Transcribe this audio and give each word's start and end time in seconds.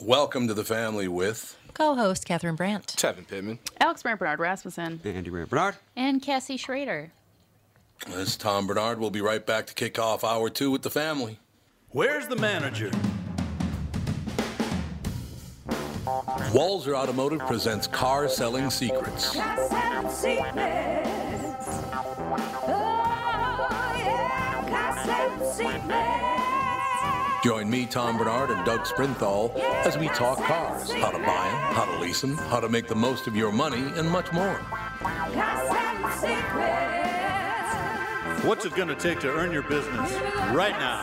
Welcome 0.00 0.48
to 0.48 0.54
the 0.54 0.64
family 0.64 1.08
with 1.08 1.56
Co-host 1.72 2.26
Catherine 2.26 2.56
Brandt. 2.56 2.86
Tevin 2.96 3.26
Pittman. 3.26 3.58
Alex 3.80 4.02
Brandt 4.02 4.20
Barnard 4.20 4.40
Rasmussen. 4.40 5.00
Andy 5.04 5.30
Brandt 5.30 5.50
Barnard. 5.50 5.76
And 5.96 6.20
Cassie 6.20 6.56
Schrader. 6.56 7.12
this 8.06 8.28
is 8.28 8.36
Tom 8.36 8.66
Barnard. 8.66 8.98
We'll 8.98 9.10
be 9.10 9.20
right 9.20 9.44
back 9.44 9.66
to 9.68 9.74
kick 9.74 9.98
off 9.98 10.24
hour 10.24 10.50
two 10.50 10.70
with 10.70 10.82
the 10.82 10.90
family. 10.90 11.38
Where's 11.90 12.26
the 12.26 12.36
manager? 12.36 12.90
Walser 16.52 16.94
Automotive 16.94 17.40
presents 17.40 17.86
Car 17.86 18.28
Selling 18.28 18.70
Secrets. 18.70 19.36
Join 27.44 27.68
me, 27.68 27.84
Tom 27.84 28.16
Barnard, 28.16 28.48
and 28.48 28.64
Doug 28.64 28.86
Sprinthal 28.86 29.54
as 29.84 29.98
we 29.98 30.08
talk 30.08 30.38
cars, 30.38 30.90
how 30.90 31.10
to 31.10 31.18
buy 31.18 31.24
them, 31.24 31.74
how 31.74 31.84
to 31.84 32.00
lease 32.00 32.22
them, 32.22 32.38
how 32.38 32.58
to 32.58 32.70
make 32.70 32.88
the 32.88 32.94
most 32.94 33.26
of 33.26 33.36
your 33.36 33.52
money, 33.52 33.82
and 33.96 34.10
much 34.10 34.32
more. 34.32 34.54
What's 38.44 38.64
it 38.64 38.74
going 38.74 38.88
to 38.88 38.94
take 38.94 39.20
to 39.20 39.30
earn 39.30 39.52
your 39.52 39.62
business 39.64 40.10
right 40.54 40.72
now? 40.78 41.02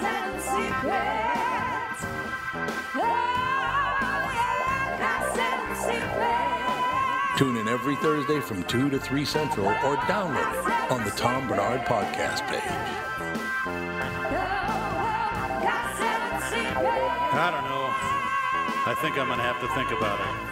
Tune 7.37 7.57
in 7.57 7.67
every 7.67 7.97
Thursday 7.97 8.39
from 8.39 8.63
2 8.63 8.89
to 8.89 8.97
3 8.97 9.25
Central 9.25 9.67
or 9.67 9.95
download 10.07 10.53
it 10.53 10.91
on 10.91 11.03
the 11.03 11.11
Tom 11.11 11.47
Barnard 11.47 11.81
podcast 11.81 12.47
page. 12.47 13.40
I 16.83 17.51
don't 17.51 17.65
know. 17.69 17.85
I 18.89 18.95
think 19.01 19.17
I'm 19.19 19.27
going 19.27 19.37
to 19.37 19.43
have 19.43 19.61
to 19.61 19.67
think 19.75 19.91
about 19.91 20.19
it. 20.19 20.51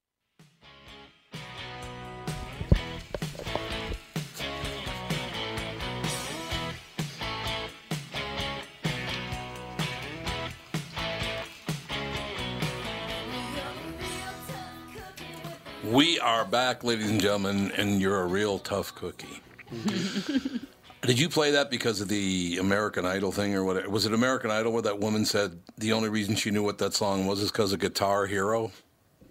We 15.91 16.21
are 16.21 16.45
back, 16.45 16.85
ladies 16.85 17.09
and 17.09 17.19
gentlemen, 17.19 17.69
and 17.75 17.99
you're 17.99 18.21
a 18.21 18.25
real 18.25 18.59
tough 18.59 18.95
cookie. 18.95 19.41
Did 21.01 21.19
you 21.19 21.27
play 21.27 21.51
that 21.51 21.69
because 21.69 21.99
of 21.99 22.07
the 22.07 22.59
American 22.61 23.05
Idol 23.05 23.33
thing 23.33 23.53
or 23.53 23.65
what? 23.65 23.85
Was 23.89 24.05
it 24.05 24.13
American 24.13 24.51
Idol 24.51 24.71
where 24.71 24.83
that 24.83 24.99
woman 24.99 25.25
said 25.25 25.59
the 25.77 25.91
only 25.91 26.07
reason 26.07 26.35
she 26.35 26.49
knew 26.49 26.63
what 26.63 26.77
that 26.77 26.93
song 26.93 27.25
was 27.25 27.41
is 27.41 27.51
because 27.51 27.73
of 27.73 27.79
Guitar 27.79 28.25
Hero? 28.25 28.71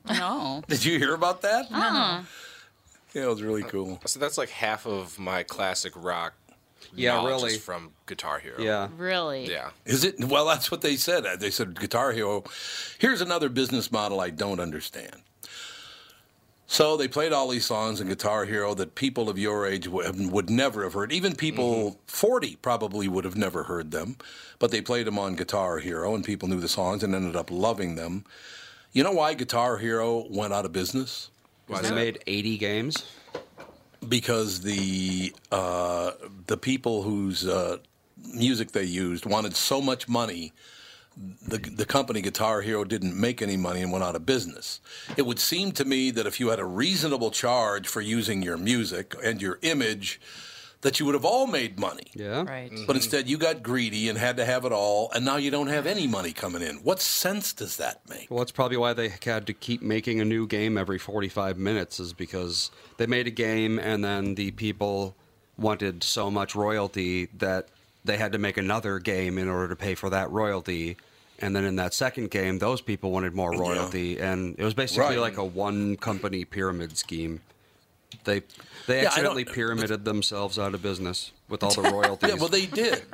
No. 0.07 0.63
Did 0.69 0.85
you 0.85 0.99
hear 0.99 1.15
about 1.15 1.41
that? 1.41 1.73
Uh-uh. 1.73 2.25
Yeah, 3.15 3.23
it 3.23 3.29
was 3.29 3.43
really 3.43 3.63
cool. 3.63 3.99
So 4.05 4.21
that's 4.21 4.37
like 4.37 4.51
half 4.51 4.85
of 4.87 5.19
my 5.19 5.45
classic 5.45 5.95
rock. 5.97 6.35
Yeah, 6.95 7.15
knowledge 7.15 7.37
really. 7.37 7.53
is 7.53 7.65
from 7.65 7.93
Guitar 8.05 8.39
Hero. 8.39 8.61
Yeah. 8.61 8.89
Really? 8.99 9.51
Yeah. 9.51 9.71
Is 9.87 10.05
it? 10.05 10.23
Well, 10.23 10.45
that's 10.45 10.71
what 10.71 10.83
they 10.83 10.97
said. 10.97 11.25
They 11.41 11.51
said 11.51 11.81
Guitar 11.81 12.13
Hero. 12.13 12.45
Here's 12.99 13.23
another 13.23 13.49
business 13.49 13.91
model 13.91 14.21
I 14.21 14.29
don't 14.29 14.61
understand. 14.61 15.23
So 16.73 16.97
they 16.97 17.09
played 17.09 17.33
all 17.33 17.49
these 17.49 17.67
songs 17.67 18.01
in 18.01 18.07
Guitar 18.07 18.45
Hero 18.45 18.75
that 18.75 18.95
people 18.95 19.29
of 19.29 19.37
your 19.37 19.67
age 19.67 19.89
would, 19.89 20.31
would 20.31 20.49
never 20.49 20.85
have 20.85 20.93
heard. 20.93 21.11
Even 21.11 21.35
people 21.35 21.99
40 22.07 22.55
probably 22.63 23.09
would 23.09 23.25
have 23.25 23.35
never 23.37 23.65
heard 23.65 23.91
them. 23.91 24.17
But 24.61 24.71
they 24.71 24.81
played 24.81 25.09
them 25.09 25.19
on 25.19 25.35
Guitar 25.35 25.79
Hero, 25.81 26.15
and 26.15 26.25
people 26.25 26.49
knew 26.49 26.61
the 26.61 26.69
songs 26.69 27.03
and 27.03 27.13
ended 27.13 27.35
up 27.35 27.51
loving 27.51 27.97
them. 27.97 28.25
You 28.93 29.03
know 29.03 29.11
why 29.11 29.35
Guitar 29.35 29.79
Hero 29.79 30.27
went 30.31 30.53
out 30.53 30.65
of 30.65 30.71
business? 30.73 31.31
Why 31.67 31.83
They 31.83 31.89
that? 31.89 31.95
made 31.97 32.23
80 32.29 32.59
games. 32.59 33.05
because 34.09 34.61
the 34.61 35.35
uh, 35.51 36.13
the 36.47 36.57
people 36.57 37.03
whose 37.03 37.49
uh, 37.49 37.79
music 38.33 38.71
they 38.71 38.85
used 38.85 39.27
wanted 39.27 39.57
so 39.57 39.81
much 39.81 40.09
money. 40.09 40.53
The, 41.17 41.59
the 41.59 41.85
company 41.85 42.21
Guitar 42.21 42.63
Hero 42.63 42.85
didn't 42.85 43.19
make 43.19 43.43
any 43.43 43.57
money 43.57 43.83
and 43.83 43.93
went 43.93 44.05
out 44.05 44.17
of 44.17 44.25
business. 44.25 44.81
It 45.17 45.27
would 45.27 45.39
seem 45.39 45.73
to 45.73 45.85
me 45.85 46.11
that 46.13 46.27
if 46.27 46.41
you 46.41 46.49
had 46.49 46.59
a 46.59 46.65
reasonable 46.65 47.31
charge 47.31 47.89
for 47.89 48.01
using 48.01 48.43
your 48.43 48.57
music 48.57 49.15
and 49.23 49.43
your 49.43 49.59
image, 49.63 50.21
that 50.83 50.99
you 50.99 51.07
would 51.07 51.15
have 51.15 51.25
all 51.25 51.47
made 51.47 51.79
money. 51.79 52.07
Yeah. 52.15 52.45
Right. 52.45 52.71
But 52.71 52.79
mm-hmm. 52.79 52.91
instead, 52.93 53.29
you 53.29 53.37
got 53.39 53.63
greedy 53.63 54.09
and 54.09 54.17
had 54.17 54.37
to 54.39 54.45
have 54.45 54.65
it 54.65 54.73
all, 54.73 55.11
and 55.13 55.25
now 55.25 55.37
you 55.37 55.51
don't 55.51 55.67
have 55.67 55.87
any 55.87 56.07
money 56.07 56.33
coming 56.33 56.63
in. 56.63 56.77
What 56.77 57.01
sense 57.01 57.53
does 57.53 57.77
that 57.77 58.01
make? 58.09 58.31
Well, 58.31 58.39
that's 58.39 58.53
probably 58.53 58.77
why 58.77 58.93
they 58.95 59.13
had 59.23 59.47
to 59.47 59.53
keep 59.53 59.83
making 59.83 60.21
a 60.21 60.25
new 60.25 60.47
game 60.47 60.79
every 60.79 60.99
45 60.99 61.59
minutes, 61.59 62.01
is 62.01 62.13
because 62.13 62.71
they 62.97 63.07
made 63.07 63.27
a 63.27 63.33
game 63.33 63.79
and 63.79 64.03
then 64.05 64.35
the 64.37 64.53
people 64.53 65.17
wanted 65.59 66.03
so 66.03 66.31
much 66.31 66.55
royalty 66.55 67.27
that 67.37 67.69
they 68.05 68.17
had 68.17 68.33
to 68.33 68.39
make 68.39 68.57
another 68.57 68.99
game 68.99 69.39
in 69.39 69.49
order 69.49 69.69
to 69.69 69.77
pay 69.77 69.95
for 69.95 70.11
that 70.11 70.31
royalty. 70.31 70.97
And 71.39 71.57
then 71.57 71.65
in 71.65 71.77
that 71.77 71.95
second 71.95 72.31
game, 72.31 72.59
those 72.59 72.81
people 72.83 73.11
wanted 73.13 73.35
more 73.35 73.51
royalty, 73.53 74.19
and 74.21 74.55
it 74.59 74.65
was 74.65 74.75
basically 74.75 75.17
Right. 75.17 75.19
like 75.19 75.39
a 75.39 75.45
one 75.45 75.97
company 75.97 76.45
pyramid 76.45 76.99
scheme. 76.99 77.41
They 78.25 78.43
they 78.87 79.03
Yeah, 79.03 79.09
accidentally 79.09 79.45
pyramided 79.45 80.05
themselves 80.05 80.59
out 80.59 80.75
of 80.75 80.83
business 80.83 81.33
with 81.49 81.63
all 81.63 81.73
the 81.73 81.83
royalties. 81.91 82.29
Yeah, 82.29 82.35
well, 82.35 82.49
they 82.49 82.67
did. 82.67 83.05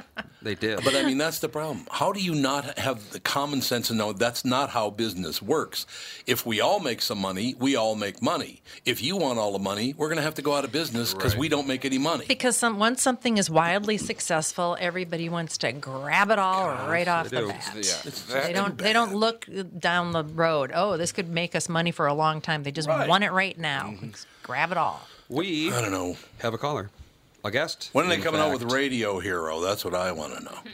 They 0.47 0.55
did. 0.55 0.83
But 0.83 0.95
I 0.97 1.03
mean, 1.05 1.19
that's 1.19 1.41
the 1.41 1.49
problem. 1.51 1.87
How 1.91 2.13
do 2.13 2.21
you 2.23 2.35
not 2.35 2.79
have 2.79 3.11
the 3.11 3.21
common 3.21 3.61
sense 3.61 3.91
and 3.91 3.99
know 3.99 4.13
that's 4.15 4.45
not 4.45 4.71
how 4.71 4.89
business 4.91 5.43
works? 5.43 5.85
If 6.27 6.47
we 6.47 6.61
all 6.61 6.81
make 6.81 7.03
some 7.03 7.19
money, 7.19 7.55
we 7.59 7.77
all 7.77 7.95
make 7.95 8.23
money. 8.23 8.63
If 8.87 9.03
you 9.03 9.17
want 9.17 9.39
all 9.39 9.53
the 9.53 9.59
money, 9.59 9.95
we're 9.99 10.09
going 10.09 10.17
to 10.17 10.23
have 10.23 10.35
to 10.37 10.43
go 10.43 10.55
out 10.55 10.65
of 10.65 10.73
business 10.73 11.13
because 11.13 11.37
we 11.37 11.49
don't 11.49 11.67
make 11.67 11.85
any 11.85 11.99
money. 11.99 12.25
Because 12.27 12.57
some, 12.57 12.79
once 12.79 13.03
something 13.03 13.37
is 13.37 13.51
wildly 13.51 13.99
successful, 13.99 14.77
everybody 14.81 15.29
wants 15.29 15.59
to 15.59 15.73
grab 15.73 16.31
it 16.31 16.39
all 16.39 16.69
right 16.89 17.09
off 17.09 17.29
the 17.29 17.41
do. 17.41 17.49
bat. 17.49 17.75
Yeah. 17.77 18.41
They 18.47 18.53
don't. 18.53 18.79
They 18.79 18.93
don't 18.93 19.15
look 19.15 19.47
down 19.79 20.13
the 20.13 20.25
road. 20.25 20.71
Oh, 20.75 20.97
this 20.97 21.13
could 21.13 21.29
make 21.29 21.55
us 21.55 21.69
money 21.69 21.91
for 21.91 22.07
a 22.07 22.15
long 22.15 22.41
time. 22.41 22.63
They 22.63 22.71
just 22.73 22.89
Right. 22.89 23.09
want 23.09 23.25
it 23.25 23.33
right 23.33 23.59
now. 23.59 23.89
Mm-hmm. 23.95 24.11
Grab 24.45 24.71
it 24.71 24.79
all. 24.79 25.07
we 25.29 25.73
I 25.73 25.81
don't 25.83 25.91
know. 25.91 26.17
have 26.39 26.55
a 26.55 26.59
caller, 26.59 26.89
a 27.47 27.51
guest. 27.51 27.91
When 27.93 28.05
are 28.05 28.09
they 28.09 28.17
in 28.17 28.23
coming 28.23 28.41
out 28.41 28.53
with. 28.53 28.71
Radio 28.73 29.19
Hero? 29.21 29.61
That's 29.61 29.85
what 29.85 29.95
I 29.95 30.13
want 30.13 30.35
to 30.37 30.45
know. 30.45 30.59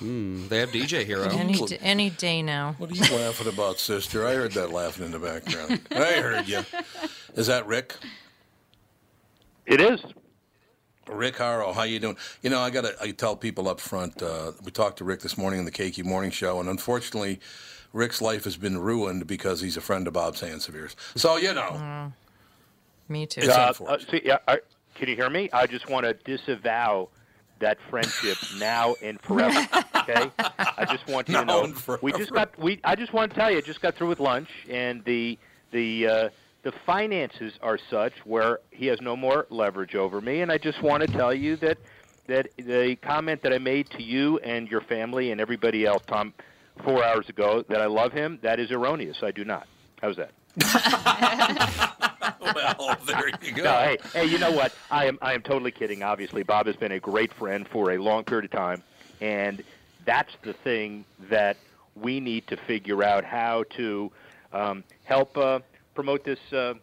They 0.00 0.58
have 0.60 0.70
DJ 0.70 1.04
Hero. 1.04 1.28
Any 1.28 1.54
d- 1.54 1.76
any 1.80 2.08
day 2.10 2.40
now. 2.40 2.76
What 2.78 2.88
are 2.92 2.94
you 2.94 3.16
laughing 3.16 3.48
about, 3.52 3.80
sister? 3.80 4.24
I 4.24 4.34
heard 4.34 4.52
that 4.52 4.70
laughing 4.70 5.04
in 5.06 5.10
the 5.10 5.18
background. 5.18 5.80
I 5.90 6.20
heard 6.20 6.46
you. 6.46 6.60
Is 7.34 7.48
that 7.48 7.66
Rick? 7.66 7.96
It 9.66 9.80
is. 9.80 10.00
Rick 11.08 11.36
Horrow, 11.38 11.72
how 11.72 11.82
you 11.82 11.98
doing? 11.98 12.16
You 12.42 12.50
know, 12.50 12.60
I 12.60 12.70
got 12.70 12.82
to 12.84 12.94
I 13.02 13.10
tell 13.10 13.34
people 13.34 13.68
up 13.68 13.80
front. 13.80 14.22
Uh, 14.22 14.52
we 14.64 14.70
talked 14.70 14.98
to 14.98 15.04
Rick 15.04 15.18
this 15.20 15.36
morning 15.36 15.58
on 15.58 15.64
the 15.64 15.72
KQ 15.72 16.04
Morning 16.04 16.30
Show, 16.30 16.60
and 16.60 16.68
unfortunately, 16.68 17.40
Rick's 17.92 18.22
life 18.22 18.44
has 18.44 18.56
been 18.56 18.78
ruined 18.78 19.26
because 19.26 19.60
he's 19.62 19.76
a 19.76 19.80
friend 19.80 20.06
of 20.06 20.12
Bob 20.12 20.36
Sansevere's. 20.36 20.94
So 21.16 21.36
you 21.38 21.54
know, 21.54 22.12
Me 23.08 23.26
too. 23.26 23.40
It's 23.40 23.48
Uh, 23.50 23.52
uh, 23.62 23.66
unfortunate. 23.68 24.10
see, 24.10 24.20
yeah, 24.28 24.38
I, 24.46 24.58
can 24.98 25.08
you 25.08 25.16
hear 25.16 25.30
me? 25.30 25.48
I 25.52 25.66
just 25.66 25.88
want 25.88 26.04
to 26.04 26.12
disavow 26.12 27.08
that 27.60 27.78
friendship 27.88 28.36
now 28.58 28.94
and 29.02 29.20
forever. 29.20 29.66
Okay, 29.96 30.30
I 30.58 30.86
just 30.90 31.06
want 31.06 31.28
you 31.28 31.36
to 31.36 31.44
know 31.44 31.72
we 32.02 32.12
just 32.12 32.32
got 32.32 32.58
we. 32.58 32.80
I 32.84 32.96
just 32.96 33.12
want 33.12 33.30
to 33.32 33.38
tell 33.38 33.50
you, 33.50 33.58
I 33.58 33.60
just 33.60 33.80
got 33.80 33.94
through 33.94 34.08
with 34.08 34.20
lunch, 34.20 34.48
and 34.68 35.04
the 35.04 35.38
the 35.70 36.06
uh, 36.06 36.28
the 36.62 36.72
finances 36.84 37.54
are 37.62 37.78
such 37.90 38.12
where 38.24 38.58
he 38.70 38.86
has 38.86 39.00
no 39.00 39.16
more 39.16 39.46
leverage 39.50 39.94
over 39.94 40.20
me, 40.20 40.40
and 40.40 40.50
I 40.50 40.58
just 40.58 40.82
want 40.82 41.02
to 41.02 41.12
tell 41.12 41.32
you 41.32 41.56
that 41.56 41.78
that 42.26 42.48
the 42.56 42.96
comment 43.00 43.42
that 43.42 43.52
I 43.52 43.58
made 43.58 43.88
to 43.90 44.02
you 44.02 44.38
and 44.38 44.68
your 44.68 44.80
family 44.82 45.30
and 45.30 45.40
everybody 45.40 45.86
else, 45.86 46.02
Tom, 46.06 46.34
four 46.84 47.04
hours 47.04 47.28
ago, 47.28 47.64
that 47.68 47.80
I 47.80 47.86
love 47.86 48.12
him, 48.12 48.38
that 48.42 48.60
is 48.60 48.70
erroneous. 48.70 49.22
I 49.22 49.30
do 49.30 49.44
not. 49.44 49.66
How's 50.00 50.16
that? 50.16 50.32
well, 52.54 52.96
there 53.06 53.28
you 53.42 53.52
go. 53.52 53.64
No, 53.64 53.72
hey, 53.72 53.98
hey, 54.12 54.24
you 54.24 54.38
know 54.38 54.52
what? 54.52 54.72
I 54.90 55.06
am 55.06 55.18
I 55.22 55.34
am 55.34 55.42
totally 55.42 55.70
kidding. 55.70 56.02
Obviously, 56.02 56.42
Bob 56.42 56.66
has 56.66 56.76
been 56.76 56.92
a 56.92 57.00
great 57.00 57.32
friend 57.34 57.66
for 57.68 57.92
a 57.92 57.98
long 57.98 58.24
period 58.24 58.46
of 58.46 58.50
time, 58.50 58.82
and 59.20 59.62
that's 60.04 60.32
the 60.42 60.52
thing 60.52 61.04
that 61.30 61.56
we 61.94 62.20
need 62.20 62.46
to 62.48 62.56
figure 62.56 63.02
out 63.02 63.24
how 63.24 63.64
to 63.76 64.10
um, 64.52 64.84
help 65.04 65.36
uh, 65.36 65.60
promote 65.94 66.24
this 66.24 66.40
uh, 66.52 66.74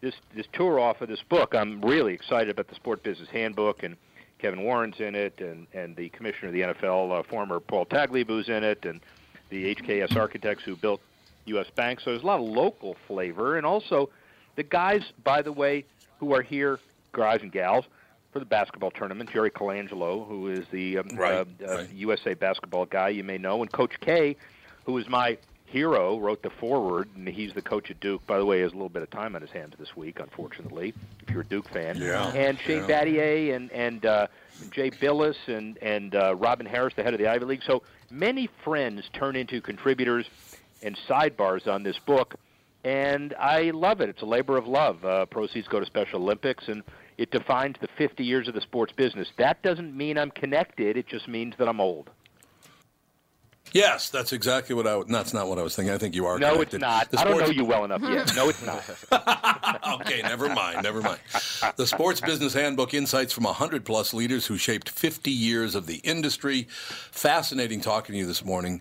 this 0.00 0.14
this 0.34 0.46
tour 0.52 0.78
off 0.78 1.00
of 1.00 1.08
this 1.08 1.22
book. 1.22 1.54
I'm 1.54 1.80
really 1.80 2.14
excited 2.14 2.50
about 2.50 2.68
the 2.68 2.74
Sport 2.74 3.02
Business 3.02 3.28
Handbook, 3.30 3.82
and 3.82 3.96
Kevin 4.38 4.62
Warren's 4.62 5.00
in 5.00 5.14
it, 5.14 5.40
and 5.40 5.66
and 5.72 5.96
the 5.96 6.08
commissioner 6.10 6.48
of 6.48 6.54
the 6.54 6.60
NFL, 6.60 7.18
uh, 7.18 7.22
former 7.24 7.58
Paul 7.60 7.86
Tagliabue's 7.86 8.48
in 8.48 8.62
it, 8.62 8.84
and 8.84 9.00
the 9.48 9.74
HKS 9.74 10.16
architects 10.16 10.64
who 10.64 10.76
built 10.76 11.00
U.S. 11.46 11.66
Bank. 11.74 12.00
So 12.00 12.10
there's 12.10 12.22
a 12.22 12.26
lot 12.26 12.40
of 12.40 12.46
local 12.46 12.96
flavor, 13.06 13.56
and 13.56 13.66
also 13.66 14.10
the 14.56 14.62
guys, 14.62 15.02
by 15.22 15.42
the 15.42 15.52
way, 15.52 15.84
who 16.18 16.34
are 16.34 16.42
here, 16.42 16.78
guys 17.12 17.40
and 17.42 17.52
gals, 17.52 17.84
for 18.32 18.38
the 18.38 18.44
basketball 18.44 18.90
tournament. 18.90 19.30
Jerry 19.32 19.50
Colangelo, 19.50 20.26
who 20.26 20.48
is 20.48 20.64
the 20.70 20.98
um, 20.98 21.08
Right, 21.14 21.46
uh, 21.62 21.64
uh. 21.66 21.84
USA 21.94 22.34
basketball 22.34 22.86
guy 22.86 23.10
you 23.10 23.24
may 23.24 23.38
know, 23.38 23.62
and 23.62 23.70
Coach 23.70 23.92
K, 24.00 24.36
who 24.84 24.98
is 24.98 25.08
my 25.08 25.38
hero, 25.66 26.18
wrote 26.20 26.42
the 26.42 26.50
foreword, 26.50 27.08
and 27.16 27.26
he's 27.26 27.52
the 27.52 27.62
coach 27.62 27.90
at 27.90 27.98
Duke. 27.98 28.24
By 28.26 28.38
the 28.38 28.44
way, 28.44 28.58
he 28.58 28.62
has 28.62 28.70
a 28.70 28.74
little 28.76 28.88
bit 28.88 29.02
of 29.02 29.10
time 29.10 29.34
on 29.34 29.42
his 29.42 29.50
hands 29.50 29.74
this 29.76 29.96
week, 29.96 30.20
unfortunately, 30.20 30.94
if 31.20 31.30
you're 31.30 31.40
a 31.40 31.46
Duke 31.46 31.68
fan. 31.68 31.96
Yeah, 31.96 32.30
And 32.32 32.58
Shane 32.60 32.88
yeah. 32.88 33.04
Battier 33.04 33.56
and 33.56 33.72
and 33.72 34.06
uh, 34.06 34.26
Jay 34.70 34.90
Bilas 34.90 35.36
and 35.46 35.76
and 35.78 36.14
uh, 36.14 36.36
Robin 36.36 36.64
Harris, 36.66 36.94
the 36.94 37.02
head 37.02 37.12
of 37.14 37.18
the 37.20 37.26
Ivy 37.28 37.44
League. 37.46 37.62
So 37.66 37.82
many 38.10 38.48
friends 38.62 39.02
turn 39.12 39.34
into 39.36 39.60
contributors 39.60 40.26
and 40.84 40.96
sidebars 41.08 41.66
on 41.66 41.82
this 41.82 41.98
book, 42.06 42.36
and 42.84 43.34
I 43.38 43.70
love 43.70 44.00
it. 44.00 44.08
It's 44.08 44.22
a 44.22 44.26
labor 44.26 44.56
of 44.56 44.66
love. 44.66 45.04
Uh, 45.04 45.26
proceeds 45.26 45.66
go 45.66 45.80
to 45.80 45.86
Special 45.86 46.22
Olympics, 46.22 46.68
and 46.68 46.82
it 47.18 47.30
defines 47.30 47.76
the 47.80 47.88
50 47.96 48.22
years 48.22 48.46
of 48.46 48.54
the 48.54 48.60
sports 48.60 48.92
business. 48.92 49.28
That 49.38 49.62
doesn't 49.62 49.96
mean 49.96 50.18
I'm 50.18 50.30
connected. 50.30 50.96
It 50.96 51.06
just 51.08 51.26
means 51.26 51.54
that 51.58 51.68
I'm 51.68 51.80
old. 51.80 52.10
Yes, 53.72 54.08
that's 54.08 54.32
exactly 54.32 54.74
what 54.74 54.86
I. 54.86 55.02
That's 55.08 55.34
not 55.34 55.48
what 55.48 55.58
I 55.58 55.62
was 55.62 55.74
thinking. 55.74 55.92
I 55.92 55.98
think 55.98 56.14
you 56.14 56.26
are. 56.26 56.38
No, 56.38 56.52
connected. 56.52 56.76
it's 56.76 56.80
not. 56.82 57.08
I 57.18 57.24
don't 57.24 57.40
know 57.40 57.46
you 57.46 57.64
well 57.64 57.84
enough 57.84 58.02
yet. 58.02 58.32
No, 58.36 58.48
it's 58.48 58.64
not. 58.64 58.84
okay, 60.00 60.22
never 60.22 60.48
mind, 60.48 60.84
never 60.84 61.02
mind. 61.02 61.18
The 61.74 61.86
Sports 61.86 62.20
Business 62.20 62.54
Handbook 62.54 62.94
Insights 62.94 63.32
from 63.32 63.44
100 63.44 63.84
plus 63.84 64.14
leaders 64.14 64.46
who 64.46 64.58
shaped 64.58 64.90
50 64.90 65.30
years 65.30 65.74
of 65.74 65.86
the 65.86 65.96
industry. 65.96 66.68
Fascinating 66.68 67.80
talking 67.80 68.12
to 68.12 68.18
you 68.18 68.26
this 68.26 68.44
morning. 68.44 68.80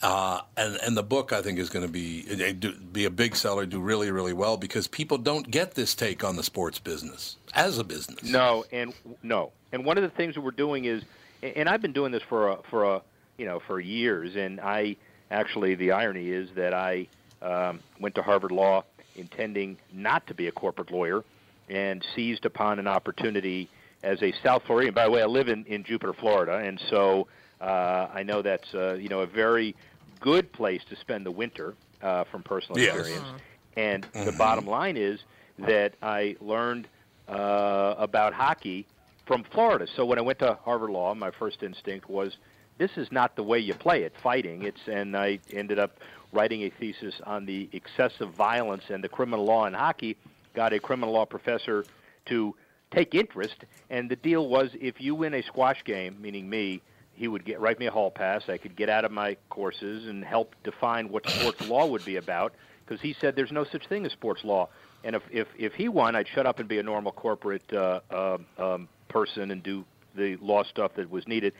Uh, 0.00 0.40
and, 0.56 0.78
and 0.84 0.96
the 0.96 1.02
book, 1.02 1.32
I 1.32 1.42
think, 1.42 1.58
is 1.58 1.70
going 1.70 1.84
to 1.84 1.90
be 1.90 2.24
eh, 2.30 2.52
be 2.92 3.04
a 3.04 3.10
big 3.10 3.34
seller, 3.34 3.66
do 3.66 3.80
really, 3.80 4.10
really 4.10 4.32
well 4.32 4.56
because 4.56 4.86
people 4.86 5.18
don't 5.18 5.50
get 5.50 5.74
this 5.74 5.94
take 5.94 6.22
on 6.22 6.36
the 6.36 6.42
sports 6.42 6.78
business 6.78 7.36
as 7.54 7.78
a 7.78 7.84
business. 7.84 8.22
No, 8.22 8.64
and 8.70 8.94
no. 9.22 9.52
And 9.72 9.84
one 9.84 9.98
of 9.98 10.04
the 10.04 10.10
things 10.10 10.36
that 10.36 10.40
we're 10.40 10.52
doing 10.52 10.84
is, 10.84 11.02
and 11.42 11.68
I've 11.68 11.82
been 11.82 11.92
doing 11.92 12.12
this 12.12 12.22
for 12.22 12.48
a, 12.48 12.58
for 12.70 12.84
a, 12.84 13.02
you 13.38 13.46
know, 13.46 13.60
for 13.66 13.80
years. 13.80 14.36
And 14.36 14.60
I 14.60 14.96
actually, 15.30 15.74
the 15.74 15.92
irony 15.92 16.30
is 16.30 16.48
that 16.54 16.74
I 16.74 17.08
um, 17.42 17.80
went 17.98 18.14
to 18.14 18.22
Harvard 18.22 18.52
Law 18.52 18.84
intending 19.16 19.76
not 19.92 20.26
to 20.28 20.34
be 20.34 20.46
a 20.46 20.52
corporate 20.52 20.92
lawyer, 20.92 21.24
and 21.68 22.04
seized 22.14 22.46
upon 22.46 22.78
an 22.78 22.86
opportunity 22.86 23.68
as 24.02 24.22
a 24.22 24.32
South 24.44 24.62
Floridian. 24.66 24.94
By 24.94 25.04
the 25.04 25.10
way, 25.10 25.22
I 25.22 25.26
live 25.26 25.48
in 25.48 25.64
in 25.66 25.84
Jupiter, 25.84 26.12
Florida, 26.12 26.58
and 26.58 26.80
so 26.88 27.26
uh, 27.60 28.08
I 28.12 28.22
know 28.22 28.42
that's 28.42 28.72
uh, 28.74 28.94
you 28.94 29.08
know 29.08 29.20
a 29.20 29.26
very 29.26 29.74
good 30.20 30.52
place 30.52 30.82
to 30.90 30.96
spend 30.96 31.24
the 31.26 31.30
winter 31.30 31.74
uh, 32.02 32.24
from 32.24 32.42
personal 32.42 32.78
Yes. 32.78 32.94
experience. 32.96 33.28
And 33.76 34.06
the 34.24 34.32
bottom 34.32 34.66
line 34.66 34.96
is 34.96 35.20
that 35.58 35.94
I 36.02 36.36
learned 36.40 36.88
uh, 37.28 37.94
about 37.98 38.32
hockey 38.32 38.86
from 39.26 39.44
Florida. 39.44 39.86
So 39.94 40.04
when 40.04 40.18
I 40.18 40.22
went 40.22 40.38
to 40.40 40.58
Harvard 40.64 40.90
Law, 40.90 41.14
my 41.14 41.30
first 41.30 41.62
instinct 41.62 42.08
was 42.08 42.36
this 42.78 42.90
is 42.96 43.10
not 43.12 43.36
the 43.36 43.42
way 43.42 43.58
you 43.58 43.74
play 43.74 44.02
it, 44.02 44.14
fighting. 44.22 44.62
It's 44.62 44.80
and 44.86 45.16
I 45.16 45.38
ended 45.52 45.78
up 45.78 45.98
writing 46.32 46.62
a 46.62 46.70
thesis 46.70 47.14
on 47.24 47.46
the 47.46 47.68
excessive 47.72 48.30
violence 48.34 48.84
and 48.88 49.02
the 49.02 49.08
criminal 49.08 49.44
law 49.44 49.66
in 49.66 49.74
hockey. 49.74 50.16
Got 50.54 50.72
a 50.72 50.80
criminal 50.80 51.12
law 51.14 51.26
professor 51.26 51.84
to 52.26 52.54
take 52.90 53.14
interest, 53.14 53.64
and 53.90 54.10
the 54.10 54.16
deal 54.16 54.48
was 54.48 54.70
if 54.80 55.00
you 55.00 55.14
win 55.14 55.34
a 55.34 55.42
squash 55.42 55.82
game, 55.84 56.16
meaning 56.20 56.48
me, 56.48 56.80
he 57.18 57.26
would 57.28 57.44
get 57.44 57.60
write 57.60 57.78
me 57.78 57.86
a 57.86 57.90
hall 57.90 58.10
pass. 58.10 58.48
I 58.48 58.58
could 58.58 58.76
get 58.76 58.88
out 58.88 59.04
of 59.04 59.10
my 59.10 59.36
courses 59.50 60.06
and 60.06 60.24
help 60.24 60.54
define 60.62 61.08
what 61.08 61.28
sports 61.28 61.68
law 61.68 61.86
would 61.86 62.04
be 62.04 62.16
about 62.16 62.54
because 62.86 63.00
he 63.00 63.14
said 63.20 63.34
there's 63.34 63.52
no 63.52 63.64
such 63.64 63.86
thing 63.88 64.06
as 64.06 64.12
sports 64.12 64.44
law. 64.44 64.68
And 65.04 65.16
if 65.16 65.22
if 65.30 65.48
if 65.58 65.74
he 65.74 65.88
won, 65.88 66.14
I'd 66.14 66.28
shut 66.28 66.46
up 66.46 66.60
and 66.60 66.68
be 66.68 66.78
a 66.78 66.82
normal 66.82 67.12
corporate 67.12 67.70
uh, 67.72 68.00
um, 68.10 68.46
um, 68.56 68.88
person 69.08 69.50
and 69.50 69.62
do 69.62 69.84
the 70.14 70.36
law 70.36 70.62
stuff 70.62 70.92
that 70.96 71.10
was 71.10 71.26
needed. 71.26 71.52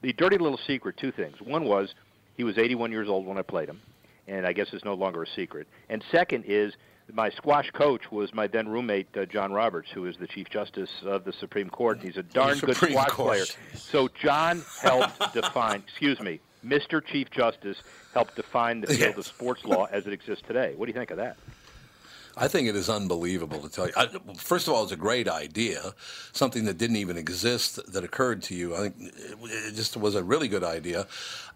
The 0.00 0.12
dirty 0.14 0.38
little 0.38 0.58
secret, 0.66 0.96
two 0.96 1.12
things. 1.12 1.40
One 1.40 1.64
was 1.64 1.94
he 2.36 2.44
was 2.44 2.58
81 2.58 2.90
years 2.90 3.08
old 3.08 3.26
when 3.26 3.38
I 3.38 3.42
played 3.42 3.68
him, 3.68 3.80
and 4.26 4.46
I 4.46 4.52
guess 4.52 4.68
it's 4.72 4.84
no 4.84 4.94
longer 4.94 5.22
a 5.22 5.26
secret. 5.26 5.68
And 5.90 6.02
second 6.10 6.44
is 6.46 6.74
my 7.12 7.30
squash 7.30 7.70
coach 7.72 8.10
was 8.10 8.32
my 8.34 8.46
then 8.46 8.68
roommate 8.68 9.16
uh, 9.16 9.26
John 9.26 9.52
Roberts, 9.52 9.90
who 9.90 10.06
is 10.06 10.16
the 10.16 10.26
Chief 10.26 10.48
Justice 10.48 10.90
of 11.04 11.24
the 11.24 11.32
Supreme 11.32 11.68
Court. 11.68 12.00
He's 12.00 12.16
a 12.16 12.22
darn 12.22 12.58
good 12.58 12.74
Supreme 12.74 12.92
squash 12.92 13.08
Court. 13.10 13.28
player. 13.28 13.44
So 13.74 14.08
John 14.08 14.62
helped 14.80 15.32
define. 15.34 15.82
Excuse 15.86 16.20
me, 16.20 16.40
Mr. 16.64 17.04
Chief 17.04 17.30
Justice 17.30 17.82
helped 18.14 18.36
define 18.36 18.80
the 18.80 18.86
field 18.94 19.18
of 19.18 19.26
sports 19.26 19.64
law 19.64 19.86
as 19.90 20.06
it 20.06 20.12
exists 20.12 20.44
today. 20.46 20.74
What 20.76 20.86
do 20.86 20.90
you 20.90 20.98
think 20.98 21.10
of 21.10 21.18
that? 21.18 21.36
I 22.36 22.48
think 22.48 22.66
it 22.66 22.76
is 22.76 22.88
unbelievable 22.88 23.60
to 23.60 23.68
tell 23.68 23.86
you. 23.86 23.92
I, 23.96 24.08
first 24.36 24.66
of 24.66 24.74
all, 24.74 24.82
it's 24.84 24.92
a 24.92 24.96
great 24.96 25.28
idea, 25.28 25.94
something 26.32 26.64
that 26.64 26.78
didn't 26.78 26.96
even 26.96 27.16
exist 27.16 27.92
that 27.92 28.04
occurred 28.04 28.42
to 28.44 28.54
you. 28.54 28.74
I 28.74 28.88
think 28.88 28.94
it 28.98 29.74
just 29.74 29.96
was 29.96 30.14
a 30.14 30.24
really 30.24 30.48
good 30.48 30.64
idea. 30.64 31.06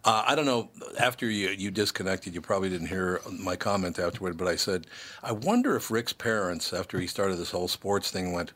Uh, 0.04 0.24
I 0.26 0.34
don't 0.34 0.44
know. 0.44 0.70
After 1.00 1.26
you, 1.30 1.48
you 1.48 1.70
disconnected, 1.70 2.34
you 2.34 2.40
probably 2.40 2.68
didn't 2.68 2.88
hear 2.88 3.20
my 3.30 3.56
comment 3.56 3.98
afterward, 3.98 4.36
but 4.36 4.48
I 4.48 4.56
said, 4.56 4.86
I 5.22 5.32
wonder 5.32 5.76
if 5.76 5.90
Rick's 5.90 6.12
parents, 6.12 6.72
after 6.72 7.00
he 7.00 7.06
started 7.06 7.36
this 7.36 7.50
whole 7.52 7.68
sports 7.68 8.10
thing, 8.10 8.32
went 8.32 8.52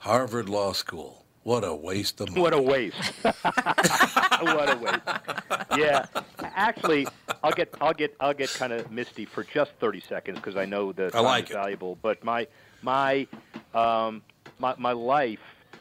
Harvard 0.00 0.48
Law 0.48 0.72
School. 0.72 1.19
What 1.42 1.64
a 1.64 1.74
waste 1.74 2.20
of 2.20 2.28
money. 2.30 2.40
What 2.40 2.52
a 2.52 2.60
waste. 2.60 3.12
what 3.22 4.70
a 4.70 4.76
waste. 4.76 5.78
Yeah. 5.78 6.04
Actually, 6.42 7.06
I'll 7.42 7.52
get 7.52 7.74
I'll 7.80 7.94
get 7.94 8.14
I'll 8.20 8.34
get 8.34 8.50
kind 8.50 8.72
of 8.72 8.90
misty 8.90 9.24
for 9.24 9.42
just 9.44 9.72
30 9.80 10.00
seconds 10.00 10.36
because 10.38 10.56
I 10.56 10.66
know 10.66 10.92
the 10.92 11.10
time 11.10 11.24
like 11.24 11.44
is 11.44 11.50
it. 11.50 11.54
valuable, 11.54 11.98
but 12.02 12.22
my 12.22 12.46
my 12.82 13.26
um 13.74 14.22
my 14.58 14.74
my 14.76 14.92
life 14.92 15.40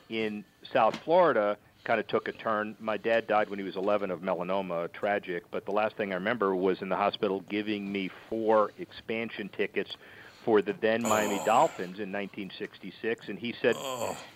in 0.09 0.45
South 0.71 0.95
Florida 1.03 1.57
kind 1.83 1.99
of 1.99 2.07
took 2.07 2.27
a 2.29 2.31
turn. 2.31 2.75
My 2.79 2.97
dad 2.97 3.27
died 3.27 3.49
when 3.49 3.59
he 3.59 3.65
was 3.65 3.75
11 3.75 4.11
of 4.11 4.21
melanoma, 4.21 4.91
tragic, 4.93 5.43
but 5.51 5.65
the 5.65 5.71
last 5.71 5.97
thing 5.97 6.11
I 6.11 6.15
remember 6.15 6.55
was 6.55 6.81
in 6.81 6.89
the 6.89 6.95
hospital 6.95 7.41
giving 7.49 7.91
me 7.91 8.09
four 8.29 8.71
expansion 8.77 9.49
tickets 9.49 9.97
for 10.45 10.61
the 10.61 10.73
then 10.73 11.01
Miami 11.01 11.39
Dolphins 11.45 11.99
in 11.99 12.11
1966 12.11 13.27
and 13.27 13.37
he 13.37 13.53
said, 13.61 13.75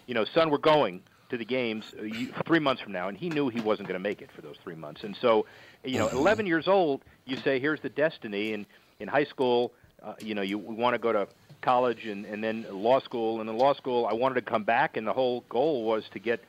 you 0.06 0.14
know, 0.14 0.26
son, 0.26 0.50
we're 0.50 0.58
going 0.58 1.02
to 1.30 1.38
the 1.38 1.46
games 1.46 1.84
uh, 1.98 2.42
three 2.46 2.60
months 2.60 2.82
from 2.82 2.92
now, 2.92 3.08
and 3.08 3.18
he 3.18 3.30
knew 3.30 3.50
he 3.50 3.62
wasn't 3.62 3.88
going 3.88 4.00
to 4.00 4.04
make 4.04 4.22
it 4.22 4.30
for 4.36 4.42
those 4.42 4.58
three 4.64 4.76
months. 4.76 5.04
And 5.04 5.18
so, 5.22 5.46
you 5.84 5.98
know, 5.98 6.08
11 6.10 6.46
years 6.46 6.68
old, 6.68 7.02
you 7.26 7.38
say, 7.38 7.60
here's 7.60 7.82
the 7.82 7.90
destiny. 7.90 8.54
And 8.54 8.66
in 9.00 9.08
high 9.08 9.26
school, 9.26 9.74
uh, 10.04 10.14
you 10.20 10.36
know, 10.36 10.42
you 10.42 10.58
want 10.58 10.94
to 10.94 11.00
go 11.00 11.12
to 11.12 11.28
college 11.62 12.06
and, 12.06 12.26
and 12.26 12.44
then 12.44 12.66
law 12.70 13.00
school. 13.00 13.42
And 13.42 13.50
in 13.50 13.58
law 13.58 13.74
school, 13.74 14.06
I 14.06 14.14
wanted 14.14 14.36
to 14.36 14.42
come 14.42 14.64
back, 14.64 14.98
and 14.98 15.08
the 15.08 15.14
whole 15.14 15.44
goal 15.50 15.86
was 15.86 16.04
to 16.14 16.20
get 16.20 16.44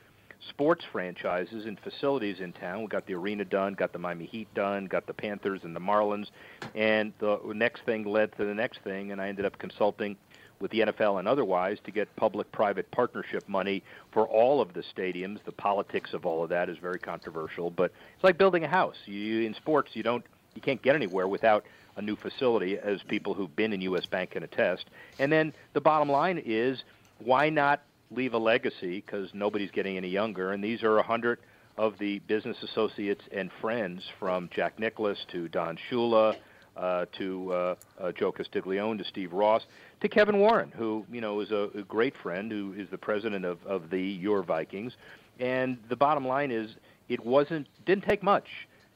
sports 0.49 0.85
franchises 0.91 1.65
and 1.65 1.79
facilities 1.79 2.39
in 2.39 2.53
town. 2.53 2.81
We 2.81 2.87
got 2.87 3.07
the 3.07 3.15
arena 3.15 3.45
done, 3.45 3.73
got 3.73 3.93
the 3.93 3.99
Miami 3.99 4.25
Heat 4.25 4.53
done, 4.53 4.85
got 4.85 5.07
the 5.07 5.13
Panthers 5.13 5.61
and 5.63 5.75
the 5.75 5.79
Marlins, 5.79 6.27
and 6.75 7.13
the 7.19 7.39
next 7.55 7.83
thing 7.83 8.03
led 8.03 8.35
to 8.37 8.45
the 8.45 8.53
next 8.53 8.79
thing, 8.83 9.11
and 9.11 9.21
I 9.21 9.29
ended 9.29 9.45
up 9.45 9.57
consulting 9.57 10.17
with 10.59 10.71
the 10.71 10.79
NFL 10.79 11.19
and 11.19 11.27
otherwise 11.27 11.77
to 11.85 11.91
get 11.91 12.13
public-private 12.15 12.89
partnership 12.91 13.47
money 13.47 13.83
for 14.11 14.27
all 14.27 14.61
of 14.61 14.73
the 14.73 14.83
stadiums. 14.95 15.43
The 15.45 15.51
politics 15.51 16.13
of 16.13 16.25
all 16.25 16.43
of 16.43 16.49
that 16.49 16.69
is 16.69 16.77
very 16.77 16.99
controversial, 16.99 17.69
but 17.69 17.91
it's 18.15 18.23
like 18.23 18.37
building 18.37 18.63
a 18.63 18.67
house. 18.67 18.95
You, 19.05 19.41
in 19.41 19.53
sports, 19.53 19.91
you 19.93 20.03
don't, 20.03 20.23
you 20.53 20.61
can't 20.61 20.81
get 20.81 20.95
anywhere 20.95 21.27
without 21.27 21.65
a 21.97 22.01
new 22.01 22.15
facility, 22.15 22.77
as 22.77 23.01
people 23.03 23.33
who've 23.33 23.55
been 23.55 23.73
in 23.73 23.81
U.S. 23.81 24.05
Bank 24.05 24.31
can 24.31 24.43
attest. 24.43 24.85
And 25.17 25.31
then 25.31 25.53
the 25.73 25.81
bottom 25.81 26.09
line 26.09 26.41
is, 26.45 26.83
why 27.19 27.49
not 27.49 27.81
leave 28.11 28.33
a 28.33 28.37
legacy? 28.37 29.01
Because 29.05 29.33
nobody's 29.33 29.71
getting 29.71 29.97
any 29.97 30.09
younger, 30.09 30.51
and 30.51 30.63
these 30.63 30.83
are 30.83 30.97
a 30.97 31.03
hundred 31.03 31.39
of 31.77 31.97
the 31.99 32.19
business 32.19 32.57
associates 32.63 33.23
and 33.31 33.51
friends 33.61 34.03
from 34.19 34.49
Jack 34.53 34.79
Nicklaus 34.79 35.25
to 35.31 35.47
Don 35.49 35.77
Shula 35.89 36.35
uh, 36.77 37.05
to 37.17 37.53
uh, 37.53 37.75
uh, 37.99 38.11
Joe 38.13 38.31
Castiglione 38.31 38.97
to 38.97 39.03
Steve 39.05 39.33
Ross 39.33 39.63
to 40.01 40.09
Kevin 40.09 40.39
Warren, 40.39 40.71
who 40.75 41.05
you 41.11 41.21
know 41.21 41.39
is 41.39 41.51
a, 41.51 41.69
a 41.75 41.83
great 41.83 42.15
friend, 42.21 42.51
who 42.51 42.73
is 42.77 42.87
the 42.89 42.97
president 42.97 43.45
of, 43.45 43.63
of 43.65 43.89
the 43.89 44.01
Your 44.01 44.43
Vikings. 44.43 44.93
And 45.39 45.77
the 45.89 45.95
bottom 45.95 46.27
line 46.27 46.51
is, 46.51 46.75
it 47.09 47.25
wasn't 47.25 47.67
didn't 47.85 48.05
take 48.05 48.23
much 48.23 48.47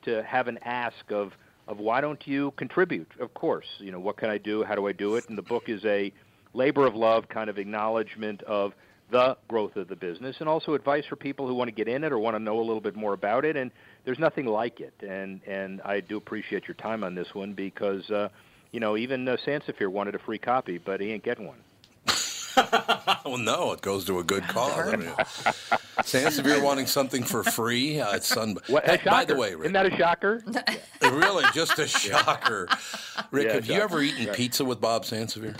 to 0.03 0.23
have 0.23 0.47
an 0.47 0.59
ask 0.63 1.11
of 1.11 1.33
of 1.67 1.77
why 1.77 2.01
don't 2.01 2.25
you 2.25 2.51
contribute? 2.57 3.11
Of 3.19 3.33
course, 3.33 3.67
you 3.79 3.91
know 3.91 3.99
what 3.99 4.17
can 4.17 4.29
I 4.29 4.37
do? 4.37 4.63
How 4.63 4.75
do 4.75 4.87
I 4.87 4.91
do 4.91 5.15
it? 5.15 5.29
And 5.29 5.37
the 5.37 5.43
book 5.43 5.69
is 5.69 5.83
a 5.85 6.11
labor 6.53 6.85
of 6.85 6.95
love 6.95 7.29
kind 7.29 7.49
of 7.49 7.57
acknowledgement 7.57 8.41
of 8.43 8.73
the 9.11 9.37
growth 9.47 9.75
of 9.75 9.87
the 9.87 9.95
business 9.95 10.35
and 10.39 10.47
also 10.47 10.73
advice 10.73 11.03
for 11.05 11.15
people 11.15 11.47
who 11.47 11.53
want 11.53 11.67
to 11.67 11.71
get 11.71 11.87
in 11.87 12.03
it 12.03 12.11
or 12.11 12.19
want 12.19 12.35
to 12.35 12.39
know 12.39 12.59
a 12.59 12.61
little 12.61 12.81
bit 12.81 12.95
more 12.95 13.13
about 13.13 13.43
it 13.43 13.55
and 13.55 13.71
there's 14.05 14.19
nothing 14.19 14.45
like 14.45 14.79
it 14.79 14.93
and 15.01 15.41
and 15.47 15.81
I 15.81 15.99
do 15.99 16.17
appreciate 16.17 16.67
your 16.67 16.75
time 16.75 17.03
on 17.03 17.15
this 17.15 17.33
one 17.33 17.53
because 17.53 18.09
uh 18.11 18.29
you 18.71 18.79
know 18.79 18.97
even 18.97 19.27
uh, 19.27 19.37
Sansevere 19.45 19.87
wanted 19.89 20.15
a 20.15 20.19
free 20.19 20.37
copy 20.39 20.77
but 20.77 20.99
he 21.01 21.11
ain't 21.11 21.23
getting 21.23 21.47
one 21.47 21.59
well, 23.25 23.37
no, 23.37 23.71
it 23.71 23.81
goes 23.81 24.03
to 24.05 24.19
a 24.19 24.23
good 24.23 24.43
cause. 24.43 24.77
I 24.93 24.95
mean, 24.97 25.07
Sansevere 26.03 26.61
wanting 26.61 26.87
something 26.87 27.23
for 27.23 27.43
free, 27.43 28.01
uh, 28.01 28.15
it's 28.15 28.35
un- 28.35 28.57
what, 28.67 28.85
Hey, 28.85 28.99
by 29.05 29.23
the 29.23 29.35
way, 29.35 29.51
Rick, 29.53 29.65
isn't 29.71 29.73
that 29.73 29.85
a 29.85 29.95
shocker 29.95 30.43
really 31.01 31.45
just 31.53 31.79
a 31.79 31.87
shocker. 31.87 32.67
Rick, 33.31 33.47
Yeah, 33.47 33.53
have 33.53 33.65
you 33.67 33.79
ever 33.79 34.01
eaten 34.01 34.25
Right. 34.27 34.35
pizza 34.35 34.65
with 34.65 34.81
Bob 34.81 35.03
Sansevere? 35.05 35.55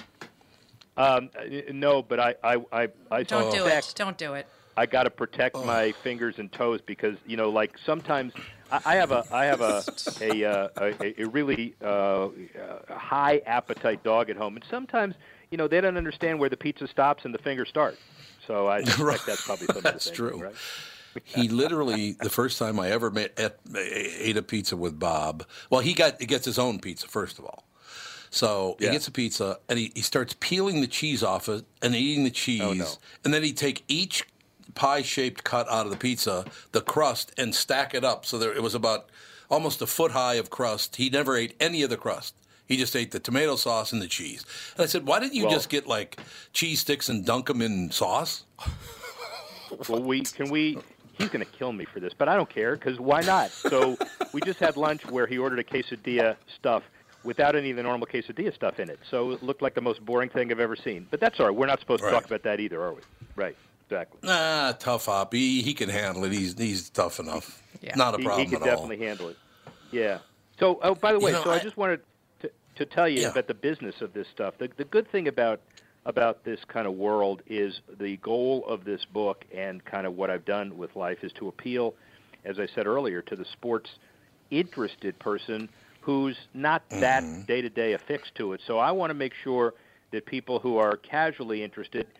um 0.97 1.29
uh, 1.39 1.43
no 1.71 2.01
but 2.01 2.19
I 2.19 2.35
I 2.43 2.55
I, 2.73 2.87
I 3.11 3.23
Don't 3.23 3.51
do 3.53 3.65
it. 3.67 3.93
Don't 3.95 4.17
do 4.17 4.33
it. 4.33 4.45
I 4.75 4.85
got 4.85 5.03
to 5.03 5.09
protect 5.09 5.55
my 5.55 5.93
fingers 6.03 6.35
and 6.39 6.51
toes 6.51 6.81
because 6.85 7.15
you 7.25 7.37
know, 7.37 7.49
like 7.49 7.77
sometimes 7.85 8.33
I, 8.71 8.95
have 8.95 9.11
a 9.11 9.25
I 9.31 9.45
have 9.45 9.61
a 9.61 9.85
a 10.21 10.43
uh, 10.45 10.67
a, 10.79 11.21
a 11.21 11.25
really 11.27 11.75
uh, 11.81 11.85
uh, 11.87 12.29
high 12.89 13.41
appetite 13.45 14.03
dog 14.03 14.29
at 14.29 14.37
home, 14.37 14.55
and 14.55 14.65
sometimes 14.69 15.15
you 15.51 15.57
know 15.57 15.67
they 15.67 15.81
don't 15.81 15.97
understand 15.97 16.39
where 16.39 16.49
the 16.49 16.57
pizza 16.57 16.87
stops 16.87 17.25
and 17.25 17.33
the 17.33 17.39
finger 17.39 17.65
starts. 17.65 17.97
So 18.47 18.67
I 18.67 18.83
suspect 18.83 19.25
that's 19.25 19.41
probably 19.45 19.67
some 19.67 19.77
of 19.77 19.83
the 19.83 19.91
That's 19.91 20.05
thinking, 20.05 20.25
true. 20.25 20.43
Right? 20.43 20.55
He 21.25 21.49
literally, 21.49 22.13
the 22.13 22.29
first 22.29 22.57
time 22.59 22.79
I 22.79 22.91
ever 22.91 23.09
met, 23.11 23.33
ate, 23.37 23.51
ate 23.75 24.37
a 24.37 24.41
pizza 24.43 24.77
with 24.77 24.99
Bob. 24.99 25.43
Well, 25.69 25.81
he 25.81 25.93
got 25.93 26.19
he 26.19 26.25
gets 26.25 26.45
his 26.45 26.59
own 26.59 26.79
pizza 26.79 27.07
first 27.07 27.39
of 27.39 27.45
all. 27.45 27.65
So 28.29 28.75
he 28.79 28.85
Yeah. 28.85 28.91
gets 28.91 29.07
a 29.07 29.11
pizza 29.11 29.59
and 29.67 29.79
he, 29.79 29.91
he 29.95 30.01
starts 30.01 30.35
peeling 30.39 30.81
the 30.81 30.87
cheese 30.87 31.23
off 31.23 31.49
it 31.49 31.65
and 31.81 31.95
eating 31.95 32.23
the 32.23 32.29
cheese, 32.31 32.61
Oh, 32.61 32.73
no. 32.73 32.85
and 33.23 33.33
then 33.33 33.41
he'd 33.43 33.57
take 33.57 33.83
each 33.87 34.27
pie-shaped 34.75 35.43
cut 35.43 35.69
out 35.69 35.85
of 35.85 35.91
the 35.91 35.97
pizza, 35.97 36.45
the 36.71 36.81
crust, 36.81 37.31
and 37.37 37.53
stack 37.53 37.93
it 37.93 38.03
up. 38.03 38.25
So 38.25 38.37
there 38.37 38.53
it 38.53 38.61
was 38.63 38.75
about 38.75 39.09
almost 39.49 39.81
a 39.81 39.87
foot 39.87 40.11
high 40.11 40.35
of 40.35 40.49
crust. 40.49 40.97
He 40.97 41.09
never 41.09 41.35
ate 41.35 41.55
any 41.59 41.81
of 41.83 41.89
the 41.89 41.97
crust. 41.97 42.35
He 42.65 42.77
just 42.77 42.95
ate 42.95 43.11
the 43.11 43.19
tomato 43.19 43.55
sauce 43.55 43.91
and 43.91 44.01
the 44.01 44.07
cheese. 44.07 44.45
And 44.75 44.83
I 44.83 44.85
said, 44.85 45.07
"Why 45.07 45.19
didn't 45.19 45.33
you 45.33 45.45
Well- 45.45 45.53
just 45.53 45.69
get 45.69 45.87
like 45.87 46.19
cheese 46.53 46.81
sticks 46.81 47.09
and 47.09 47.25
dunk 47.25 47.47
them 47.47 47.61
in 47.61 47.89
sauce?" 47.91 48.43
Well, 49.87 50.01
we 50.01 50.21
can 50.21 50.49
we. 50.49 50.79
He's 51.17 51.29
going 51.29 51.45
to 51.45 51.51
kill 51.51 51.73
me 51.73 51.85
for 51.85 51.99
this, 51.99 52.13
but 52.17 52.29
I 52.29 52.35
don't 52.35 52.49
care 52.49 52.75
because 52.75 52.97
why 52.99 53.21
not? 53.21 53.51
So 53.51 53.97
we 54.33 54.41
just 54.41 54.57
had 54.59 54.77
lunch 54.77 55.05
where 55.05 55.27
he 55.27 55.37
ordered 55.37 55.59
a 55.59 55.63
quesadilla 55.63 56.37
stuff 56.57 56.81
without 57.23 57.55
any 57.55 57.69
of 57.71 57.77
the 57.77 57.83
normal 57.83 58.07
quesadilla 58.07 58.55
stuff 58.55 58.79
in 58.79 58.89
it. 58.89 58.97
So 59.11 59.31
it 59.31 59.43
looked 59.43 59.61
like 59.61 59.75
the 59.75 59.81
most 59.81 60.03
boring 60.05 60.29
thing 60.29 60.49
I've 60.51 60.59
ever 60.61 60.75
seen. 60.77 61.05
But 61.11 61.19
that's 61.19 61.39
all 61.39 61.47
right. 61.47 61.55
We're 61.55 61.65
not 61.67 61.81
supposed 61.81 62.01
Right. 62.01 62.09
to 62.09 62.15
talk 62.15 62.25
about 62.25 62.43
that 62.43 62.59
either, 62.61 62.81
are 62.81 62.93
we? 62.93 63.01
Right. 63.35 63.57
Exactly. 63.89 64.19
Nah, 64.23 64.73
tough 64.73 65.05
hop. 65.07 65.33
He, 65.33 65.61
he 65.63 65.73
can 65.73 65.89
handle 65.89 66.23
it. 66.25 66.31
He's 66.31 66.55
he's 66.57 66.89
tough 66.91 67.19
enough. 67.19 67.61
Not 67.95 68.13
a 68.13 68.17
He- 68.19 68.23
problem 68.23 68.45
he, 68.47 68.53
could 68.53 68.61
at 68.61 68.69
all. 68.69 68.83
definitely 68.85 69.05
handle 69.05 69.29
it. 69.29 69.37
Yeah. 69.91 70.19
So, 70.59 70.79
oh, 70.83 70.93
by 70.93 71.11
the 71.13 71.19
way, 71.19 71.31
know, 71.31 71.43
so 71.43 71.49
I, 71.49 71.55
I- 71.55 71.59
just 71.59 71.75
wanted 71.77 72.01
to, 72.41 72.51
to 72.75 72.85
tell 72.85 73.07
you 73.09 73.21
Yeah. 73.21 73.29
about 73.31 73.47
the 73.47 73.53
business 73.55 74.01
of 74.01 74.13
this 74.13 74.27
stuff. 74.27 74.55
The, 74.59 74.69
the 74.77 74.83
good 74.83 75.09
thing 75.11 75.27
about 75.27 75.61
about 76.05 76.43
this 76.43 76.59
kind 76.67 76.85
of 76.87 76.93
world 76.93 77.41
is 77.47 77.81
the 77.99 78.17
goal 78.17 78.63
of 78.67 78.83
this 78.83 79.03
book 79.05 79.43
and 79.53 79.83
kind 79.85 80.05
of 80.07 80.15
what 80.15 80.29
I've 80.29 80.45
done 80.45 80.77
with 80.77 80.95
life 80.95 81.23
is 81.23 81.31
to 81.33 81.47
appeal, 81.47 81.93
as 82.45 82.59
I 82.59 82.67
said 82.67 82.85
earlier, 82.87 83.21
to 83.23 83.35
the 83.35 83.45
sports 83.45 83.89
interested 84.51 85.17
person 85.19 85.67
who's 86.01 86.37
not 86.53 86.83
that 86.89 87.23
day 87.47 87.61
to 87.61 87.69
day 87.69 87.93
affixed 87.93 88.33
to 88.35 88.53
it. 88.53 88.61
So 88.65 88.77
I 88.79 88.91
want 88.91 89.09
to 89.09 89.13
make 89.13 89.33
sure 89.43 89.73
that 90.11 90.25
people 90.25 90.59
who 90.59 90.77
are 90.77 90.95
casually 90.97 91.63
interested 91.63 92.07
y- 92.07 92.18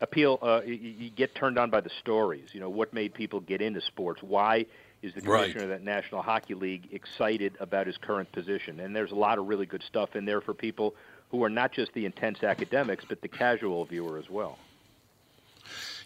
appeal 0.00 0.38
uh, 0.42 0.62
you 0.64 1.10
get 1.10 1.34
turned 1.34 1.58
on 1.58 1.70
by 1.70 1.80
the 1.80 1.90
stories. 2.00 2.48
You 2.52 2.60
know 2.60 2.70
what 2.70 2.92
made 2.92 3.14
people 3.14 3.40
get 3.40 3.60
into 3.60 3.80
sports? 3.80 4.22
Why 4.22 4.66
is 5.02 5.14
the 5.14 5.20
Right. 5.20 5.42
commissioner 5.42 5.64
of 5.64 5.68
that 5.70 5.82
National 5.82 6.22
Hockey 6.22 6.54
League 6.54 6.88
excited 6.92 7.56
about 7.60 7.86
his 7.86 7.96
current 7.98 8.30
position? 8.32 8.80
And 8.80 8.94
there's 8.94 9.12
a 9.12 9.16
lot 9.16 9.38
of 9.38 9.46
really 9.46 9.66
good 9.66 9.82
stuff 9.82 10.16
in 10.16 10.24
there 10.24 10.40
for 10.40 10.54
people 10.54 10.94
who 11.30 11.42
are 11.44 11.50
not 11.50 11.72
just 11.72 11.92
the 11.92 12.06
intense 12.06 12.42
academics, 12.42 13.04
but 13.08 13.20
the 13.20 13.28
casual 13.28 13.84
viewer 13.84 14.18
as 14.18 14.30
well. 14.30 14.58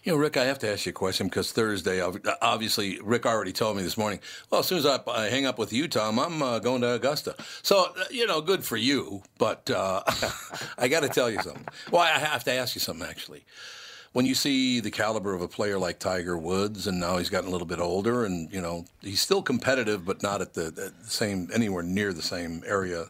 You 0.03 0.13
know, 0.13 0.19
Rick, 0.19 0.39
I 0.39 0.47
have 0.47 0.59
to 0.61 0.73
ask 0.73 0.87
you 0.87 0.91
a 0.91 0.93
question 0.95 1.27
because 1.27 1.53
Thursday, 1.53 2.03
obviously, 2.41 2.99
Rick 3.03 3.27
already 3.27 3.53
told 3.53 3.77
me 3.77 3.83
this 3.83 3.99
morning. 3.99 4.19
Well, 4.49 4.61
as 4.61 4.67
soon 4.67 4.79
as 4.79 4.87
I, 4.87 4.99
I 5.07 5.27
hang 5.27 5.45
up 5.45 5.59
with 5.59 5.75
you, 5.75 5.89
Tom, 5.89 6.19
I'm 6.19 6.41
uh, 6.41 6.59
going 6.59 6.81
to 6.81 6.95
Augusta. 6.95 7.35
So, 7.61 7.93
uh, 7.95 8.05
you 8.11 8.27
know, 8.27 8.41
good 8.41 8.65
for 8.65 8.79
you. 8.79 9.23
But 9.37 9.71
uh, 9.71 10.03
I 10.79 10.89
got 10.89 11.01
to 11.01 11.11
tell 11.11 11.31
you 11.31 11.43
something. 11.43 11.67
Well, 11.91 12.01
I 12.01 12.19
have 12.19 12.45
to 12.45 12.53
ask 12.53 12.75
you 12.75 12.81
something, 12.81 13.07
actually. 13.07 13.45
When 14.13 14.25
you 14.25 14.35
see 14.35 14.81
the 14.81 14.91
caliber 14.91 15.35
of 15.35 15.43
a 15.43 15.49
player 15.49 15.79
like 15.79 15.99
Tiger 15.99 16.39
Woods, 16.39 16.87
and 16.87 16.99
now 16.99 17.19
he's 17.19 17.29
gotten 17.29 17.51
a 17.51 17.53
little 17.53 17.67
bit 17.67 17.79
older, 17.79 18.25
and 18.25 18.51
you 18.51 18.61
know 18.61 18.87
he's 19.03 19.21
still 19.21 19.43
competitive, 19.43 20.07
but 20.07 20.23
not 20.23 20.41
at 20.41 20.55
the, 20.55 20.67
at 20.67 20.77
the 20.77 20.95
same 21.05 21.49
anywhere 21.53 21.83
near 21.85 22.13
the 22.13 22.23
same 22.23 22.65
area 22.67 23.07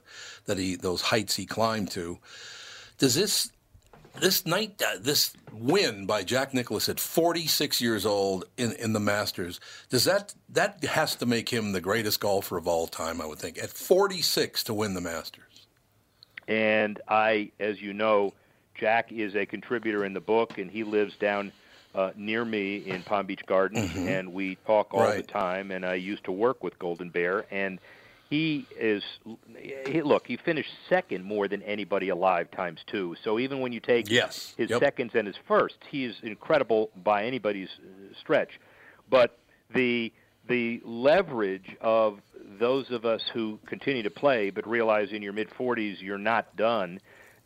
that 0.46 0.58
he 0.58 0.74
those 0.74 1.00
heights 1.00 1.36
he 1.36 1.46
climbed 1.46 1.90
to. 1.92 2.18
Does 2.98 3.14
this 3.14 3.50
this 4.20 4.46
night, 4.46 4.80
uh, 4.82 4.98
this 5.00 5.32
win 5.52 6.06
by 6.06 6.22
Jack 6.22 6.54
Nicklaus 6.54 6.88
at 6.88 7.00
46 7.00 7.80
years 7.80 8.06
old 8.06 8.44
in, 8.56 8.72
in 8.72 8.92
the 8.92 9.00
Masters, 9.00 9.60
does 9.88 10.04
that 10.04 10.34
that 10.50 10.82
has 10.84 11.16
to 11.16 11.26
make 11.26 11.48
him 11.48 11.72
the 11.72 11.80
greatest 11.80 12.20
golfer 12.20 12.56
of 12.56 12.66
all 12.68 12.86
time? 12.86 13.20
I 13.20 13.26
would 13.26 13.38
think 13.38 13.58
at 13.58 13.70
46 13.70 14.64
to 14.64 14.74
win 14.74 14.94
the 14.94 15.00
Masters. 15.00 15.66
And 16.48 17.00
I, 17.08 17.50
as 17.60 17.80
you 17.80 17.92
know, 17.92 18.34
Jack 18.74 19.12
is 19.12 19.34
a 19.36 19.46
contributor 19.46 20.04
in 20.04 20.14
the 20.14 20.20
book, 20.20 20.58
and 20.58 20.70
he 20.70 20.84
lives 20.84 21.14
down 21.16 21.52
uh, 21.92 22.12
near 22.16 22.44
me 22.44 22.76
in 22.76 23.02
Palm 23.02 23.26
Beach 23.26 23.44
Gardens, 23.46 23.90
Mhm. 23.90 24.06
and 24.06 24.32
we 24.32 24.54
talk 24.64 24.94
all 24.94 25.00
Right. 25.02 25.16
the 25.16 25.22
time. 25.32 25.72
And 25.72 25.84
I 25.84 25.94
used 25.94 26.22
to 26.24 26.32
work 26.32 26.62
with 26.62 26.78
Golden 26.78 27.08
Bear, 27.10 27.46
and 27.50 27.80
he 28.30 28.68
is 28.78 29.02
he, 29.86 30.02
look. 30.02 30.26
He 30.26 30.36
finished 30.36 30.70
second 30.88 31.24
more 31.24 31.48
than 31.48 31.62
anybody 31.62 32.10
alive 32.10 32.48
times 32.52 32.78
two. 32.86 33.16
So 33.24 33.40
even 33.40 33.58
when 33.58 33.72
you 33.72 33.80
take 33.80 34.06
Yes. 34.08 34.54
his 34.56 34.70
Yep. 34.70 34.80
seconds 34.80 35.12
and 35.16 35.26
his 35.26 35.36
first, 35.48 35.74
he 35.90 36.04
is 36.04 36.14
incredible 36.22 36.90
by 37.02 37.24
anybody's 37.24 37.68
uh, 37.80 38.14
stretch. 38.20 38.60
But 39.10 39.36
the 39.74 40.12
the 40.48 40.80
leverage 40.84 41.76
of 41.80 42.20
those 42.58 42.90
of 42.90 43.04
us 43.04 43.20
who 43.34 43.58
continue 43.66 44.02
to 44.04 44.10
play 44.10 44.50
but 44.50 44.66
realize 44.66 45.10
in 45.12 45.22
your 45.22 45.32
mid 45.32 45.50
40s 45.50 46.00
you're 46.00 46.16
not 46.16 46.56
done, 46.56 47.00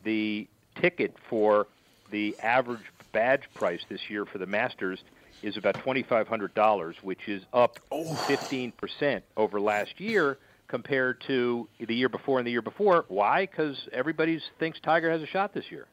the 0.05 0.47
ticket 0.81 1.17
for 1.31 1.67
the 2.11 2.39
average 2.41 2.85
badge 3.13 3.49
price 3.55 3.81
this 3.89 4.11
year 4.11 4.27
for 4.27 4.37
the 4.37 4.47
Masters 4.47 5.03
is 5.43 5.57
about 5.57 5.79
$2,500, 5.79 6.95
which 7.03 7.27
is 7.29 7.43
up 7.53 7.81
15% 7.93 9.23
over 9.37 9.61
last 9.61 9.99
year 9.99 10.39
compared 10.69 11.21
to 11.27 11.69
the 11.87 11.95
year 11.95 12.09
before 12.09 12.39
and 12.39 12.47
the 12.47 12.51
year 12.51 12.63
before. 12.63 13.05
Why? 13.09 13.47
Because 13.47 13.77
everybody 13.93 14.41
thinks 14.59 14.79
Tiger 14.81 15.11
has 15.11 15.23
a 15.23 15.27
shot 15.27 15.53
this 15.55 15.65
year. 15.71 15.87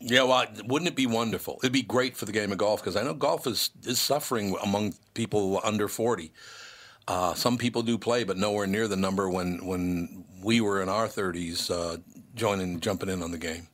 Yeah, 0.00 0.24
well, 0.24 0.46
wouldn't 0.66 0.88
it 0.90 0.96
be 0.96 1.06
wonderful? 1.06 1.58
It'd 1.62 1.72
be 1.72 1.82
great 1.82 2.16
for 2.16 2.24
the 2.24 2.32
game 2.32 2.50
of 2.52 2.58
golf 2.58 2.80
because 2.80 2.96
I 2.96 3.02
know 3.02 3.14
golf 3.14 3.46
is, 3.46 3.70
is 3.84 4.00
suffering 4.00 4.56
among 4.62 4.94
people 5.14 5.60
under 5.62 5.86
40. 5.88 6.32
Uh, 7.08 7.34
some 7.34 7.56
people 7.56 7.82
do 7.82 7.96
play, 7.96 8.24
but 8.24 8.36
nowhere 8.36 8.66
near 8.66 8.88
the 8.88 8.96
number 8.96 9.30
when, 9.30 9.64
when 9.64 10.24
we 10.42 10.60
were 10.60 10.82
in 10.82 10.88
our 10.88 11.06
30s 11.06 11.70
uh, 11.70 11.98
joining, 12.34 12.80
jumping 12.80 13.08
in 13.08 13.22
on 13.22 13.30
the 13.30 13.38
game. 13.38 13.68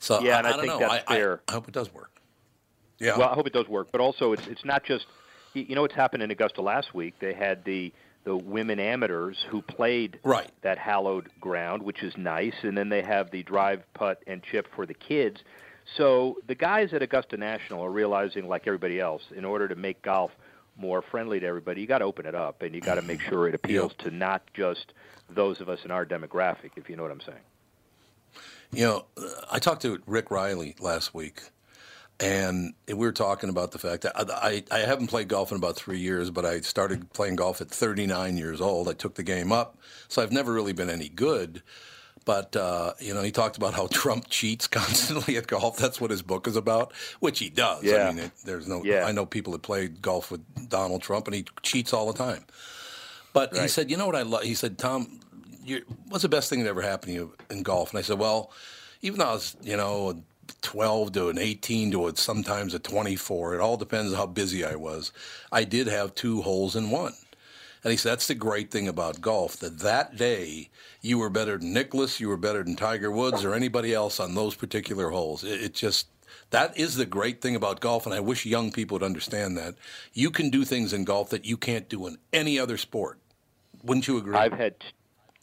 So 0.00 0.20
Yeah, 0.20 0.38
and 0.38 0.46
I 0.46 0.50
I, 0.50 0.52
don't 0.54 0.60
think 0.62 0.72
know. 0.72 0.78
that's 0.80 1.04
I, 1.06 1.14
I- 1.14 1.16
fair. 1.16 1.40
I 1.48 1.52
hope 1.52 1.68
it 1.68 1.74
does 1.74 1.92
work. 1.94 2.10
Yeah. 2.98 3.16
Well, 3.16 3.28
I 3.30 3.34
hope 3.34 3.46
it 3.46 3.52
does 3.52 3.68
work. 3.68 3.88
But 3.92 4.00
also, 4.02 4.32
it's 4.34 4.46
it's 4.46 4.64
not 4.64 4.84
just 4.84 5.06
you 5.54 5.62
you 5.68 5.74
know 5.74 5.80
what's 5.80 5.94
happened 5.94 6.22
in 6.22 6.30
Augusta 6.30 6.60
last 6.60 6.94
week. 6.94 7.14
They 7.18 7.32
had 7.32 7.64
the 7.64 7.92
the 8.24 8.36
women 8.36 8.78
amateurs 8.78 9.38
who 9.48 9.62
played 9.62 10.18
right. 10.22 10.50
that 10.62 10.78
hallowed 10.78 11.28
ground, 11.40 11.82
which 11.82 12.02
is 12.02 12.16
nice, 12.16 12.54
and 12.62 12.76
then 12.76 12.88
they 12.88 13.02
have 13.02 13.30
the 13.30 13.42
drive, 13.42 13.82
putt, 13.94 14.22
and 14.26 14.42
chip 14.42 14.68
for 14.74 14.86
the 14.86 14.94
kids. 14.94 15.40
So 15.96 16.36
the 16.46 16.54
guys 16.54 16.92
at 16.92 17.02
Augusta 17.02 17.36
National 17.36 17.84
are 17.84 17.90
realizing, 17.90 18.46
like 18.46 18.66
everybody 18.66 19.00
else, 19.00 19.22
in 19.34 19.44
order 19.44 19.68
to 19.68 19.74
make 19.74 20.02
golf 20.02 20.30
more 20.76 21.02
friendly 21.02 21.40
to 21.40 21.46
everybody, 21.46 21.80
you 21.80 21.86
got 21.86 21.98
to 21.98 22.04
open 22.04 22.26
it 22.26 22.34
up, 22.34 22.62
and 22.62 22.74
you 22.74 22.80
got 22.80 22.94
to 22.96 23.02
make 23.02 23.20
sure 23.20 23.48
it 23.48 23.54
appeals 23.54 23.92
to 23.98 24.10
not 24.10 24.42
just 24.54 24.92
those 25.28 25.60
of 25.60 25.68
us 25.68 25.80
in 25.84 25.90
our 25.90 26.04
demographic, 26.04 26.70
if 26.76 26.88
you 26.88 26.96
know 26.96 27.02
what 27.02 27.12
I'm 27.12 27.20
saying. 27.20 27.38
You 28.72 28.84
know, 28.84 29.04
I 29.50 29.58
talked 29.58 29.82
to 29.82 30.00
Rick 30.06 30.30
Reilly 30.30 30.76
last 30.78 31.12
week, 31.12 31.42
and 32.20 32.74
we 32.86 32.94
were 32.94 33.12
talking 33.12 33.48
about 33.48 33.72
the 33.72 33.78
fact 33.78 34.02
that 34.02 34.12
I, 34.16 34.62
I, 34.70 34.80
haven't 34.80 35.06
played 35.06 35.28
golf 35.28 35.50
in 35.50 35.56
about 35.56 35.76
three 35.76 35.98
years, 35.98 36.30
but 36.30 36.44
I 36.44 36.60
started 36.60 37.12
playing 37.14 37.36
golf 37.36 37.62
at 37.62 37.68
39 37.68 38.36
years 38.36 38.60
old. 38.60 38.88
I 38.88 38.92
took 38.92 39.14
the 39.14 39.22
game 39.22 39.52
up, 39.52 39.78
so 40.08 40.22
I've 40.22 40.32
never 40.32 40.52
really 40.52 40.74
been 40.74 40.90
any 40.90 41.08
good. 41.08 41.62
But 42.26 42.54
uh, 42.54 42.92
you 42.98 43.14
know, 43.14 43.22
he 43.22 43.30
talked 43.30 43.56
about 43.56 43.72
how 43.72 43.86
Trump 43.90 44.26
cheats 44.28 44.66
constantly 44.66 45.38
at 45.38 45.46
golf. 45.46 45.78
That's 45.78 46.00
what 46.00 46.10
his 46.10 46.20
book 46.20 46.46
is 46.46 46.56
about, 46.56 46.92
which 47.20 47.38
he 47.38 47.48
does. 47.48 47.82
Yeah. 47.82 48.08
I 48.08 48.12
mean, 48.12 48.24
it, 48.24 48.32
there's 48.44 48.68
no. 48.68 48.84
Yeah. 48.84 49.04
I 49.06 49.12
know 49.12 49.24
people 49.24 49.54
that 49.54 49.62
played 49.62 50.02
golf 50.02 50.30
with 50.30 50.68
Donald 50.68 51.02
Trump, 51.02 51.26
and 51.26 51.34
he 51.34 51.46
cheats 51.62 51.94
all 51.94 52.12
the 52.12 52.18
time. 52.18 52.44
But 53.32 53.56
he 53.56 53.68
said, 53.68 53.90
you 53.90 53.96
know 53.96 54.06
what 54.06 54.16
I 54.16 54.22
love? 54.22 54.42
He 54.42 54.54
said, 54.54 54.76
Tom, 54.76 55.20
you 55.64 55.84
what's 56.08 56.22
the 56.22 56.28
best 56.28 56.50
thing 56.50 56.62
that 56.62 56.68
ever 56.68 56.82
happened 56.82 57.10
to 57.10 57.14
you 57.14 57.34
in 57.48 57.62
golf? 57.62 57.90
And 57.90 57.98
I 57.98 58.02
said, 58.02 58.18
well, 58.18 58.52
even 59.02 59.20
though 59.20 59.28
I 59.28 59.32
was, 59.34 59.56
you 59.62 59.76
know, 59.76 60.22
12 60.60 61.12
to 61.12 61.28
an 61.28 61.38
18 61.38 61.90
to 61.92 62.08
a, 62.08 62.16
sometimes 62.16 62.74
a 62.74 62.78
24, 62.78 63.54
it 63.54 63.60
all 63.60 63.76
depends 63.76 64.12
on 64.12 64.18
how 64.18 64.26
busy 64.26 64.64
I 64.64 64.74
was. 64.74 65.12
I 65.50 65.64
did 65.64 65.86
have 65.86 66.14
two 66.14 66.42
holes 66.42 66.76
in 66.76 66.90
one. 66.90 67.14
And 67.82 67.90
he 67.90 67.96
said, 67.96 68.12
that's 68.12 68.26
the 68.26 68.34
great 68.34 68.70
thing 68.70 68.88
about 68.88 69.20
golf, 69.20 69.56
that 69.58 69.78
that 69.78 70.16
day 70.16 70.68
you 71.00 71.18
were 71.18 71.30
better 71.30 71.56
than 71.56 71.72
Nicklaus, 71.72 72.20
you 72.20 72.28
were 72.28 72.36
better 72.36 72.62
than 72.62 72.76
Tiger 72.76 73.10
Woods 73.10 73.44
or 73.44 73.54
anybody 73.54 73.94
else 73.94 74.20
on 74.20 74.34
those 74.34 74.54
particular 74.54 75.10
holes. 75.10 75.44
It, 75.44 75.62
it 75.62 75.74
just, 75.74 76.08
that 76.50 76.76
is 76.76 76.96
the 76.96 77.06
great 77.06 77.40
thing 77.40 77.56
about 77.56 77.80
golf, 77.80 78.04
and 78.04 78.14
I 78.14 78.20
wish 78.20 78.44
young 78.44 78.70
people 78.70 78.96
would 78.96 79.02
understand 79.02 79.56
that. 79.56 79.76
You 80.12 80.30
can 80.30 80.50
do 80.50 80.64
things 80.64 80.92
in 80.92 81.04
golf 81.04 81.30
that 81.30 81.46
you 81.46 81.56
can't 81.56 81.88
do 81.88 82.06
in 82.06 82.18
any 82.32 82.58
other 82.58 82.76
sport. 82.76 83.18
Wouldn't 83.82 84.06
you 84.06 84.18
agree? 84.18 84.36
I've 84.36 84.52
had 84.52 84.74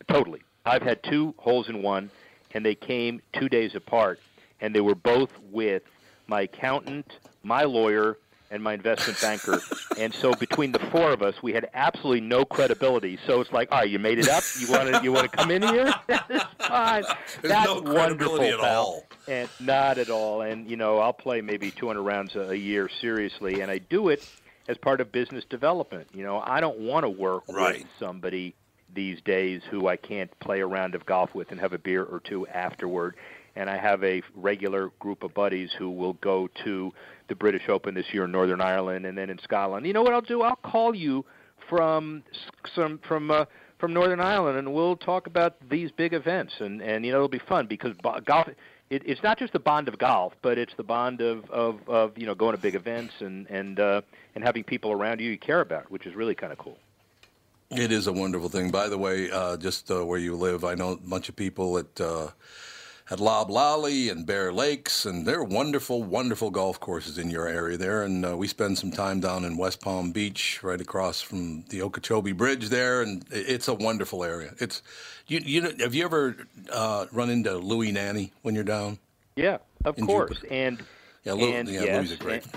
totally. 0.07 0.41
I've 0.65 0.83
had 0.83 1.01
two 1.03 1.33
holes 1.37 1.69
in 1.69 1.81
one, 1.81 2.11
and 2.51 2.65
they 2.65 2.75
came 2.75 3.21
two 3.39 3.49
days 3.49 3.73
apart, 3.73 4.19
and 4.61 4.73
they 4.73 4.81
were 4.81 4.95
both 4.95 5.29
with 5.51 5.83
my 6.27 6.41
accountant, 6.41 7.11
my 7.43 7.63
lawyer, 7.63 8.17
and 8.49 8.63
my 8.63 8.73
investment 8.73 9.19
banker. 9.21 9.59
and 9.97 10.13
so 10.13 10.33
between 10.33 10.71
the 10.71 10.79
four 10.91 11.11
of 11.11 11.21
us, 11.21 11.35
we 11.43 11.51
had 11.53 11.69
absolutely 11.73 12.21
no 12.21 12.45
credibility. 12.45 13.19
So 13.27 13.41
it's 13.41 13.51
like, 13.51 13.71
all 13.71 13.79
right, 13.79 13.89
you 13.89 13.99
made 13.99 14.19
it 14.19 14.29
up. 14.29 14.43
You 14.59 14.71
want 14.71 14.93
to 14.93 15.01
you 15.03 15.11
want 15.11 15.29
to 15.29 15.37
come 15.37 15.51
in 15.51 15.61
here? 15.61 15.93
It's 16.29 16.67
fine. 16.67 17.03
There's 17.41 17.53
That's 17.53 17.65
no 17.65 17.81
credibility 17.81 18.27
wonderful, 18.27 18.43
at 18.45 18.59
pal. 18.59 18.83
all. 18.83 19.03
And 19.27 19.49
not 19.59 19.97
at 19.97 20.09
all. 20.09 20.41
And 20.41 20.69
you 20.69 20.75
know, 20.77 20.97
I'll 20.99 21.13
play 21.13 21.41
maybe 21.41 21.71
200 21.71 22.01
rounds 22.01 22.35
a, 22.35 22.49
a 22.51 22.55
year 22.55 22.89
seriously, 23.01 23.61
and 23.61 23.71
I 23.71 23.77
do 23.77 24.09
it 24.09 24.25
as 24.67 24.77
part 24.77 24.99
of 25.01 25.11
business 25.13 25.45
development. 25.49 26.07
You 26.13 26.23
know, 26.23 26.39
I 26.45 26.59
don't 26.59 26.79
want 26.79 27.03
to 27.05 27.09
work 27.09 27.43
Right. 27.49 27.79
with 27.79 27.87
somebody 27.99 28.53
these 28.93 29.21
days 29.21 29.61
who 29.69 29.87
I 29.87 29.95
can't 29.97 30.37
play 30.39 30.59
a 30.61 30.65
round 30.67 30.95
of 30.95 31.05
golf 31.05 31.33
with 31.35 31.51
and 31.51 31.59
have 31.59 31.71
a 31.73 31.77
beer 31.77 32.03
or 32.03 32.19
two 32.19 32.47
afterward. 32.47 33.15
And 33.57 33.69
I 33.69 33.77
have 33.77 34.03
a 34.03 34.21
regular 34.35 34.91
group 34.99 35.23
of 35.23 35.33
buddies 35.33 35.71
who 35.77 35.89
will 35.89 36.13
go 36.13 36.47
to 36.63 36.93
the 37.27 37.35
British 37.35 37.67
Open 37.69 37.95
this 37.95 38.05
year 38.13 38.25
in 38.25 38.31
Northern 38.31 38.61
Ireland 38.61 39.05
and 39.05 39.17
then 39.17 39.29
in 39.29 39.39
Scotland. 39.39 39.85
You 39.85 39.93
know 39.93 40.03
what 40.03 40.13
I'll 40.13 40.21
do? 40.21 40.41
I'll 40.41 40.55
call 40.55 40.95
you 40.95 41.25
from 41.67 42.23
some 42.75 42.99
from 43.07 43.31
uh, 43.31 43.45
from 43.79 43.93
Northern 43.93 44.19
Ireland 44.19 44.57
and 44.57 44.73
we'll 44.73 44.95
talk 44.95 45.27
about 45.27 45.55
these 45.69 45.91
big 45.91 46.13
events 46.13 46.53
and 46.59 46.81
and 46.81 47.05
you 47.05 47.11
know 47.11 47.17
it'll 47.17 47.27
be 47.27 47.39
fun 47.39 47.67
because 47.67 47.93
golf 48.25 48.47
it, 48.89 49.01
it's 49.05 49.21
not 49.23 49.37
just 49.37 49.53
the 49.53 49.59
bond 49.59 49.87
of 49.87 49.97
golf, 49.97 50.33
but 50.41 50.57
it's 50.57 50.73
the 50.75 50.83
bond 50.83 51.21
of, 51.21 51.49
of, 51.49 51.79
of 51.87 52.17
you 52.17 52.25
know 52.25 52.35
going 52.35 52.55
to 52.55 52.61
big 52.61 52.75
events 52.75 53.13
and 53.19 53.47
and 53.47 53.79
uh, 53.79 54.01
and 54.35 54.43
having 54.43 54.63
people 54.63 54.91
around 54.91 55.19
you 55.19 55.31
you 55.31 55.37
care 55.37 55.61
about, 55.61 55.91
which 55.91 56.05
is 56.05 56.15
really 56.15 56.35
kind 56.35 56.51
of 56.53 56.59
cool. 56.59 56.77
It 57.69 57.91
is 57.91 58.07
a 58.07 58.13
wonderful 58.13 58.47
thing. 58.47 58.71
By 58.71 58.87
the 58.87 58.97
way, 58.97 59.29
uh, 59.29 59.57
just 59.57 59.91
uh, 59.91 60.05
where 60.05 60.19
you 60.19 60.35
live, 60.35 60.63
I 60.63 60.75
know 60.75 60.91
a 60.91 60.97
bunch 60.97 61.27
of 61.27 61.35
people 61.35 61.77
at 61.77 61.99
uh, 61.99 62.29
at 63.09 63.19
Loblolly 63.19 64.09
and 64.09 64.25
Bear 64.25 64.51
Lakes, 64.51 65.05
and 65.05 65.25
they're 65.25 65.43
wonderful, 65.43 66.03
wonderful 66.03 66.49
golf 66.49 66.79
courses 66.79 67.17
in 67.17 67.29
your 67.29 67.47
area 67.47 67.77
there. 67.77 68.03
And 68.03 68.25
uh, 68.25 68.35
we 68.35 68.47
spend 68.47 68.77
some 68.77 68.91
time 68.91 69.19
down 69.21 69.45
in 69.45 69.57
West 69.57 69.81
Palm 69.81 70.11
Beach, 70.11 70.59
right 70.61 70.81
across 70.81 71.21
from 71.21 71.63
the 71.69 71.81
Okeechobee 71.81 72.33
Bridge 72.33 72.69
there, 72.69 73.01
and 73.01 73.23
it's 73.31 73.67
a 73.67 73.73
wonderful 73.73 74.23
area. 74.23 74.53
It's 74.59 74.81
you. 75.27 75.39
You 75.39 75.61
know, 75.61 75.71
have 75.79 75.95
you 75.95 76.03
ever 76.03 76.35
uh, 76.71 77.05
run 77.11 77.29
into 77.29 77.57
Louis 77.57 77.91
Nanne 77.91 78.31
when 78.41 78.55
you're 78.55 78.63
down? 78.65 78.99
Yeah, 79.35 79.57
of 79.85 79.97
In 79.97 80.05
course. 80.05 80.35
Jupiter. 80.35 80.53
And 80.53 80.83
Yeah, 81.23 81.33
Lou, 81.33 81.51
and 81.53 81.69
yeah, 81.69 81.83
yes, 81.83 81.95
Louis 81.97 82.11
is 82.11 82.17
great. 82.17 82.43
And, 82.43 82.53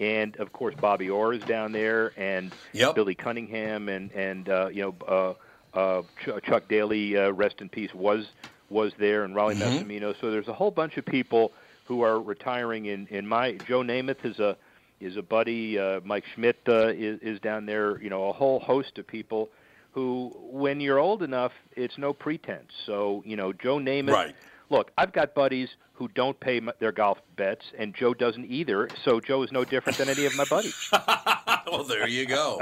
and 0.00 0.36
of 0.36 0.52
course 0.52 0.74
Bobby 0.80 1.08
Orr 1.10 1.34
is 1.34 1.42
down 1.44 1.70
there, 1.72 2.12
and 2.16 2.52
Yep. 2.72 2.94
Billy 2.96 3.14
Cunningham, 3.14 3.88
and 3.88 4.10
and 4.12 4.48
uh, 4.48 4.68
you 4.72 4.82
know 4.82 4.94
uh, 5.06 5.78
uh, 5.78 6.02
Ch- 6.24 6.44
Chuck 6.44 6.66
Daly, 6.68 7.16
uh, 7.16 7.30
rest 7.30 7.60
in 7.60 7.68
peace, 7.68 7.94
was 7.94 8.26
was 8.70 8.92
there, 8.98 9.24
and 9.24 9.34
Rollie 9.34 9.56
Mhm. 9.56 9.86
Massimino. 9.86 10.14
So 10.20 10.30
there's 10.30 10.48
a 10.48 10.52
whole 10.52 10.70
bunch 10.70 10.96
of 10.96 11.04
people 11.04 11.52
who 11.86 12.02
are 12.02 12.20
retiring. 12.20 12.86
In 12.86 13.06
in 13.10 13.26
my 13.26 13.52
Joe 13.66 13.82
Namath 13.82 14.24
is 14.24 14.38
a 14.38 14.56
is 15.00 15.16
a 15.16 15.22
buddy. 15.22 15.78
Uh, 15.78 16.00
Mike 16.04 16.24
Schmidt 16.34 16.58
uh, 16.68 16.88
is 16.88 17.20
is 17.20 17.40
down 17.40 17.66
there. 17.66 18.00
You 18.02 18.10
know, 18.10 18.28
a 18.28 18.32
whole 18.32 18.58
host 18.60 18.98
of 18.98 19.06
people 19.06 19.48
who, 19.92 20.32
when 20.50 20.80
you're 20.80 20.98
old 20.98 21.22
enough, 21.22 21.52
it's 21.74 21.96
no 21.98 22.12
pretense. 22.12 22.70
So 22.86 23.22
you 23.24 23.36
know, 23.36 23.52
Joe 23.52 23.78
Namath. 23.78 24.12
Right. 24.12 24.36
Look, 24.70 24.90
I've 24.98 25.12
got 25.12 25.34
buddies 25.34 25.68
who 25.94 26.08
don't 26.08 26.38
pay 26.38 26.60
their 26.78 26.92
golf 26.92 27.18
bets, 27.36 27.64
and 27.76 27.92
Joe 27.92 28.14
doesn't 28.14 28.44
either. 28.44 28.88
So 29.04 29.18
Joe 29.18 29.42
is 29.42 29.50
no 29.50 29.64
different 29.64 29.98
than 29.98 30.08
any 30.08 30.26
of 30.26 30.36
my 30.36 30.44
buddies. 30.44 30.90
well, 31.66 31.82
there 31.82 32.06
you 32.06 32.24
go, 32.24 32.60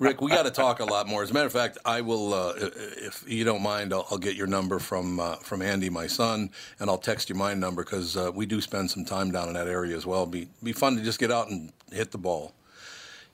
Rick. 0.00 0.20
We 0.20 0.30
got 0.30 0.42
to 0.42 0.50
talk 0.50 0.80
a 0.80 0.84
lot 0.84 1.06
more. 1.06 1.22
As 1.22 1.30
a 1.30 1.34
matter 1.34 1.46
of 1.46 1.52
fact, 1.52 1.78
I 1.84 2.00
will, 2.00 2.34
uh, 2.34 2.54
if 2.56 3.22
you 3.28 3.44
don't 3.44 3.62
mind, 3.62 3.92
I'll, 3.92 4.06
I'll 4.10 4.18
get 4.18 4.34
your 4.34 4.48
number 4.48 4.80
from 4.80 5.20
uh, 5.20 5.36
from 5.36 5.62
Andy, 5.62 5.88
my 5.88 6.08
son, 6.08 6.50
and 6.80 6.90
I'll 6.90 6.98
text 6.98 7.28
you 7.28 7.36
my 7.36 7.54
number 7.54 7.84
because 7.84 8.16
uh, 8.16 8.32
we 8.34 8.44
do 8.44 8.60
spend 8.60 8.90
some 8.90 9.04
time 9.04 9.30
down 9.30 9.46
in 9.46 9.54
that 9.54 9.68
area 9.68 9.96
as 9.96 10.04
well. 10.04 10.26
Be 10.26 10.48
be 10.62 10.72
fun 10.72 10.96
to 10.96 11.02
just 11.02 11.20
get 11.20 11.30
out 11.30 11.50
and 11.50 11.72
hit 11.92 12.10
the 12.10 12.18
ball. 12.18 12.54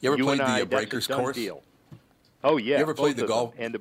You 0.00 0.10
ever 0.10 0.18
you 0.18 0.24
played 0.24 0.40
and 0.40 0.50
I, 0.50 0.58
the 0.58 0.62
uh, 0.64 0.66
Breakers 0.66 1.06
course? 1.06 1.34
Deal. 1.34 1.62
Oh 2.42 2.58
yeah. 2.58 2.76
You 2.76 2.82
ever 2.82 2.92
played 2.92 3.16
the 3.16 3.26
golf? 3.26 3.54
And 3.56 3.74
the, 3.74 3.80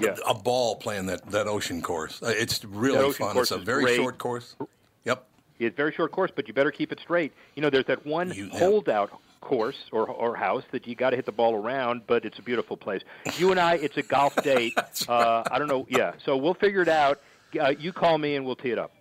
yeah. 0.00 0.16
A 0.26 0.34
ball 0.34 0.76
playing 0.76 1.06
that, 1.06 1.26
that 1.30 1.46
ocean 1.46 1.82
course. 1.82 2.22
Uh, 2.22 2.32
It's 2.36 2.64
really 2.64 3.12
fun. 3.12 3.36
It's 3.36 3.50
a 3.50 3.58
very 3.58 3.84
great. 3.84 3.96
short 3.96 4.18
course. 4.18 4.56
Yep. 5.04 5.24
It's 5.58 5.74
a 5.74 5.76
very 5.76 5.92
short 5.92 6.12
course, 6.12 6.30
but 6.34 6.46
you 6.48 6.54
better 6.54 6.70
keep 6.70 6.92
it 6.92 7.00
straight. 7.00 7.32
You 7.56 7.62
know, 7.62 7.70
there's 7.70 7.86
that 7.86 8.04
one 8.06 8.32
You- 8.32 8.50
holdout 8.50 9.10
course 9.40 9.76
or 9.92 10.06
or 10.08 10.34
house 10.36 10.64
that 10.72 10.86
you 10.86 10.94
got 10.96 11.10
to 11.10 11.16
hit 11.16 11.24
the 11.24 11.32
ball 11.32 11.54
around, 11.54 12.02
but 12.06 12.24
it's 12.24 12.38
a 12.38 12.42
beautiful 12.42 12.76
place. 12.76 13.02
You 13.38 13.50
and 13.52 13.58
I, 13.60 13.74
it's 13.76 13.96
a 13.96 14.02
golf 14.02 14.34
date. 14.42 14.76
uh, 15.08 15.42
I 15.50 15.58
don't 15.58 15.68
know. 15.68 15.86
Yeah, 15.88 16.12
so 16.24 16.36
we'll 16.36 16.54
figure 16.54 16.82
it 16.82 16.88
out. 16.88 17.20
uh, 17.60 17.72
you 17.78 17.92
call 17.92 18.18
me 18.18 18.34
and 18.36 18.44
we'll 18.44 18.56
tee 18.56 18.70
it 18.70 18.78
up. 18.78 18.92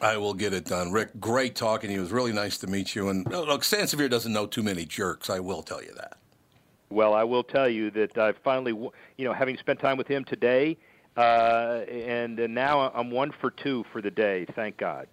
I 0.00 0.16
will 0.16 0.34
get 0.34 0.52
it 0.52 0.64
done. 0.64 0.90
Rick, 0.90 1.10
great 1.20 1.54
talking 1.54 1.88
to 1.88 1.94
you. 1.94 2.00
It 2.00 2.02
was 2.02 2.12
really 2.12 2.32
nice 2.32 2.58
to 2.58 2.66
meet 2.66 2.94
you. 2.96 3.08
And 3.08 3.32
uh, 3.32 3.42
look, 3.42 3.62
Sansevere 3.62 4.10
doesn't 4.10 4.32
know 4.32 4.46
too 4.46 4.62
many 4.64 4.84
jerks. 4.84 5.30
I 5.30 5.38
will 5.38 5.62
tell 5.62 5.80
you 5.82 5.92
that. 5.96 6.16
Well, 6.92 7.14
I 7.14 7.24
will 7.24 7.42
tell 7.42 7.68
you 7.68 7.90
that 7.92 8.16
I 8.18 8.32
finally, 8.32 8.72
you 8.72 9.24
know, 9.24 9.32
having 9.32 9.56
spent 9.56 9.80
time 9.80 9.96
with 9.96 10.06
him 10.06 10.24
today, 10.24 10.76
uh, 11.16 11.80
and, 11.90 12.38
and 12.38 12.54
now 12.54 12.90
I'm 12.94 13.10
one 13.10 13.32
for 13.32 13.50
two 13.50 13.84
for 13.92 14.02
the 14.02 14.10
day. 14.10 14.46
Thank 14.54 14.76
God. 14.76 15.08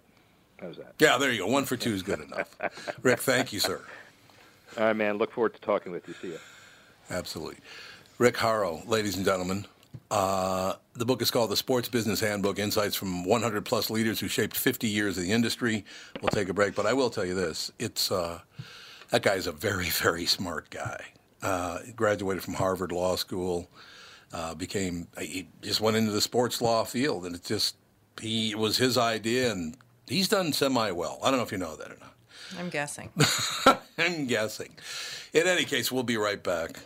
How's 0.60 0.76
that? 0.76 0.94
Yeah, 0.98 1.16
there 1.16 1.32
you 1.32 1.38
go. 1.38 1.46
One 1.46 1.64
for 1.64 1.76
two 1.76 1.92
is 1.92 2.02
good 2.02 2.20
enough. 2.20 2.54
Rick, 3.02 3.20
thank 3.20 3.52
you, 3.52 3.60
sir. 3.60 3.80
All 4.78 4.84
right, 4.84 4.96
man. 4.96 5.16
Look 5.16 5.32
forward 5.32 5.54
to 5.54 5.60
talking 5.60 5.90
with 5.90 6.06
you. 6.06 6.14
See 6.20 6.28
you. 6.28 6.38
Absolutely. 7.10 7.56
Rick 8.18 8.36
Horrow, 8.36 8.82
ladies 8.86 9.16
and 9.16 9.24
gentlemen. 9.24 9.66
Uh, 10.10 10.74
the 10.94 11.06
book 11.06 11.22
is 11.22 11.30
called 11.30 11.50
The 11.50 11.56
Sports 11.56 11.88
Business 11.88 12.20
Handbook 12.20 12.58
Insights 12.58 12.94
from 12.94 13.24
100 13.24 13.64
plus 13.64 13.90
leaders 13.90 14.20
who 14.20 14.28
shaped 14.28 14.56
50 14.56 14.86
years 14.86 15.16
of 15.16 15.24
the 15.24 15.32
industry. 15.32 15.84
We'll 16.20 16.28
take 16.28 16.48
a 16.48 16.54
break, 16.54 16.74
but 16.74 16.84
I 16.86 16.92
will 16.92 17.10
tell 17.10 17.24
you 17.24 17.34
this. 17.34 17.72
It's 17.78 18.12
uh, 18.12 18.40
That 19.10 19.22
guy's 19.22 19.46
a 19.46 19.52
very, 19.52 19.88
very 19.90 20.26
smart 20.26 20.68
guy. 20.70 21.06
Uh, 21.42 21.78
graduated 21.96 22.42
from 22.42 22.54
Harvard 22.54 22.92
Law 22.92 23.16
School, 23.16 23.70
uh, 24.32 24.54
became, 24.54 25.08
he 25.18 25.48
just 25.62 25.80
went 25.80 25.96
into 25.96 26.12
the 26.12 26.20
sports 26.20 26.60
law 26.60 26.84
field, 26.84 27.24
and 27.24 27.34
it 27.34 27.44
just, 27.44 27.76
he, 28.20 28.50
it 28.50 28.58
was 28.58 28.76
his 28.76 28.98
idea, 28.98 29.50
and 29.50 29.76
he's 30.06 30.28
done 30.28 30.52
semi 30.52 30.90
well. 30.90 31.18
I 31.22 31.30
don't 31.30 31.38
know 31.38 31.44
if 31.44 31.52
you 31.52 31.58
know 31.58 31.76
that 31.76 31.90
or 31.90 31.96
not. 31.98 32.14
I'm 32.58 32.68
guessing. 32.68 33.10
I'm 33.98 34.26
guessing. 34.26 34.76
In 35.32 35.46
any 35.46 35.64
case, 35.64 35.90
we'll 35.90 36.02
be 36.02 36.16
right 36.16 36.42
back 36.42 36.80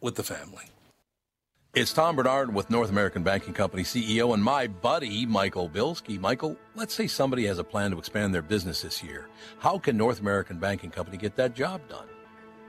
with 0.00 0.16
the 0.16 0.22
family. 0.22 0.64
It's 1.74 1.94
Tom 1.94 2.16
Barnard 2.16 2.54
with 2.54 2.68
North 2.68 2.90
American 2.90 3.22
Banking 3.22 3.54
Company 3.54 3.82
CEO 3.82 4.34
and 4.34 4.44
my 4.44 4.66
buddy, 4.66 5.24
Michael 5.24 5.70
Bilski. 5.70 6.20
Michael, 6.20 6.54
let's 6.74 6.92
say 6.92 7.06
somebody 7.06 7.46
has 7.46 7.58
a 7.58 7.64
plan 7.64 7.92
to 7.92 7.98
expand 7.98 8.34
their 8.34 8.42
business 8.42 8.82
this 8.82 9.02
year. 9.02 9.28
How 9.58 9.78
can 9.78 9.96
North 9.96 10.20
American 10.20 10.58
Banking 10.58 10.90
Company 10.90 11.16
get 11.16 11.34
that 11.36 11.54
job 11.54 11.80
done? 11.88 12.06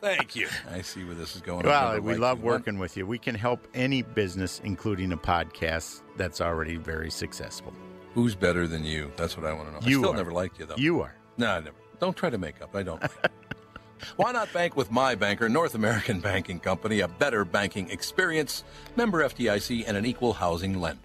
thank 0.00 0.36
you. 0.36 0.48
I 0.70 0.82
see 0.82 1.04
where 1.04 1.14
this 1.14 1.34
is 1.36 1.40
going. 1.42 1.66
I've 1.66 1.66
Well, 1.66 2.00
we 2.00 2.12
liked 2.12 2.20
love 2.20 2.38
you. 2.38 2.44
One- 2.44 2.54
working 2.54 2.78
with 2.78 2.96
you. 2.96 3.06
We 3.06 3.18
can 3.18 3.34
help 3.34 3.66
any 3.74 4.02
business, 4.02 4.60
including 4.64 5.12
a 5.12 5.16
podcast 5.16 6.02
that's 6.16 6.40
already 6.40 6.76
very 6.76 7.10
successful. 7.10 7.72
Who's 8.14 8.34
better 8.34 8.66
than 8.66 8.84
you? 8.84 9.12
That's 9.16 9.36
what 9.36 9.46
I 9.46 9.52
want 9.52 9.68
to 9.68 9.72
know. 9.74 9.80
You 9.82 9.98
I 9.98 10.02
still 10.02 10.12
are. 10.12 10.16
never 10.16 10.32
liked 10.32 10.58
you 10.58 10.66
though. 10.66 10.76
You 10.76 11.00
are. 11.02 11.14
No, 11.36 11.50
I 11.52 11.60
never. 11.60 11.76
Don't 12.00 12.16
try 12.16 12.30
to 12.30 12.38
make 12.38 12.60
up. 12.62 12.74
I 12.74 12.82
don't. 12.82 13.02
Why 14.16 14.30
not 14.32 14.52
bank 14.52 14.76
with 14.76 14.90
my 14.92 15.14
banker, 15.16 15.48
North 15.48 15.74
American 15.74 16.20
Banking 16.20 16.60
Company, 16.60 17.00
a 17.00 17.08
better 17.08 17.44
banking 17.44 17.90
experience, 17.90 18.62
member 18.96 19.22
FDIC, 19.24 19.84
and 19.88 19.96
an 19.96 20.06
equal 20.06 20.32
housing 20.34 20.80
lender. 20.80 21.02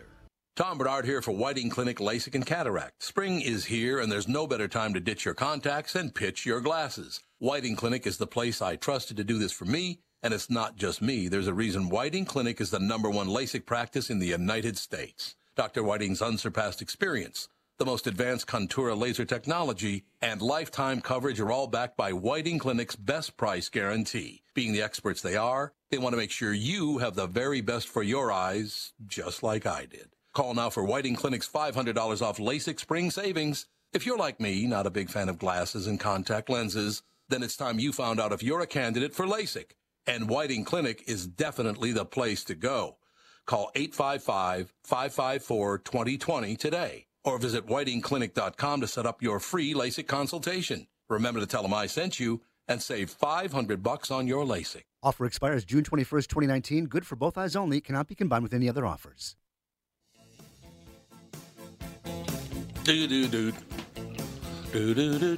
Tom 0.55 0.77
Barnard 0.77 1.05
here 1.05 1.19
for 1.23 1.31
Whiting 1.31 1.71
Clinic 1.71 1.97
LASIK 1.97 2.35
and 2.35 2.45
Cataract. 2.45 3.01
Spring 3.01 3.41
is 3.41 3.65
here, 3.65 3.99
and 3.99 4.11
there's 4.11 4.27
no 4.27 4.45
better 4.45 4.67
time 4.67 4.93
to 4.93 4.99
ditch 4.99 5.25
your 5.25 5.33
contacts 5.33 5.95
and 5.95 6.13
pitch 6.13 6.45
your 6.45 6.61
glasses. 6.61 7.21
Whiting 7.43 7.75
Clinic 7.75 8.07
is 8.07 8.15
the 8.15 8.25
place 8.25 8.61
I 8.61 8.77
trusted 8.77 9.17
to 9.17 9.23
do 9.25 9.37
this 9.37 9.51
for 9.51 9.65
me, 9.65 9.99
and 10.21 10.33
it's 10.33 10.49
not 10.49 10.77
just 10.77 11.01
me. 11.01 11.27
There's 11.27 11.49
a 11.49 11.53
reason 11.53 11.89
Whiting 11.89 12.23
Clinic 12.23 12.61
is 12.61 12.69
the 12.69 12.79
number 12.79 13.09
one 13.09 13.27
LASIK 13.27 13.65
practice 13.65 14.09
in 14.09 14.19
the 14.19 14.27
United 14.27 14.77
States. 14.77 15.35
Dr. 15.57 15.83
Whiting's 15.83 16.21
unsurpassed 16.21 16.81
experience, 16.81 17.49
the 17.79 17.85
most 17.85 18.07
advanced 18.07 18.47
Contoura 18.47 18.97
laser 18.97 19.25
technology, 19.25 20.05
and 20.21 20.41
lifetime 20.41 21.01
coverage 21.01 21.41
are 21.41 21.51
all 21.51 21.67
backed 21.67 21.97
by 21.97 22.13
Whiting 22.13 22.59
Clinic's 22.59 22.95
best 22.95 23.35
price 23.35 23.67
guarantee. 23.67 24.43
Being 24.53 24.71
the 24.71 24.81
experts 24.81 25.21
they 25.21 25.35
are, 25.35 25.73
they 25.91 25.97
want 25.97 26.13
to 26.13 26.17
make 26.17 26.31
sure 26.31 26.53
you 26.53 26.99
have 26.99 27.15
the 27.15 27.27
very 27.27 27.59
best 27.59 27.89
for 27.89 28.03
your 28.03 28.31
eyes, 28.31 28.93
just 29.05 29.43
like 29.43 29.65
I 29.65 29.83
did. 29.83 30.15
Call 30.31 30.53
now 30.53 30.69
for 30.69 30.85
Whiting 30.85 31.17
Clinic's 31.17 31.49
$500 31.49 32.21
off 32.21 32.37
LASIK 32.37 32.79
spring 32.79 33.11
savings. 33.11 33.65
If 33.91 34.05
you're 34.05 34.17
like 34.17 34.39
me, 34.39 34.65
not 34.65 34.87
a 34.87 34.89
big 34.89 35.09
fan 35.09 35.27
of 35.27 35.39
glasses 35.39 35.87
and 35.87 35.99
contact 35.99 36.49
lenses, 36.49 37.03
then 37.33 37.41
it's 37.41 37.57
time 37.57 37.79
you 37.79 37.91
found 37.91 38.19
out 38.19 38.31
if 38.31 38.43
you're 38.43 38.61
a 38.61 38.67
candidate 38.67 39.15
for 39.15 39.25
LASIK. 39.25 39.71
And 40.05 40.29
Whiting 40.29 40.65
Clinic 40.65 41.03
is 41.07 41.25
definitely 41.25 41.91
the 41.91 42.05
place 42.05 42.43
to 42.43 42.53
go. 42.53 42.97
Call 43.47 43.71
855-554-2020 43.75 46.57
today 46.57 47.07
or 47.23 47.39
visit 47.39 47.65
whitingclinic.com 47.65 48.81
to 48.81 48.87
set 48.87 49.07
up 49.07 49.23
your 49.23 49.39
free 49.39 49.73
LASIK 49.73 50.07
consultation. 50.07 50.85
Remember 51.09 51.39
to 51.39 51.47
tell 51.47 51.63
them 51.63 51.73
I 51.73 51.87
sent 51.87 52.19
you 52.19 52.41
and 52.67 52.79
save 52.81 53.09
500 53.09 53.81
bucks 53.81 54.11
on 54.11 54.27
your 54.27 54.45
LASIK. 54.45 54.83
Offer 55.01 55.25
expires 55.25 55.65
June 55.65 55.83
21st, 55.83 56.27
2019. 56.27 56.85
Good 56.85 57.07
for 57.07 57.15
both 57.15 57.37
eyes 57.37 57.55
only. 57.55 57.81
Cannot 57.81 58.07
be 58.07 58.15
combined 58.15 58.43
with 58.43 58.53
any 58.53 58.69
other 58.69 58.85
offers. 58.85 59.35
Do 62.83 63.07
do 63.07 63.27
do. 63.27 63.51
Do 64.71 64.93
do 64.93 65.19
do. 65.19 65.37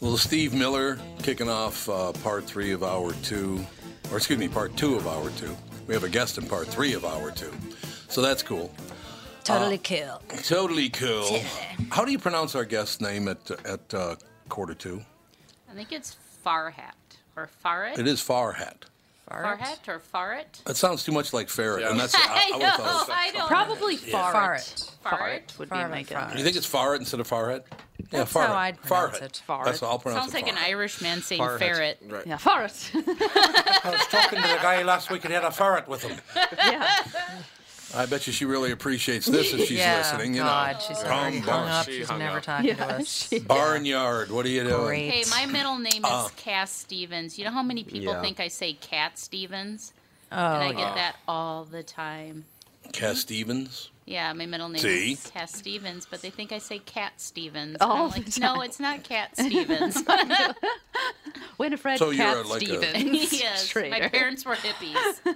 Little 0.00 0.16
Steve 0.16 0.54
Miller 0.54 0.98
kicking 1.22 1.48
off 1.48 1.88
uh, 1.88 2.12
part 2.12 2.44
three 2.44 2.72
of 2.72 2.82
hour 2.82 3.12
two, 3.22 3.64
or 4.10 4.16
excuse 4.16 4.38
me, 4.38 4.48
part 4.48 4.76
two 4.76 4.96
of 4.96 5.06
hour 5.06 5.30
two. 5.30 5.56
We 5.86 5.94
have 5.94 6.04
a 6.04 6.08
guest 6.08 6.38
in 6.38 6.46
part 6.46 6.66
three 6.68 6.94
of 6.94 7.04
hour 7.04 7.30
two, 7.30 7.52
so 8.08 8.22
that's 8.22 8.42
cool. 8.42 8.72
Totally 9.44 9.78
cool. 9.78 10.20
Totally 10.42 10.88
cool. 10.90 11.40
How 11.90 12.04
do 12.04 12.12
you 12.12 12.18
pronounce 12.18 12.54
our 12.54 12.64
guest's 12.64 13.00
name 13.00 13.28
at 13.28 13.50
at 13.66 13.94
uh, 13.94 14.16
quarter 14.48 14.74
two? 14.74 15.02
I 15.70 15.74
think 15.74 15.92
it's 15.92 16.16
Farhat 16.44 16.92
or 17.36 17.48
Farhat. 17.64 17.98
It 17.98 18.06
is 18.06 18.20
Farhat. 18.20 18.84
Farhat 19.30 19.88
or 19.88 20.00
Farhat. 20.00 20.68
It 20.68 20.76
sounds 20.76 21.04
too 21.04 21.12
much 21.12 21.32
like 21.32 21.48
ferret, 21.48 21.84
and 21.84 22.00
that's 22.00 22.14
I, 22.16 22.50
I, 22.54 22.58
know. 22.58 22.64
I, 22.64 22.68
would've 22.68 22.74
thought 22.74 23.08
it 23.08 23.12
I 23.12 23.30
don't. 23.32 23.48
Probably 23.48 23.94
Yeah. 23.96 24.32
Farret. 24.32 24.90
Farret. 25.02 25.18
Farret 25.18 25.58
would 25.58 25.70
be 25.70 25.76
my 25.76 26.02
guess. 26.02 26.34
You 26.36 26.44
think 26.44 26.56
it's 26.56 26.66
Farret 26.66 27.00
instead 27.00 27.20
of 27.20 27.28
Farhat? 27.28 27.64
Yeah, 28.10 28.20
That's 28.20 28.32
Farhat. 28.32 28.46
how 28.46 28.54
I'd 28.54 28.82
pronounce 28.82 29.18
Farhat. 29.18 29.22
it. 29.22 29.42
That's 29.64 29.80
how 29.80 29.86
I'll 29.88 29.98
pronounce 29.98 30.22
Sounds 30.32 30.34
it. 30.34 30.36
like 30.42 30.48
an 30.52 30.56
Farhat. 30.58 30.68
Irish 30.68 31.00
man 31.02 31.20
saying 31.22 31.40
Farhat. 31.42 31.58
ferret. 31.58 32.02
Right. 32.08 32.26
Yeah, 32.26 32.36
Farret. 32.38 32.90
I 32.94 33.90
was 33.90 34.06
talking 34.06 34.40
to 34.40 34.48
the 34.48 34.58
guy 34.62 34.82
last 34.82 35.10
week 35.10 35.24
and 35.24 35.30
he 35.30 35.34
had 35.34 35.44
a 35.44 35.50
ferret 35.50 35.86
with 35.88 36.02
him. 36.02 36.18
yeah. 36.56 36.90
I 37.94 38.04
bet 38.06 38.26
you 38.26 38.32
she 38.34 38.44
really 38.44 38.70
appreciates 38.70 39.24
this 39.26 39.52
if 39.54 39.60
she's 39.60 39.78
yeah, 39.78 39.98
listening. 39.98 40.34
You 40.34 40.42
God, 40.42 40.74
know, 40.76 40.80
she's 40.86 40.98
Tom 41.02 41.10
already 41.12 41.38
hung 41.38 41.68
up. 41.68 41.86
She 41.86 41.92
She's 41.98 42.08
hung 42.08 42.18
never 42.18 42.36
up. 42.36 42.42
talking 42.42 42.76
to 42.76 42.84
us. 42.86 43.28
she- 43.28 43.38
Barnyard. 43.38 44.30
What 44.30 44.44
are 44.44 44.50
you 44.50 44.62
doing? 44.64 44.84
Great. 44.86 45.10
Hey, 45.10 45.24
my 45.30 45.46
middle 45.50 45.78
name 45.78 46.04
is 46.04 46.10
Uh. 46.10 46.28
Cass 46.36 46.70
Stevens. 46.70 47.38
You 47.38 47.44
know 47.46 47.50
how 47.50 47.62
many 47.62 47.84
people 47.84 48.12
Yeah. 48.12 48.20
think 48.20 48.40
I 48.40 48.48
say 48.48 48.74
Cat 48.74 49.18
Stevens? 49.18 49.94
Oh, 50.30 50.36
and 50.36 50.62
I 50.64 50.66
yeah. 50.66 50.72
get 50.72 50.94
that 50.96 51.16
all 51.26 51.64
the 51.64 51.82
time. 51.82 52.44
Cass 52.92 53.20
Stevens. 53.20 53.90
Yeah, 54.08 54.32
my 54.32 54.46
middle 54.46 54.70
name 54.70 54.80
See? 54.80 55.12
is 55.12 55.26
Cass 55.30 55.54
Stevens, 55.54 56.06
but 56.10 56.22
they 56.22 56.30
think 56.30 56.50
I 56.50 56.58
say 56.58 56.78
Cat 56.78 57.12
Stevens. 57.18 57.76
All 57.80 58.06
and 58.06 58.14
I'm 58.14 58.22
like, 58.22 58.38
no, 58.40 58.62
it's 58.62 58.80
not 58.80 59.02
Cat 59.04 59.36
Stevens. 59.36 60.02
Winifred 61.58 61.98
So 61.98 62.10
you're 62.10 62.24
Cat 62.24 62.46
like 62.46 62.62
a- 62.62 62.66
Stevens. 62.66 63.32
yes, 63.40 63.66
Schrader. 63.66 63.90
my 63.90 64.08
parents 64.08 64.46
were 64.46 64.54
hippies. 64.54 65.34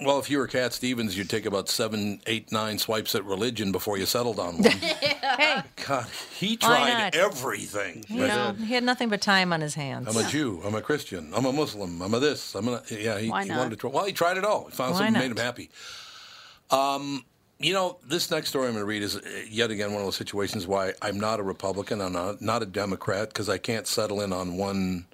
Well, 0.00 0.18
if 0.18 0.30
you 0.30 0.38
were 0.38 0.46
Cat 0.48 0.72
Stevens, 0.72 1.16
you'd 1.16 1.28
take 1.30 1.44
about 1.46 1.68
seven, 1.68 2.20
eight, 2.26 2.50
nine 2.50 2.78
swipes 2.78 3.14
at 3.14 3.24
religion 3.24 3.70
before 3.70 3.98
you 3.98 4.06
settled 4.06 4.40
on 4.40 4.58
one. 4.58 4.70
Hey, 4.72 5.62
God, 5.86 6.06
he 6.34 6.56
tried 6.56 6.88
not? 7.12 7.14
everything. 7.14 8.04
you 8.08 8.26
know, 8.26 8.52
he 8.58 8.72
had 8.74 8.82
nothing 8.82 9.10
but 9.10 9.20
time 9.20 9.52
on 9.52 9.60
his 9.60 9.74
hands. 9.74 10.08
I'm 10.08 10.16
a 10.16 10.28
Jew. 10.28 10.60
I'm 10.64 10.74
a 10.74 10.80
Christian. 10.82 11.32
I'm 11.34 11.44
a 11.44 11.52
Muslim. 11.52 12.00
I'm 12.02 12.14
a 12.14 12.18
this. 12.18 12.54
I'm 12.56 12.66
a 12.66 12.82
yeah. 12.90 13.18
He, 13.18 13.28
Why 13.28 13.42
he 13.44 13.50
not? 13.50 13.58
wanted 13.58 13.70
to 13.70 13.76
try. 13.76 13.90
Well, 13.90 14.04
he 14.06 14.12
tried 14.12 14.38
it 14.38 14.44
all. 14.44 14.64
He 14.64 14.72
found 14.72 14.92
Why 14.94 14.98
something 14.98 15.12
that 15.12 15.18
not? 15.20 15.24
made 15.24 15.30
him 15.38 15.44
happy. 15.44 15.70
Um, 16.70 17.24
you 17.62 17.72
know, 17.72 17.98
this 18.06 18.30
next 18.30 18.48
story 18.48 18.66
I'm 18.66 18.72
going 18.72 18.82
to 18.82 18.86
read 18.86 19.02
is 19.02 19.16
uh, 19.16 19.20
yet 19.48 19.70
again 19.70 19.92
one 19.92 20.00
of 20.00 20.06
those 20.06 20.16
situations 20.16 20.66
why 20.66 20.92
I'm 21.00 21.18
not 21.18 21.40
a 21.40 21.42
Republican. 21.42 22.00
I'm 22.00 22.12
not 22.12 22.42
not 22.42 22.62
a 22.62 22.66
Democrat 22.66 23.28
because 23.28 23.48
I 23.48 23.58
can't 23.58 23.86
settle 23.86 24.20
in 24.20 24.32
on 24.32 24.56
one 24.56 25.06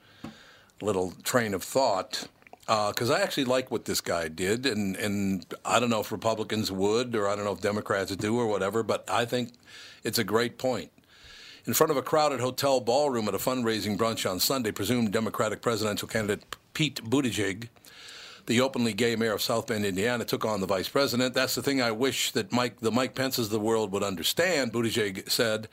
little 0.81 1.13
train 1.23 1.55
of 1.55 1.63
thought. 1.63 2.29
Because 2.67 3.09
I 3.09 3.23
actually 3.23 3.47
like 3.47 3.71
what 3.71 3.87
this 3.87 4.03
guy 4.03 4.29
did, 4.29 4.67
and, 4.67 4.95
and 4.97 5.47
I 5.65 5.81
don't 5.81 5.89
know 5.89 6.01
if 6.01 6.13
Republicans 6.13 6.71
would, 6.71 7.17
or 7.17 7.27
I 7.27 7.35
don't 7.35 7.47
know 7.47 7.53
if 7.53 7.63
Democrats 7.63 8.15
do, 8.15 8.39
or 8.39 8.47
whatever. 8.47 8.83
But 8.83 9.09
I 9.09 9.25
think 9.25 9.55
it's 10.05 10.19
a 10.19 10.25
great 10.25 10.59
point 10.59 10.91
in 11.65 11.73
front 11.73 11.91
of 11.91 11.97
a 11.97 12.03
crowded 12.03 12.41
hotel 12.41 12.81
ballroom 12.81 13.29
at 13.29 13.35
a 13.35 13.39
fundraising 13.39 13.97
brunch 13.97 14.29
on 14.29 14.39
Sunday, 14.41 14.71
presumed 14.71 15.13
Democratic 15.13 15.63
presidential 15.63 16.09
candidate 16.09 16.57
Pete 16.75 17.03
Buttigieg 17.05 17.69
the 18.49 18.61
openly 18.63 18.95
gay 18.95 19.15
mayor 19.15 19.35
of 19.35 19.43
South 19.43 19.67
Bend, 19.67 19.85
Indiana, 19.85 20.25
took 20.25 20.45
on 20.45 20.61
the 20.61 20.67
vice 20.67 20.89
president. 20.89 21.35
That's 21.35 21.55
the 21.55 21.63
thing 21.63 21.83
I 21.83 21.91
wish 21.91 22.33
that 22.33 22.51
Mike, 22.51 22.81
the 22.81 22.91
Mike 22.91 23.15
Pences 23.15 23.47
of 23.47 23.53
the 23.53 23.61
world 23.61 23.93
would 23.93 24.03
understand, 24.03 24.73
Buttigieg 24.73 25.31
said 25.31 25.69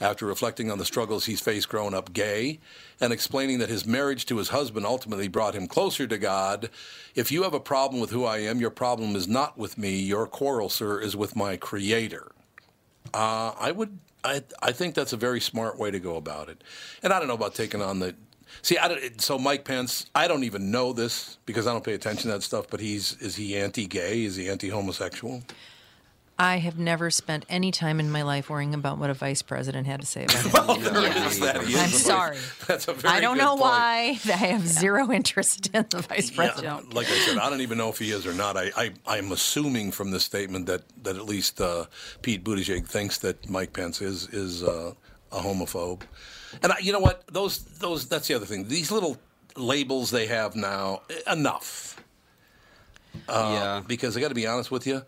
after 0.00 0.26
reflecting 0.26 0.70
on 0.70 0.78
the 0.78 0.84
struggles 0.84 1.26
he's 1.26 1.40
faced 1.40 1.68
growing 1.68 1.94
up 1.94 2.12
gay 2.12 2.58
and 3.00 3.12
explaining 3.12 3.58
that 3.60 3.68
his 3.68 3.86
marriage 3.86 4.26
to 4.26 4.38
his 4.38 4.48
husband 4.48 4.84
ultimately 4.84 5.28
brought 5.28 5.54
him 5.54 5.68
closer 5.68 6.06
to 6.08 6.18
God. 6.18 6.70
If 7.14 7.30
you 7.30 7.44
have 7.44 7.54
a 7.54 7.60
problem 7.60 8.00
with 8.00 8.10
who 8.10 8.24
I 8.24 8.38
am, 8.38 8.58
your 8.58 8.70
problem 8.70 9.14
is 9.14 9.28
not 9.28 9.56
with 9.56 9.78
me. 9.78 10.00
Your 10.00 10.26
quarrel, 10.26 10.68
sir, 10.68 11.00
is 11.00 11.14
with 11.14 11.36
my 11.36 11.56
creator. 11.56 12.32
Uh, 13.14 13.52
I 13.58 13.70
would, 13.70 13.98
I, 14.24 14.42
I 14.60 14.72
think 14.72 14.94
that's 14.94 15.12
a 15.12 15.16
very 15.16 15.40
smart 15.40 15.78
way 15.78 15.90
to 15.92 16.00
go 16.00 16.16
about 16.16 16.48
it. 16.48 16.64
And 17.02 17.12
I 17.12 17.18
don't 17.18 17.28
know 17.28 17.34
about 17.34 17.54
taking 17.54 17.80
on 17.80 18.00
the. 18.00 18.16
See, 18.60 18.78
I 18.78 18.88
don't, 18.88 19.20
so 19.20 19.38
Mike 19.38 19.64
Pence, 19.64 20.06
I 20.14 20.28
don't 20.28 20.44
even 20.44 20.70
know 20.70 20.92
this 20.92 21.38
because 21.46 21.66
I 21.66 21.72
don't 21.72 21.84
pay 21.84 21.94
attention 21.94 22.30
to 22.30 22.36
that 22.36 22.42
stuff. 22.42 22.66
But 22.70 22.80
he's 22.80 23.16
is 23.20 23.36
he 23.36 23.56
anti-gay? 23.56 24.24
Is 24.24 24.36
he 24.36 24.48
anti-homosexual? 24.48 25.42
I 26.38 26.56
have 26.58 26.78
never 26.78 27.10
spent 27.10 27.44
any 27.48 27.70
time 27.70 28.00
in 28.00 28.10
my 28.10 28.22
life 28.22 28.50
worrying 28.50 28.74
about 28.74 28.98
what 28.98 29.10
a 29.10 29.14
vice 29.14 29.42
president 29.42 29.86
had 29.86 30.00
to 30.00 30.06
say 30.06 30.24
about 30.24 30.76
him. 30.78 30.92
There 30.94 31.26
is 31.26 31.38
that. 31.40 31.62
He 31.64 31.76
I'm 31.76 31.84
a 31.84 31.88
sorry. 31.88 32.38
That's 32.66 32.88
a 32.88 32.94
very 32.94 33.14
I 33.14 33.20
don't 33.20 33.36
good 33.36 33.44
know 33.44 33.50
point. 33.50 33.60
why. 33.60 34.18
I 34.24 34.30
have 34.30 34.66
zero 34.66 35.12
interest 35.12 35.68
in 35.72 35.86
the 35.90 36.02
vice 36.02 36.30
president. 36.30 36.86
Yeah, 36.88 36.94
like 36.94 37.06
I 37.08 37.18
said, 37.18 37.38
I 37.38 37.48
don't 37.50 37.60
even 37.60 37.78
know 37.78 37.90
if 37.90 37.98
he 37.98 38.10
is 38.10 38.26
or 38.26 38.32
not. 38.32 38.56
I, 38.56 38.72
I 38.76 38.92
I'm 39.06 39.30
assuming 39.30 39.92
from 39.92 40.10
this 40.10 40.24
statement 40.24 40.66
that 40.66 40.82
that 41.04 41.16
at 41.16 41.26
least 41.26 41.60
uh, 41.60 41.84
Pete 42.22 42.42
Buttigieg 42.42 42.86
thinks 42.86 43.18
that 43.18 43.48
Mike 43.48 43.72
Pence 43.72 44.00
is 44.00 44.28
is 44.30 44.62
uh, 44.64 44.94
a 45.30 45.38
homophobe. 45.38 46.00
And 46.62 46.72
I, 46.72 46.78
you 46.78 46.92
know 46.92 46.98
what? 47.00 47.24
Those 47.28 47.58
those 47.78 48.06
that's 48.08 48.28
the 48.28 48.34
other 48.34 48.46
thing. 48.46 48.68
These 48.68 48.90
little 48.90 49.16
labels 49.56 50.10
they 50.10 50.26
have 50.26 50.54
now 50.56 51.02
enough. 51.30 52.02
Uh, 53.28 53.50
Yeah. 53.52 53.82
Because 53.86 54.16
I 54.16 54.20
got 54.20 54.28
to 54.28 54.34
be 54.34 54.46
honest 54.46 54.70
with 54.70 54.86
you, 54.86 55.02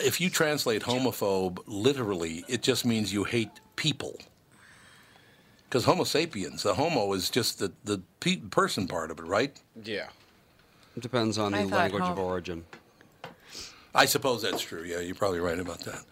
if 0.00 0.20
you 0.20 0.30
translate 0.30 0.82
homophobe 0.82 1.58
literally, 1.66 2.44
it 2.48 2.62
just 2.62 2.84
means 2.84 3.12
you 3.12 3.24
hate 3.24 3.50
people. 3.76 4.18
Because 5.68 5.84
Homo 5.84 6.04
sapiens, 6.04 6.62
the 6.62 6.74
homo 6.74 7.12
is 7.12 7.28
just 7.28 7.58
the 7.58 7.72
the 7.84 8.00
pe- 8.20 8.36
person 8.36 8.86
part 8.88 9.10
of 9.10 9.18
it, 9.18 9.24
right? 9.26 9.58
Yeah. 9.82 10.08
It 10.96 11.02
depends 11.02 11.36
on 11.38 11.52
the 11.52 11.58
I 11.58 11.62
thought 11.64 11.72
language 11.72 12.02
of 12.04 12.18
origin. 12.18 12.64
I 13.94 14.06
suppose 14.06 14.42
that's 14.42 14.62
true. 14.62 14.82
Yeah, 14.84 15.00
you're 15.00 15.14
probably 15.14 15.40
right 15.40 15.58
about 15.58 15.80
that. 15.80 16.02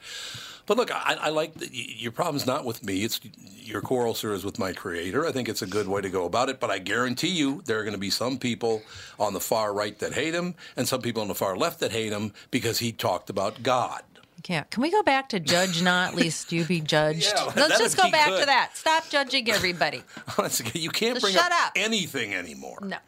But 0.66 0.76
look, 0.76 0.90
I, 0.90 1.16
I 1.20 1.28
like 1.30 1.54
that 1.54 1.70
y- 1.70 1.86
your 1.96 2.12
problem's 2.12 2.46
not 2.46 2.64
with 2.64 2.82
me. 2.84 3.04
It's 3.04 3.20
your 3.58 3.80
quarrel, 3.80 4.14
sir, 4.14 4.32
is 4.32 4.44
with 4.44 4.58
my 4.58 4.72
creator. 4.72 5.26
I 5.26 5.32
think 5.32 5.48
it's 5.48 5.62
a 5.62 5.66
good 5.66 5.88
way 5.88 6.00
to 6.00 6.08
go 6.10 6.24
about 6.24 6.48
it. 6.48 6.60
But 6.60 6.70
I 6.70 6.78
guarantee 6.78 7.28
you, 7.28 7.62
there 7.66 7.78
are 7.78 7.82
going 7.82 7.92
to 7.94 7.98
be 7.98 8.10
some 8.10 8.38
people 8.38 8.82
on 9.18 9.32
the 9.34 9.40
far 9.40 9.72
right 9.74 9.98
that 9.98 10.14
hate 10.14 10.34
him, 10.34 10.54
and 10.76 10.86
some 10.88 11.00
people 11.02 11.22
on 11.22 11.28
the 11.28 11.34
far 11.34 11.56
left 11.56 11.80
that 11.80 11.92
hate 11.92 12.12
him 12.12 12.32
because 12.50 12.78
he 12.78 12.92
talked 12.92 13.28
about 13.30 13.62
God. 13.62 14.02
Yeah. 14.48 14.64
Can 14.64 14.82
we 14.82 14.90
go 14.90 15.02
back 15.02 15.30
to 15.30 15.40
judge 15.40 15.82
not, 15.82 16.14
least 16.14 16.52
you 16.52 16.64
be 16.66 16.80
judged? 16.82 17.32
Yeah, 17.34 17.50
Let's 17.56 17.78
just 17.78 17.96
go 17.96 18.10
back 18.10 18.28
could. 18.28 18.40
to 18.40 18.46
that. 18.46 18.76
Stop 18.76 19.08
judging 19.08 19.50
everybody. 19.50 20.02
Honestly, 20.38 20.78
you 20.80 20.90
can't 20.90 21.14
Just 21.18 21.24
bring 21.24 21.36
up, 21.36 21.50
up. 21.50 21.72
anything 21.76 22.34
anymore. 22.34 22.78
No. 22.82 22.98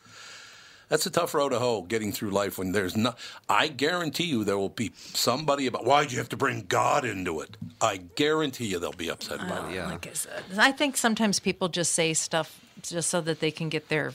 That's 0.88 1.04
a 1.06 1.10
tough 1.10 1.34
road 1.34 1.48
to 1.50 1.58
hoe 1.58 1.82
getting 1.82 2.12
through 2.12 2.30
life 2.30 2.58
when 2.58 2.72
there's 2.72 2.96
not. 2.96 3.18
I 3.48 3.68
guarantee 3.68 4.24
you 4.26 4.44
there 4.44 4.56
will 4.58 4.68
be 4.68 4.92
somebody 4.96 5.66
about 5.66 5.84
why'd 5.84 6.12
you 6.12 6.18
have 6.18 6.28
to 6.28 6.36
bring 6.36 6.62
God 6.68 7.04
into 7.04 7.40
it. 7.40 7.56
I 7.80 7.96
guarantee 7.96 8.66
you 8.66 8.78
they'll 8.78 8.92
be 8.92 9.10
upset 9.10 9.40
about 9.42 9.72
it. 9.72 9.78
Uh, 9.78 9.86
Like 9.88 10.06
I 10.06 10.12
said, 10.12 10.44
I 10.58 10.70
think 10.72 10.96
sometimes 10.96 11.40
people 11.40 11.68
just 11.68 11.92
say 11.92 12.14
stuff 12.14 12.60
just 12.82 13.10
so 13.10 13.20
that 13.22 13.40
they 13.40 13.50
can 13.50 13.68
get 13.68 13.88
their 13.88 14.12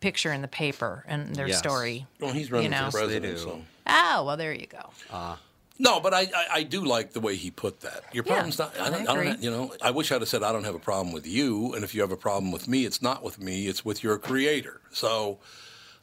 picture 0.00 0.32
in 0.32 0.40
the 0.40 0.48
paper 0.48 1.04
and 1.06 1.34
their 1.36 1.48
Yes. 1.48 1.58
story. 1.58 2.06
Well, 2.18 2.32
he's 2.32 2.48
you 2.48 2.54
running 2.54 2.70
know? 2.70 2.86
for 2.90 2.98
president, 2.98 3.38
so. 3.38 3.60
Oh, 3.86 4.24
well, 4.24 4.36
there 4.38 4.54
you 4.54 4.66
go. 4.66 4.90
Uh, 5.10 5.36
No, 5.78 5.98
but 6.00 6.12
I, 6.14 6.22
I, 6.34 6.46
I 6.52 6.62
do 6.62 6.84
like 6.84 7.12
the 7.12 7.20
way 7.20 7.36
he 7.36 7.50
put 7.50 7.80
that. 7.80 8.04
Your 8.12 8.24
Yeah, 8.24 8.32
problem's 8.34 8.58
not. 8.58 8.78
I 8.78 8.86
I 8.86 8.90
don't, 8.90 9.08
I 9.08 9.14
don't 9.14 9.42
you 9.42 9.50
know, 9.50 9.74
I 9.82 9.90
wish 9.90 10.12
I'd 10.12 10.20
have 10.20 10.28
said 10.28 10.42
I 10.42 10.52
don't 10.52 10.64
have 10.64 10.74
a 10.74 10.78
problem 10.78 11.12
with 11.12 11.26
you, 11.26 11.74
and 11.74 11.84
if 11.84 11.94
you 11.94 12.00
have 12.02 12.12
a 12.12 12.16
problem 12.18 12.52
with 12.52 12.68
me, 12.68 12.84
it's 12.86 13.00
not 13.02 13.22
with 13.22 13.38
me. 13.38 13.66
It's 13.66 13.82
with 13.84 14.02
your 14.02 14.18
creator. 14.18 14.80
So, 14.92 15.38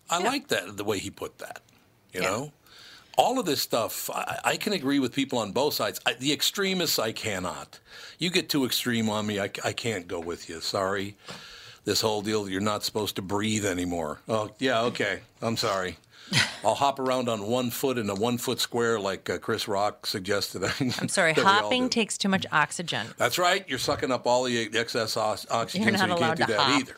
I 0.10 0.20
like 0.20 0.48
that 0.50 0.78
the 0.78 0.84
way 0.84 1.00
he 1.00 1.10
put 1.10 1.40
that. 1.40 1.62
You 2.14 2.22
know, 2.22 2.52
all 3.18 3.38
of 3.40 3.46
this 3.46 3.62
stuff. 3.62 4.10
I, 4.12 4.40
I 4.44 4.58
can 4.58 4.74
agree 4.74 5.00
with 5.00 5.14
people 5.14 5.40
on 5.40 5.52
both 5.52 5.74
sides. 5.74 6.00
I, 6.06 6.14
the 6.14 6.32
extremists, 6.34 6.98
I 7.00 7.12
cannot. 7.12 7.80
You 8.18 8.30
get 8.30 8.50
too 8.50 8.66
extreme 8.66 9.10
on 9.10 9.28
me, 9.28 9.40
I, 9.40 9.50
I 9.64 9.74
can't 9.74 10.08
go 10.08 10.20
with 10.20 10.50
you. 10.50 10.62
Sorry. 10.62 11.16
This 11.86 12.02
whole 12.02 12.22
deal, 12.22 12.50
you're 12.50 12.60
not 12.60 12.84
supposed 12.84 13.16
to 13.16 13.22
breathe 13.22 13.66
anymore. 13.66 14.20
Oh, 14.28 14.52
yeah, 14.60 14.82
okay. 14.84 15.22
I'm 15.42 15.56
sorry. 15.56 15.98
I'll 16.66 16.76
hop 16.76 17.00
around 17.00 17.30
on 17.30 17.44
one 17.44 17.70
foot 17.70 17.98
in 17.98 18.10
a 18.10 18.16
one 18.16 18.38
foot 18.38 18.60
square 18.60 19.00
like 19.00 19.30
uh, 19.30 19.38
Chris 19.38 19.68
Rock 19.68 20.06
suggested. 20.06 20.64
I'm 21.00 21.08
sorry, 21.08 21.34
that 21.34 21.38
we 21.38 21.44
all 21.50 21.62
hopping 21.62 21.90
takes 21.90 22.18
too 22.18 22.28
much 22.28 22.46
oxygen. 22.52 23.08
That's 23.18 23.38
right. 23.38 23.64
You're 23.70 23.80
sucking 23.80 24.12
up 24.12 24.28
all 24.28 24.44
the 24.44 24.70
excess 24.78 25.16
oxygen, 25.16 25.84
You're 25.84 25.92
not 25.94 26.00
so 26.00 26.08
you 26.08 26.16
can't 26.18 26.38
do 26.38 26.46
to 26.46 26.52
that 26.52 26.60
hop. 26.60 26.82
either. 26.82 26.96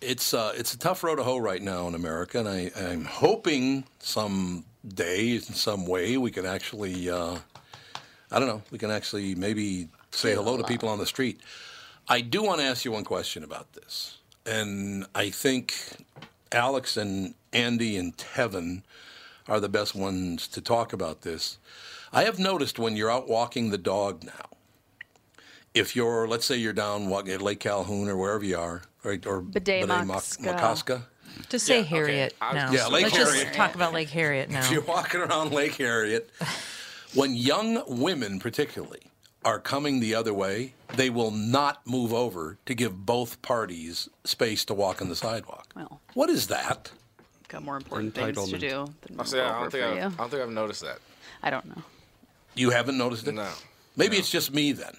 It's 0.00 0.32
uh, 0.32 0.52
it's 0.56 0.74
a 0.74 0.78
tough 0.78 1.02
road 1.02 1.16
to 1.16 1.24
hoe 1.24 1.38
right 1.38 1.60
now 1.60 1.88
in 1.88 1.96
America, 1.96 2.38
and 2.38 2.48
I, 2.48 2.70
I'm 2.76 3.04
hoping 3.04 3.84
some 3.98 4.64
day, 4.86 5.34
in 5.34 5.40
some 5.40 5.86
way, 5.86 6.16
we 6.16 6.30
can 6.30 6.46
actually, 6.46 7.10
uh, 7.10 7.38
I 8.30 8.38
don't 8.38 8.46
know, 8.46 8.62
we 8.70 8.78
can 8.78 8.92
actually 8.92 9.34
maybe 9.34 9.88
say 10.12 10.34
hello 10.34 10.56
to 10.56 10.62
people 10.62 10.88
on 10.88 10.98
the 10.98 11.06
street. 11.06 11.40
I 12.08 12.20
do 12.20 12.44
want 12.44 12.60
to 12.60 12.66
ask 12.66 12.84
you 12.84 12.92
one 12.92 13.02
question 13.02 13.42
about 13.42 13.72
this, 13.72 14.18
and 14.46 15.04
I 15.16 15.30
think 15.30 15.74
Alex 16.52 16.96
and 16.96 17.34
Andy 17.52 17.96
and 17.96 18.16
Tevin 18.16 18.82
are 19.48 19.58
the 19.58 19.68
best 19.68 19.96
ones 19.96 20.46
to 20.48 20.60
talk 20.60 20.92
about 20.92 21.22
this. 21.22 21.58
I 22.12 22.22
have 22.22 22.38
noticed 22.38 22.78
when 22.78 22.96
you're 22.96 23.10
out 23.10 23.28
walking 23.28 23.70
the 23.70 23.78
dog 23.78 24.22
now, 24.22 24.47
if 25.78 25.96
you're, 25.96 26.28
let's 26.28 26.44
say 26.46 26.56
you're 26.56 26.72
down 26.72 27.10
at 27.28 27.42
Lake 27.42 27.60
Calhoun 27.60 28.08
or 28.08 28.16
wherever 28.16 28.44
you 28.44 28.58
are, 28.58 28.82
or, 29.04 29.12
or 29.26 29.42
Bde 29.42 29.84
Bde 29.84 30.06
Moxca. 30.06 30.40
Maka 30.44 30.76
Ska. 30.76 31.02
Just 31.48 31.66
say 31.66 31.78
Yeah. 31.78 31.84
Harriet 31.84 32.36
I 32.40 32.46
was- 32.48 32.54
now. 32.54 32.72
Yeah, 32.72 32.86
Lake 32.88 33.04
Let's 33.04 33.16
Harriet. 33.16 33.42
just 33.44 33.54
talk 33.56 33.74
about 33.74 33.92
Lake 33.92 34.10
Harriet 34.10 34.50
now. 34.50 34.60
If 34.60 34.70
you're 34.72 34.82
walking 34.82 35.20
around 35.20 35.52
Lake 35.52 35.76
Harriet, 35.76 36.30
when 37.14 37.34
young 37.34 37.82
women, 37.86 38.40
particularly, 38.40 39.02
are 39.44 39.60
coming 39.60 40.00
the 40.00 40.14
other 40.14 40.34
way, 40.34 40.74
they 40.96 41.10
will 41.10 41.30
not 41.30 41.86
move 41.86 42.12
over 42.12 42.58
to 42.66 42.74
give 42.74 43.06
both 43.06 43.40
parties 43.40 44.08
space 44.24 44.64
to 44.64 44.74
walk 44.74 45.00
on 45.00 45.08
the 45.08 45.16
sidewalk. 45.16 45.68
Well, 45.76 46.00
What 46.14 46.28
is 46.28 46.48
that? 46.48 46.90
got 47.46 47.62
more 47.62 47.76
important 47.78 48.14
things 48.14 48.36
to 48.50 48.58
do 48.58 48.68
than 48.68 49.12
I'll 49.12 49.16
move 49.18 49.28
say, 49.28 49.40
I 49.40 49.48
over 49.50 49.60
don't 49.60 49.70
think 49.70 49.84
for 49.84 49.88
I've, 49.90 49.96
you. 49.96 50.02
I 50.02 50.08
don't 50.10 50.30
think 50.30 50.42
I've 50.42 50.50
noticed 50.50 50.82
that. 50.82 50.98
I 51.42 51.48
don't 51.50 51.64
know. 51.64 51.82
You 52.54 52.70
haven't 52.70 52.98
noticed 52.98 53.26
it? 53.26 53.32
No. 53.32 53.48
Maybe 53.96 54.16
it's 54.18 54.28
just 54.30 54.52
me 54.52 54.72
then. 54.72 54.92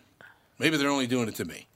Maybe 0.59 0.77
they're 0.77 0.89
only 0.89 1.07
doing 1.07 1.27
it 1.27 1.35
to 1.35 1.45
me. 1.45 1.67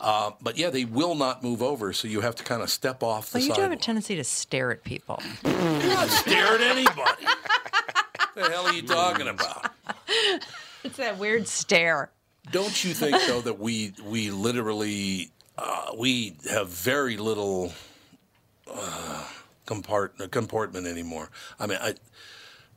Uh, 0.00 0.30
but 0.40 0.56
yeah, 0.56 0.70
they 0.70 0.84
will 0.84 1.14
not 1.14 1.42
move 1.42 1.62
over, 1.62 1.92
so 1.92 2.08
you 2.08 2.20
have 2.20 2.36
to 2.36 2.44
kind 2.44 2.62
of 2.62 2.70
step 2.70 3.02
off 3.02 3.30
the 3.30 3.38
Well, 3.38 3.48
you 3.48 3.54
do 3.54 3.60
have 3.62 3.72
a 3.72 3.76
tendency 3.76 4.16
to 4.16 4.24
stare 4.24 4.70
at 4.70 4.84
people. 4.84 5.20
I'm 5.44 5.88
not 5.88 6.08
stare 6.08 6.54
at 6.54 6.60
anybody. 6.60 7.24
what 7.24 8.34
the 8.34 8.50
hell 8.50 8.66
are 8.66 8.72
you 8.72 8.82
talking 8.82 9.28
about? 9.28 9.72
It's 10.84 10.96
that 10.96 11.18
weird 11.18 11.48
stare. 11.48 12.10
Don't 12.50 12.84
you 12.84 12.94
think 12.94 13.20
though 13.26 13.40
that 13.42 13.58
we 13.58 13.92
we 14.04 14.30
literally 14.30 15.30
uh, 15.58 15.92
we 15.98 16.36
have 16.50 16.68
very 16.68 17.16
little 17.16 17.72
uh, 18.72 19.24
compart- 19.66 20.30
comportment 20.30 20.86
anymore? 20.86 21.30
I 21.58 21.66
mean, 21.66 21.78
I, 21.80 21.94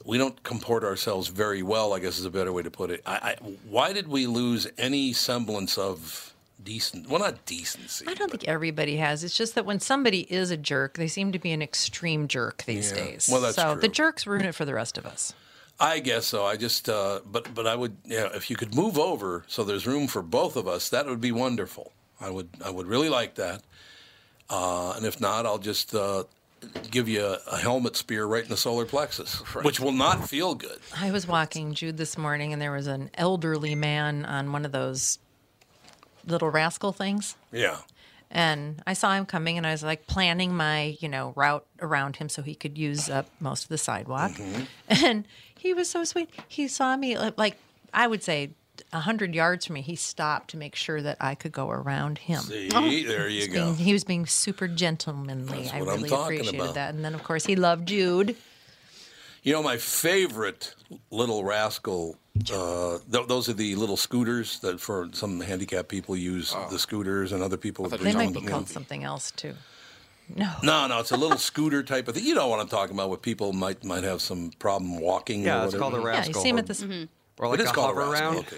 we 0.06 0.18
don't 0.18 0.42
comport 0.44 0.84
ourselves 0.84 1.28
very 1.28 1.64
well. 1.64 1.94
I 1.94 2.00
guess 2.00 2.18
is 2.20 2.26
a 2.26 2.30
better 2.30 2.52
way 2.54 2.64
to 2.64 2.72
put 2.72 2.90
it. 2.92 3.02
I, 3.06 3.16
I, 3.16 3.36
why 3.70 3.94
did 3.94 4.08
we 4.08 4.28
lose 4.28 4.68
any 4.78 5.14
semblance 5.14 5.78
of 5.78 6.34
decent? 6.64 7.10
Well, 7.10 7.20
not 7.20 7.46
decency. 7.46 8.06
I 8.08 8.14
don't 8.14 8.30
think 8.32 8.48
everybody 8.48 8.98
has. 8.98 9.24
It's 9.24 9.36
just 9.36 9.56
that 9.56 9.66
when 9.66 9.80
somebody 9.80 10.22
is 10.32 10.52
a 10.52 10.58
jerk, 10.58 10.96
they 10.98 11.08
seem 11.08 11.32
to 11.32 11.40
be 11.40 11.52
an 11.52 11.62
extreme 11.62 12.28
jerk 12.28 12.64
these 12.66 12.92
Yeah. 12.92 12.98
days. 12.98 13.30
Well, 13.32 13.42
that's 13.42 13.56
so 13.56 13.74
true. 13.74 13.82
the 13.82 13.88
jerks 13.88 14.26
ruin 14.28 14.46
it 14.46 14.56
for 14.56 14.66
the 14.66 14.74
rest 14.74 14.98
of 14.98 15.06
us. 15.06 15.34
I 15.80 16.00
guess 16.00 16.28
so. 16.28 16.46
I 16.46 16.58
just, 16.58 16.88
uh, 16.90 17.22
but 17.26 17.54
but 17.56 17.66
I 17.66 17.76
would, 17.76 17.98
yeah. 18.06 18.30
If 18.36 18.50
you 18.52 18.56
could 18.56 18.76
move 18.76 19.00
over 19.00 19.44
so 19.48 19.64
there's 19.64 19.88
room 19.88 20.08
for 20.08 20.22
both 20.22 20.56
of 20.56 20.68
us, 20.68 20.90
that 20.90 21.08
would 21.08 21.22
be 21.22 21.32
wonderful. 21.32 21.92
I 22.20 22.30
would, 22.30 22.50
I 22.64 22.70
would 22.70 22.86
really 22.86 23.10
like 23.10 23.34
that. 23.36 23.64
Uh, 24.48 24.94
and 24.96 25.06
if 25.06 25.20
not, 25.20 25.48
I'll 25.48 25.58
just 25.58 25.96
uh, 25.96 26.26
give 26.90 27.08
you 27.08 27.26
a, 27.26 27.40
a 27.52 27.58
helmet 27.58 27.96
spear 27.96 28.26
right 28.26 28.44
in 28.44 28.50
the 28.50 28.58
solar 28.58 28.86
plexus, 28.86 29.40
which 29.64 29.80
will 29.80 29.92
not 29.92 30.28
feel 30.28 30.56
good. 30.56 30.80
I 30.96 31.12
was 31.12 31.28
walking 31.28 31.74
Jude 31.74 31.98
this 31.98 32.18
morning, 32.18 32.54
and 32.54 32.62
there 32.62 32.72
was 32.72 32.88
an 32.88 33.10
elderly 33.16 33.76
man 33.76 34.26
on 34.26 34.52
one 34.52 34.66
of 34.66 34.72
those 34.72 35.20
little 36.26 36.50
rascal 36.50 36.92
things. 36.92 37.36
Yeah. 37.52 37.78
And 38.30 38.82
I 38.88 38.94
saw 38.94 39.14
him 39.14 39.26
coming, 39.26 39.58
and 39.58 39.68
I 39.68 39.72
was 39.72 39.84
like 39.84 40.08
planning 40.08 40.56
my, 40.56 40.98
you 41.00 41.10
know, 41.10 41.34
route 41.36 41.66
around 41.82 42.18
him 42.18 42.30
so 42.30 42.42
he 42.42 42.56
could 42.56 42.78
use 42.78 43.10
up 43.10 43.28
most 43.40 43.64
of 43.64 43.70
the 43.70 43.78
sidewalk. 43.78 44.32
Mm-hmm. 44.32 44.64
And 45.06 45.28
he 45.58 45.74
was 45.74 45.90
so 45.90 46.04
sweet. 46.04 46.30
He 46.48 46.68
saw 46.68 46.96
me 46.96 47.18
like 47.18 47.58
I 47.94 48.08
would 48.08 48.24
say 48.24 48.52
a 48.94 49.00
hundred 49.02 49.34
yards 49.36 49.66
from 49.66 49.76
me, 49.76 49.82
he 49.82 49.96
stopped 49.96 50.50
to 50.52 50.58
make 50.58 50.76
sure 50.76 51.02
that 51.02 51.18
I 51.20 51.36
could 51.36 51.52
go 51.52 51.70
around 51.70 52.18
him. 52.18 52.42
See, 52.42 52.70
there 53.04 53.28
you 53.28 53.42
He's 53.42 53.48
go. 53.48 53.54
being- 53.66 53.76
he 53.76 53.94
was 53.94 54.04
being 54.04 54.26
super 54.26 54.68
gentlemanly. 54.68 55.64
That's 55.64 55.74
I 55.74 55.80
what 55.82 55.90
I'm 55.90 55.96
really 55.98 56.10
talking 56.10 56.36
appreciated 56.40 56.60
about. 56.62 56.76
that. 56.76 56.94
And 56.96 57.04
then, 57.06 57.14
of 57.16 57.24
course, 57.24 57.46
he 57.46 57.56
loved 57.56 57.88
Jude. 57.88 58.36
You 59.44 59.54
know, 59.54 59.64
my 59.64 59.78
favorite 59.78 60.76
little 61.10 61.44
rascal. 61.44 62.16
Uh, 62.54 63.00
th- 63.12 63.28
those 63.28 63.50
are 63.50 63.54
the 63.54 63.76
little 63.76 63.98
scooters 63.98 64.60
that 64.60 64.80
for 64.80 65.10
some 65.14 65.42
handicapped 65.42 65.90
people 65.90 66.16
use 66.16 66.56
the 66.70 66.78
scooters, 66.80 67.32
and 67.32 67.42
other 67.44 67.58
people. 67.58 67.90
They 67.90 67.98
bring 67.98 68.16
might 68.16 68.26
them, 68.26 68.34
be 68.34 68.40
you 68.42 68.46
know. 68.46 68.52
called 68.54 68.70
something 68.70 69.04
else 69.04 69.32
too. 69.32 69.56
No. 70.34 70.50
No, 70.64 70.88
no, 70.88 71.00
it's 71.00 71.12
a 71.12 71.18
little 71.18 71.38
scooter 71.38 71.84
type 71.84 72.08
of 72.08 72.16
thing. 72.16 72.24
You 72.24 72.36
know 72.36 72.48
what 72.48 72.60
I'm 72.62 72.70
talking 72.70 72.96
about? 72.96 73.10
Where 73.10 73.18
people 73.18 73.52
might 73.52 73.84
might 73.84 74.04
have 74.06 74.22
some 74.22 74.52
problem 74.60 75.00
walking. 75.02 75.44
Yeah, 75.44 75.64
or 75.64 75.66
it's 75.66 75.76
called 75.76 75.94
a 75.94 76.00
rascal. 76.00 76.06
Yeah, 76.06 76.14
you 76.14 76.20
rascal. 76.28 76.42
see 76.44 76.50
him 76.50 76.56
or, 76.56 76.60
at 76.60 76.68
this. 76.68 76.84
or 77.38 77.48
like 77.50 77.60
It 77.60 77.64
is 77.64 77.70
a 77.70 77.74
called 77.74 77.92
a 77.98 78.00
rascal, 78.00 78.14
round. 78.14 78.38
okay. 78.48 78.58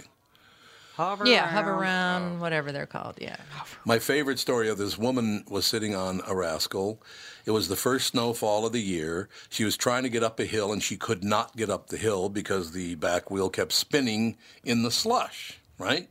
Hover 0.96 1.26
Yeah, 1.26 1.40
round. 1.42 1.50
hover 1.52 1.72
around, 1.74 2.40
whatever 2.40 2.72
they're 2.72 2.86
called. 2.86 3.18
Yeah. 3.20 3.38
My 3.84 3.98
favorite 4.00 4.38
story 4.40 4.70
of 4.70 4.78
this 4.78 4.98
woman 4.98 5.44
was 5.50 5.66
sitting 5.66 5.96
on 5.96 6.22
a 6.28 6.36
rascal. 6.36 7.02
It 7.46 7.52
was 7.52 7.68
the 7.68 7.76
first 7.76 8.08
snowfall 8.08 8.66
of 8.66 8.74
the 8.74 8.82
year. 8.82 9.28
She 9.50 9.64
was 9.66 9.76
trying 9.76 10.04
to 10.04 10.10
get 10.10 10.24
up 10.24 10.40
a 10.40 10.46
hill 10.46 10.72
and 10.72 10.84
she 10.84 10.96
could 10.96 11.24
not 11.24 11.56
get 11.56 11.70
up 11.70 11.88
the 11.88 11.98
hill 11.98 12.30
because 12.30 12.72
the 12.72 12.96
back 12.96 13.32
wheel 13.32 13.50
kept 13.50 13.72
spinning 13.72 14.38
in 14.64 14.84
the 14.84 14.92
slush, 14.92 15.60
right? 15.80 16.10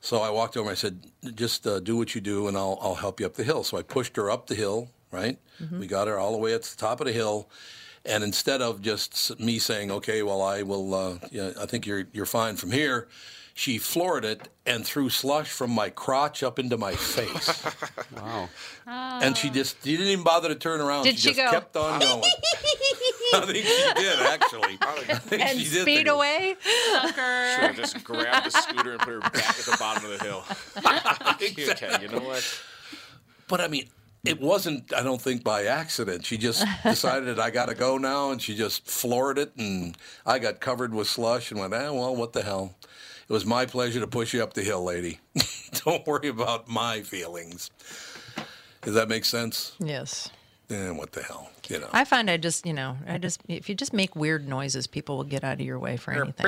So 0.00 0.20
I 0.22 0.30
walked 0.30 0.56
over 0.56 0.68
and 0.70 0.72
I 0.72 0.80
said, 0.80 1.00
just 1.34 1.66
uh, 1.66 1.80
do 1.80 1.96
what 1.96 2.14
you 2.14 2.20
do 2.20 2.48
and 2.48 2.56
I'll, 2.56 2.78
I'll 2.80 2.94
help 2.94 3.20
you 3.20 3.26
up 3.26 3.34
the 3.34 3.44
hill. 3.44 3.62
So 3.62 3.76
I 3.76 3.82
pushed 3.82 4.16
her 4.16 4.30
up 4.30 4.46
the 4.46 4.54
hill, 4.54 4.88
right? 5.12 5.38
We 5.72 5.86
got 5.86 6.06
her 6.08 6.18
all 6.18 6.32
the 6.32 6.38
way 6.38 6.54
at 6.54 6.62
the 6.62 6.76
top 6.76 7.00
of 7.00 7.06
the 7.06 7.12
hill. 7.12 7.48
And 8.06 8.22
instead 8.24 8.62
of 8.62 8.80
just 8.80 9.38
me 9.40 9.58
saying, 9.58 9.90
okay, 9.90 10.22
well, 10.22 10.40
I 10.40 10.62
will, 10.62 10.94
uh, 10.94 11.18
yeah, 11.30 11.50
I 11.60 11.66
think 11.66 11.84
you're, 11.84 12.04
you're 12.12 12.26
fine 12.26 12.56
from 12.56 12.70
here, 12.70 13.08
she 13.58 13.76
floored 13.76 14.24
it 14.24 14.48
and 14.64 14.86
threw 14.86 15.10
slush 15.10 15.50
from 15.50 15.72
my 15.72 15.90
crotch 15.90 16.44
up 16.44 16.60
into 16.60 16.78
my 16.78 16.94
face. 16.94 17.64
Wow. 18.16 18.48
And 18.86 19.36
she 19.36 19.50
just, 19.50 19.84
she 19.84 19.96
didn't 19.96 20.12
even 20.12 20.24
bother 20.24 20.48
to 20.48 20.54
turn 20.54 20.80
around. 20.80 21.04
Did 21.04 21.18
she 21.18 21.30
she 21.30 21.34
just 21.34 21.38
go? 21.38 21.50
kept 21.50 21.76
on 21.76 22.00
going. 22.00 22.22
I 23.34 23.40
think 23.46 23.66
she 23.66 23.92
did, 23.96 24.18
actually. 24.20 24.78
I 24.80 25.14
think 25.18 25.42
And 25.42 25.58
she 25.58 25.64
did 25.68 25.82
speed 25.82 25.96
think- 25.96 26.08
away. 26.08 26.56
Should 26.62 27.14
have 27.14 27.76
just 27.76 28.02
grabbed 28.04 28.46
the 28.46 28.50
scooter 28.50 28.92
and 28.92 29.00
put 29.00 29.12
her 29.14 29.20
back 29.20 29.34
at 29.36 29.56
the 29.56 29.76
bottom 29.78 30.04
of 30.10 30.18
the 30.18 30.24
hill. 30.24 30.44
okay, 31.72 32.02
you 32.02 32.08
know 32.08 32.24
what? 32.26 32.60
But 33.48 33.60
I 33.60 33.66
mean, 33.68 33.88
it 34.24 34.40
wasn't, 34.40 34.92
I 34.94 35.02
don't 35.02 35.20
think, 35.20 35.42
by 35.44 35.64
accident. 35.64 36.24
She 36.24 36.38
just 36.38 36.64
decided, 36.84 37.38
I 37.38 37.50
got 37.50 37.68
to 37.68 37.74
go 37.74 37.98
now, 37.98 38.30
and 38.30 38.40
she 38.40 38.56
just 38.56 38.86
floored 38.86 39.38
it, 39.38 39.52
and 39.56 39.96
I 40.24 40.38
got 40.38 40.60
covered 40.60 40.94
with 40.94 41.08
slush 41.08 41.50
and 41.50 41.60
went, 41.60 41.74
ah, 41.74 41.92
well, 41.92 42.14
what 42.16 42.32
the 42.32 42.42
hell. 42.42 42.76
It 43.28 43.32
was 43.32 43.44
my 43.44 43.66
pleasure 43.66 44.00
to 44.00 44.06
push 44.06 44.32
you 44.32 44.42
up 44.42 44.54
the 44.54 44.62
hill, 44.62 44.82
lady. 44.82 45.20
don't 45.84 46.06
worry 46.06 46.28
about 46.28 46.66
my 46.66 47.02
feelings. 47.02 47.70
Does 48.80 48.94
that 48.94 49.08
make 49.08 49.26
sense? 49.26 49.76
Yes. 49.78 50.30
And 50.70 50.96
what 50.96 51.12
the 51.12 51.22
hell, 51.22 51.50
you 51.68 51.78
know. 51.78 51.88
I 51.92 52.04
find 52.04 52.30
I 52.30 52.38
just, 52.38 52.64
you 52.64 52.72
know, 52.72 52.96
I 53.06 53.18
just 53.18 53.40
if 53.48 53.68
you 53.68 53.74
just 53.74 53.92
make 53.92 54.16
weird 54.16 54.48
noises, 54.48 54.86
people 54.86 55.18
will 55.18 55.24
get 55.24 55.44
out 55.44 55.54
of 55.54 55.60
your 55.60 55.78
way 55.78 55.96
for 55.96 56.12
anything. 56.12 56.46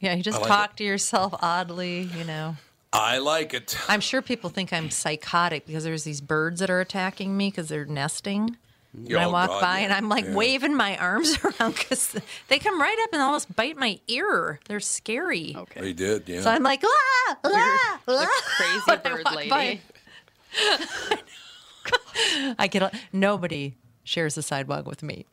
Yeah, 0.00 0.14
you 0.14 0.22
just 0.22 0.40
like 0.40 0.48
talk 0.48 0.76
to 0.76 0.84
yourself 0.84 1.34
oddly, 1.42 2.02
you 2.02 2.24
know. 2.24 2.56
I 2.92 3.18
like 3.18 3.52
it. 3.52 3.76
I'm 3.88 4.00
sure 4.00 4.22
people 4.22 4.50
think 4.50 4.72
I'm 4.72 4.90
psychotic 4.90 5.66
because 5.66 5.84
there's 5.84 6.04
these 6.04 6.20
birds 6.20 6.60
that 6.60 6.70
are 6.70 6.80
attacking 6.80 7.36
me 7.36 7.48
because 7.50 7.68
they're 7.68 7.84
nesting. 7.84 8.56
And 8.96 9.16
I 9.16 9.26
walk 9.26 9.48
God, 9.50 9.60
by 9.60 9.78
yeah. 9.78 9.84
and 9.84 9.92
I'm 9.92 10.08
like 10.08 10.24
Yeah. 10.24 10.34
waving 10.34 10.74
my 10.74 10.96
arms 10.96 11.38
around 11.44 11.74
because 11.74 12.16
they 12.48 12.58
come 12.58 12.80
right 12.80 12.98
up 13.04 13.10
and 13.12 13.20
almost 13.22 13.54
bite 13.54 13.76
my 13.76 14.00
ear. 14.08 14.60
They're 14.66 14.80
scary. 14.80 15.54
Okay. 15.56 15.80
They 15.80 15.92
did, 15.92 16.28
yeah. 16.28 16.40
So 16.40 16.50
I'm 16.50 16.62
like, 16.62 16.82
ah, 16.84 17.36
ah, 17.44 18.00
The 18.06 18.12
ah. 18.12 18.42
crazy 18.56 18.80
When 18.86 18.98
I 18.98 19.02
bird 19.16 19.24
walk 19.24 19.34
lady. 19.36 19.50
by. 19.50 19.80
I 22.58 22.66
get 22.66 22.82
a, 22.82 22.90
nobody 23.12 23.74
shares 24.04 24.34
the 24.34 24.42
sidewalk 24.42 24.86
with 24.86 25.02
me. 25.02 25.26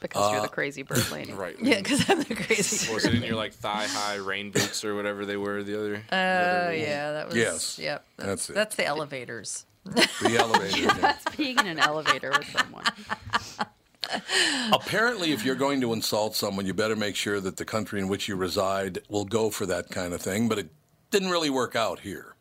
Because 0.00 0.32
you're 0.32 0.40
the 0.40 0.48
crazy 0.48 0.82
bird 0.82 1.10
lady. 1.10 1.32
Right. 1.32 1.56
Yeah, 1.60 1.76
because 1.76 2.08
I'm 2.08 2.22
the 2.22 2.34
crazy. 2.34 2.90
Was 2.92 3.04
it 3.04 3.14
in 3.14 3.22
your 3.22 3.34
like 3.36 3.52
thigh 3.52 3.86
high 3.86 4.14
rain 4.16 4.50
boots 4.50 4.82
or 4.82 4.94
whatever 4.94 5.26
they 5.26 5.36
were 5.36 5.62
the 5.62 5.78
other? 5.78 6.02
Oh 6.10 6.16
other- 6.16 6.74
yeah, 6.76 7.12
that 7.12 7.26
was. 7.28 7.36
Yes, 7.36 7.78
Yep. 7.78 8.04
That's, 8.16 8.26
that's 8.28 8.50
it. 8.50 8.54
That's 8.54 8.74
the 8.76 8.86
elevators. 8.86 9.66
The 9.84 10.36
elevator. 10.38 10.94
That's 11.00 11.36
being 11.36 11.58
in 11.58 11.66
an 11.66 11.78
elevator 11.78 12.30
with 12.30 12.48
someone. 12.50 12.84
Apparently, 14.72 15.32
if 15.32 15.44
you're 15.44 15.54
going 15.54 15.80
to 15.80 15.92
insult 15.92 16.34
someone, 16.34 16.66
you 16.66 16.74
better 16.74 16.96
make 16.96 17.16
sure 17.16 17.40
that 17.40 17.56
the 17.56 17.64
country 17.64 18.00
in 18.00 18.08
which 18.08 18.28
you 18.28 18.36
reside 18.36 19.00
will 19.08 19.24
go 19.24 19.50
for 19.50 19.66
that 19.66 19.90
kind 19.90 20.12
of 20.12 20.20
thing. 20.20 20.48
But 20.48 20.58
it 20.58 20.70
didn't 21.10 21.30
really 21.30 21.50
work 21.50 21.76
out 21.76 22.00
here. 22.00 22.34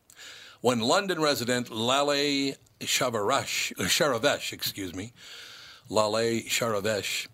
When 0.62 0.80
London 0.80 1.22
resident 1.22 1.70
Laleh 1.70 2.56
Shavarash, 2.82 3.80
uh, 3.80 3.84
Sharavesh, 3.84 4.52
excuse 4.54 4.94
me, 4.94 5.14
Laleh 5.90 6.46
Shahravesh, 6.48 7.28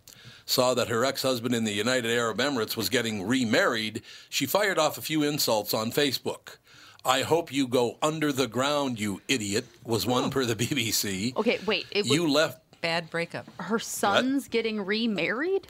saw 0.45 0.73
that 0.75 0.89
her 0.89 1.03
ex-husband 1.03 1.55
in 1.55 1.63
the 1.63 1.73
United 1.73 2.11
Arab 2.11 2.37
Emirates 2.37 2.77
was 2.77 2.89
getting 2.89 3.27
remarried, 3.27 4.03
she 4.29 4.45
fired 4.45 4.77
off 4.77 4.97
a 4.97 5.01
few 5.01 5.23
insults 5.23 5.73
on 5.73 5.91
Facebook. 5.91 6.57
I 7.05 7.21
hope 7.21 7.51
you 7.53 7.67
go 7.67 7.97
under 8.01 8.31
the 8.31 8.47
ground, 8.47 8.99
you 8.99 9.21
idiot, 9.27 9.65
was 9.83 10.05
one 10.05 10.25
oh. 10.25 10.29
per 10.29 10.45
the 10.45 10.55
BBC. 10.65 11.35
Okay, 11.37 11.59
wait. 11.65 11.85
It 11.91 12.03
was 12.05 12.11
You 12.11 12.27
left 12.27 12.61
Bad 12.81 13.09
breakup. 13.09 13.47
her 13.59 13.79
son's 13.79 14.47
getting 14.47 14.81
remarried? 14.81 15.67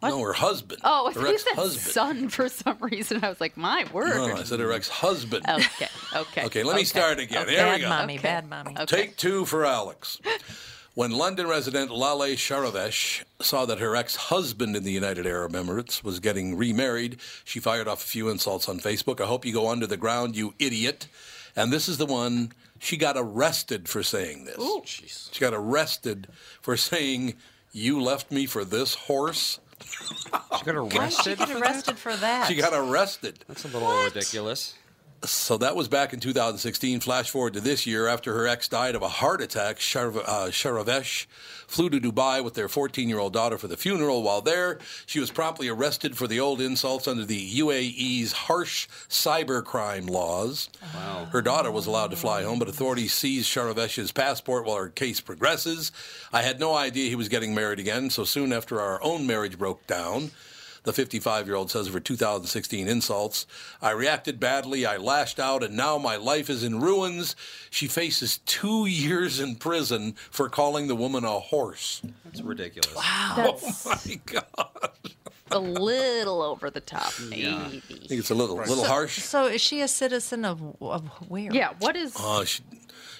What? 0.00 0.10
No 0.10 0.20
her 0.20 0.34
husband. 0.34 0.80
Oh, 0.84 1.06
I 1.06 1.12
her 1.12 1.20
thought 1.20 1.28
you 1.28 1.34
ex-husband. 1.34 1.92
son 1.92 2.28
for 2.28 2.48
some 2.50 2.76
reason. 2.80 3.24
I 3.24 3.30
was 3.30 3.40
like, 3.40 3.56
my 3.56 3.86
word. 3.92 4.14
No, 4.14 4.28
no, 4.28 4.36
I 4.36 4.42
said 4.42 4.60
her 4.60 4.72
ex-husband. 4.72 5.44
Okay, 5.48 5.88
okay. 6.14 6.42
Okay, 6.46 6.62
let 6.62 6.76
me 6.76 6.84
start 6.84 7.18
again. 7.18 7.42
Okay. 7.44 7.52
Here 7.56 7.64
we 7.64 7.70
Bad 7.72 7.80
go. 7.80 7.88
mommy. 7.88 8.14
Okay. 8.14 8.22
Bad 8.22 8.48
mommy. 8.48 8.72
Okay. 8.72 8.84
Take 8.84 9.16
two 9.16 9.46
for 9.46 9.64
Alex. 9.64 10.20
When 10.96 11.10
London 11.10 11.46
resident 11.46 11.90
Laleh 11.90 12.36
Shahravesh 12.36 13.22
saw 13.42 13.66
that 13.66 13.80
her 13.80 13.94
ex-husband 13.94 14.74
in 14.74 14.82
the 14.82 14.92
United 14.92 15.26
Arab 15.26 15.52
Emirates 15.52 16.02
was 16.02 16.20
getting 16.20 16.56
remarried, 16.56 17.18
she 17.44 17.60
fired 17.60 17.86
off 17.86 18.02
a 18.02 18.06
few 18.06 18.30
insults 18.30 18.66
on 18.66 18.80
Facebook. 18.80 19.20
I 19.20 19.26
hope 19.26 19.44
you 19.44 19.52
go 19.52 19.68
under 19.68 19.86
the 19.86 19.98
ground, 19.98 20.36
you 20.36 20.54
idiot. 20.58 21.06
And 21.54 21.70
this 21.70 21.86
is 21.86 21.98
the 21.98 22.06
one 22.06 22.54
she 22.78 22.96
got 22.96 23.16
arrested 23.18 23.90
for 23.90 24.02
saying 24.02 24.46
this. 24.46 24.56
Jeez. 24.56 25.28
She 25.34 25.40
got 25.40 25.52
arrested 25.52 26.28
for 26.62 26.78
saying, 26.78 27.34
"You 27.72 28.00
left 28.00 28.32
me 28.32 28.46
for 28.46 28.64
this 28.64 28.94
horse." 28.94 29.60
She 29.82 30.64
got 30.64 30.76
Why 30.76 30.88
did 30.88 30.92
she 30.92 30.98
arrested. 30.98 31.38
get 31.40 31.50
arrested 31.50 31.98
for 31.98 32.16
that? 32.16 32.48
She 32.48 32.54
got 32.54 32.72
arrested. 32.72 33.44
That's 33.46 33.66
a 33.66 33.68
little 33.68 34.02
ridiculous. 34.04 34.72
So 35.24 35.56
that 35.58 35.74
was 35.74 35.88
back 35.88 36.12
in 36.12 36.20
2016. 36.20 37.00
Flash 37.00 37.30
forward 37.30 37.54
to 37.54 37.60
this 37.60 37.86
year, 37.86 38.06
after 38.06 38.34
her 38.34 38.46
ex 38.46 38.68
died 38.68 38.94
of 38.94 39.02
a 39.02 39.08
heart 39.08 39.40
attack, 39.40 39.80
Shar- 39.80 40.08
uh, 40.08 40.50
Shahravesh 40.50 41.26
flew 41.66 41.90
to 41.90 42.00
Dubai 42.00 42.44
with 42.44 42.54
their 42.54 42.68
14 42.68 43.08
year 43.08 43.18
old 43.18 43.32
daughter 43.32 43.58
for 43.58 43.66
the 43.66 43.76
funeral. 43.76 44.22
While 44.22 44.40
there, 44.40 44.78
she 45.06 45.18
was 45.18 45.30
promptly 45.30 45.68
arrested 45.68 46.16
for 46.16 46.26
the 46.26 46.38
old 46.38 46.60
insults 46.60 47.08
under 47.08 47.24
the 47.24 47.58
UAE's 47.58 48.32
harsh 48.32 48.88
cybercrime 49.08 50.08
laws. 50.08 50.68
Wow. 50.94 51.28
Her 51.32 51.42
daughter 51.42 51.70
was 51.70 51.86
allowed 51.86 52.10
to 52.10 52.16
fly 52.16 52.42
home, 52.42 52.58
but 52.58 52.68
authorities 52.68 53.12
seized 53.12 53.50
Shahravesh's 53.50 54.12
passport 54.12 54.64
while 54.64 54.76
her 54.76 54.88
case 54.88 55.20
progresses. 55.20 55.92
I 56.32 56.42
had 56.42 56.60
no 56.60 56.74
idea 56.74 57.08
he 57.08 57.16
was 57.16 57.28
getting 57.28 57.54
married 57.54 57.78
again, 57.78 58.10
so 58.10 58.24
soon 58.24 58.52
after 58.52 58.80
our 58.80 59.02
own 59.02 59.26
marriage 59.26 59.58
broke 59.58 59.86
down, 59.86 60.30
the 60.86 60.92
55 60.92 61.48
year 61.48 61.56
old 61.56 61.68
says 61.68 61.88
of 61.88 61.92
her 61.94 62.00
2016 62.00 62.86
insults. 62.86 63.44
I 63.82 63.90
reacted 63.90 64.38
badly, 64.38 64.86
I 64.86 64.96
lashed 64.98 65.40
out, 65.40 65.64
and 65.64 65.76
now 65.76 65.98
my 65.98 66.14
life 66.14 66.48
is 66.48 66.62
in 66.62 66.80
ruins. 66.80 67.34
She 67.70 67.88
faces 67.88 68.38
two 68.46 68.86
years 68.86 69.40
in 69.40 69.56
prison 69.56 70.12
for 70.30 70.48
calling 70.48 70.86
the 70.86 70.94
woman 70.94 71.24
a 71.24 71.40
horse. 71.40 72.02
That's 72.24 72.40
ridiculous. 72.40 72.94
Wow. 72.94 73.34
That's 73.36 73.84
My 74.06 74.20
God. 74.26 74.90
a 75.50 75.58
little 75.58 76.40
over 76.40 76.70
the 76.70 76.80
top, 76.80 77.12
maybe. 77.28 77.48
I 77.48 77.80
think 77.80 78.20
it's 78.20 78.30
a 78.30 78.36
little, 78.36 78.56
little 78.56 78.84
harsh. 78.84 79.18
So 79.18 79.46
is 79.46 79.60
she 79.60 79.80
a 79.80 79.88
citizen 79.88 80.44
of 80.44 80.76
of 80.80 81.08
where? 81.28 81.52
Yeah, 81.52 81.72
what 81.80 81.96
is. 81.96 82.14
Uh, 82.16 82.44
she, 82.44 82.62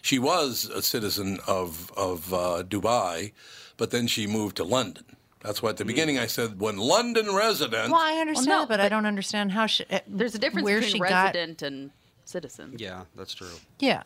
she 0.03 0.21
was 0.21 0.67
a 0.73 0.83
citizen 0.83 1.41
of, 1.49 1.91
of 1.97 2.33
uh, 2.33 2.63
Dubai, 2.63 3.33
but 3.77 3.91
then 3.91 4.07
she 4.07 4.29
moved 4.29 4.57
to 4.59 4.65
London. 4.65 5.05
That's 5.47 5.63
why 5.63 5.71
at 5.71 5.77
the 5.77 5.85
beginning 5.85 6.19
I 6.19 6.27
said, 6.27 6.61
when 6.61 6.77
London 6.77 7.33
resident. 7.35 7.93
Well, 7.93 8.01
I 8.01 8.15
understand, 8.21 8.49
no, 8.49 8.67
but, 8.67 8.81
I 8.81 8.89
don't 8.89 9.07
understand 9.07 9.53
how 9.53 9.67
she. 9.67 9.85
uh, 9.91 10.01
There's 10.09 10.35
a 10.35 10.39
difference 10.41 10.65
where 10.65 10.81
between 10.81 10.95
she 10.95 10.99
got. 10.99 11.27
resident 11.35 11.63
and 11.63 11.91
citizen. 12.25 12.75
Yeah, 12.79 13.05
that's 13.15 13.33
true. 13.33 13.47
Yeah, 13.79 14.03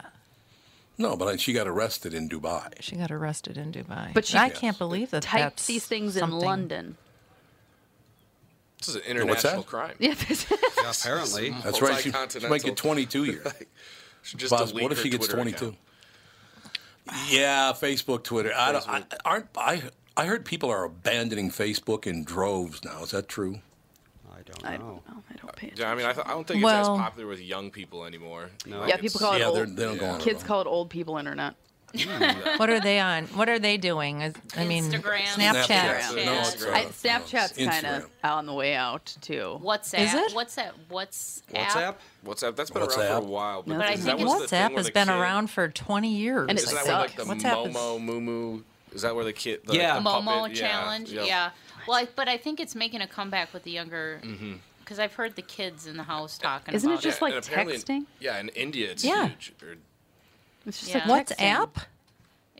No, 0.98 1.16
but 1.16 1.40
she 1.40 1.54
got 1.54 1.66
arrested 1.66 2.12
in 2.12 2.28
Dubai. 2.28 2.74
she 2.80 2.96
got 2.96 3.10
arrested 3.10 3.56
in 3.56 3.72
Dubai. 3.72 4.12
But 4.12 4.26
she- 4.26 4.36
I 4.36 4.50
can't 4.50 4.76
believe 4.78 5.10
that 5.12 5.22
Typed 5.22 5.42
that's 5.56 5.66
these 5.66 5.86
things 5.86 6.16
in 6.18 6.30
London. 6.30 6.98
This 8.78 8.88
is 8.88 8.94
an 8.96 9.00
what's 9.00 9.42
that? 9.42 9.48
international 9.48 9.62
crime. 9.62 9.94
Yeah, 9.98 10.14
this- 10.14 10.46
Yeah, 10.50 10.90
apparently. 10.90 11.50
That's 11.64 11.80
right. 11.80 11.96
She, 11.96 12.02
she 12.04 12.10
might 12.10 12.20
Multi-continental. 12.30 12.58
get 12.68 12.76
22 12.76 13.24
years. 13.24 13.46
Should 14.22 14.40
just 14.40 14.50
Possible. 14.50 14.68
delete 14.72 14.82
What 14.82 14.92
if 14.92 15.00
she 15.02 15.08
gets 15.08 15.26
Twitter 15.26 15.36
22? 15.42 15.64
account. 15.68 15.78
Yeah, 17.30 17.72
Facebook, 17.72 18.22
Twitter. 18.24 18.52
I 18.54 18.72
don't, 18.72 18.88
I, 18.88 19.02
aren't 19.24 19.46
I? 19.56 19.82
I 20.20 20.26
heard 20.26 20.44
people 20.44 20.68
are 20.70 20.84
abandoning 20.84 21.50
Facebook 21.50 22.06
in 22.06 22.24
droves 22.24 22.84
now. 22.84 23.02
Is 23.02 23.12
that 23.12 23.26
true? 23.26 23.60
I 24.30 24.40
I 24.40 24.42
don't 24.42 24.64
I 24.66 24.76
don't 24.76 24.86
know. 24.86 25.22
I 25.30 25.34
don't 25.36 25.56
pay 25.56 25.72
Yeah, 25.74 25.90
I 25.90 25.94
mean, 25.94 26.04
I, 26.04 26.12
th- 26.12 26.26
I 26.26 26.32
don't 26.32 26.46
think 26.46 26.62
Well- 26.62 26.78
it's 26.78 26.88
as 26.90 26.98
popular 26.98 27.26
with 27.26 27.40
young 27.40 27.70
people 27.70 28.04
anymore. 28.04 28.50
No. 28.66 28.80
Like, 28.80 28.90
Yeah, 28.90 28.96
people 28.98 29.18
call 29.18 29.32
it 29.32 29.38
Yeah, 29.38 29.46
old. 29.46 29.56
they're- 29.56 29.64
they 29.66 29.84
don't 29.84 29.96
go 29.98 30.04
on 30.10 30.20
it 30.20 30.22
Kids 30.22 30.42
call 30.42 30.60
it 30.60 30.66
old 30.66 30.90
people 30.90 31.16
internet. 31.16 31.54
What 32.58 32.68
are 32.68 32.80
they 32.80 33.00
on? 33.00 33.28
What 33.28 33.48
are 33.48 33.58
they 33.58 33.78
doing? 33.78 34.20
Is- 34.20 34.34
I 34.58 34.66
mean, 34.66 34.84
Instagram. 34.84 35.22
Snapchat. 35.24 36.00
Snapchat. 36.00 36.24
No, 36.26 36.38
it's, 36.40 36.64
I, 36.66 36.84
uh, 36.84 36.88
Snapchat's 36.90 37.58
no, 37.58 37.66
kind 37.70 37.86
of 37.86 38.10
on 38.22 38.44
the 38.44 38.52
way 38.52 38.74
out 38.74 39.16
too. 39.22 39.58
WhatsApp. 39.62 40.00
Is 40.00 40.12
it? 40.14 40.32
WhatsApp. 40.34 40.72
What's 40.90 41.42
WhatsApp? 41.50 41.94
WhatsApp, 42.26 42.56
that's 42.56 42.70
been 42.70 42.82
around 42.82 42.92
for 42.92 43.02
a 43.06 43.20
while. 43.22 43.62
But, 43.62 43.78
But 43.78 43.86
I 43.86 43.94
think 43.96 44.04
that 44.04 44.18
was 44.18 44.42
WhatsApp 44.50 44.76
has 44.76 44.90
been 44.90 45.08
kid- 45.08 45.14
around 45.16 45.50
for 45.50 45.68
20 45.68 46.14
years. 46.14 46.46
And 46.50 46.58
it 46.58 46.62
Isn't 46.64 46.84
that 46.84 46.98
like 47.00 47.16
the 47.16 47.24
WhatsApp 47.24 47.68
is- 47.70 47.74
Momo 47.74 48.20
Moo 48.22 48.62
Is 48.92 49.02
that 49.02 49.14
where 49.14 49.24
the 49.24 49.32
kid? 49.32 49.60
The, 49.64 49.74
Yeah. 49.76 49.94
the 49.94 50.00
Momo 50.08 50.24
puppet- 50.42 50.56
challenge. 50.56 51.10
yep. 51.12 51.26
Yeah. 51.26 51.50
Well, 51.86 51.96
I, 51.98 52.08
but 52.14 52.28
I 52.28 52.36
think 52.36 52.60
it's 52.60 52.74
making 52.74 53.00
a 53.00 53.06
comeback 53.06 53.52
with 53.54 53.62
the 53.62 53.70
younger. 53.70 54.20
Mm-hmm. 54.24 54.54
Because 54.80 54.98
I've 54.98 55.14
heard 55.14 55.36
the 55.36 55.42
kids 55.42 55.86
in 55.86 55.96
the 55.96 56.02
house 56.02 56.36
talking 56.36 56.74
Isn't 56.74 56.90
it 56.90 57.00
just 57.00 57.20
Yeah, 57.20 57.24
like 57.26 57.34
and 57.36 57.46
apparently 57.46 57.74
in- 57.76 57.80
texting? 57.82 58.06
yeah, 58.18 58.40
in 58.40 58.48
India 58.50 58.90
it's 58.90 59.04
Yeah. 59.04 59.28
huge. 59.28 59.52
Or- 59.62 59.76
It's 60.66 60.80
just 60.80 60.92
Yeah. 60.92 61.06
like 61.06 61.28
WhatsApp? 61.28 61.70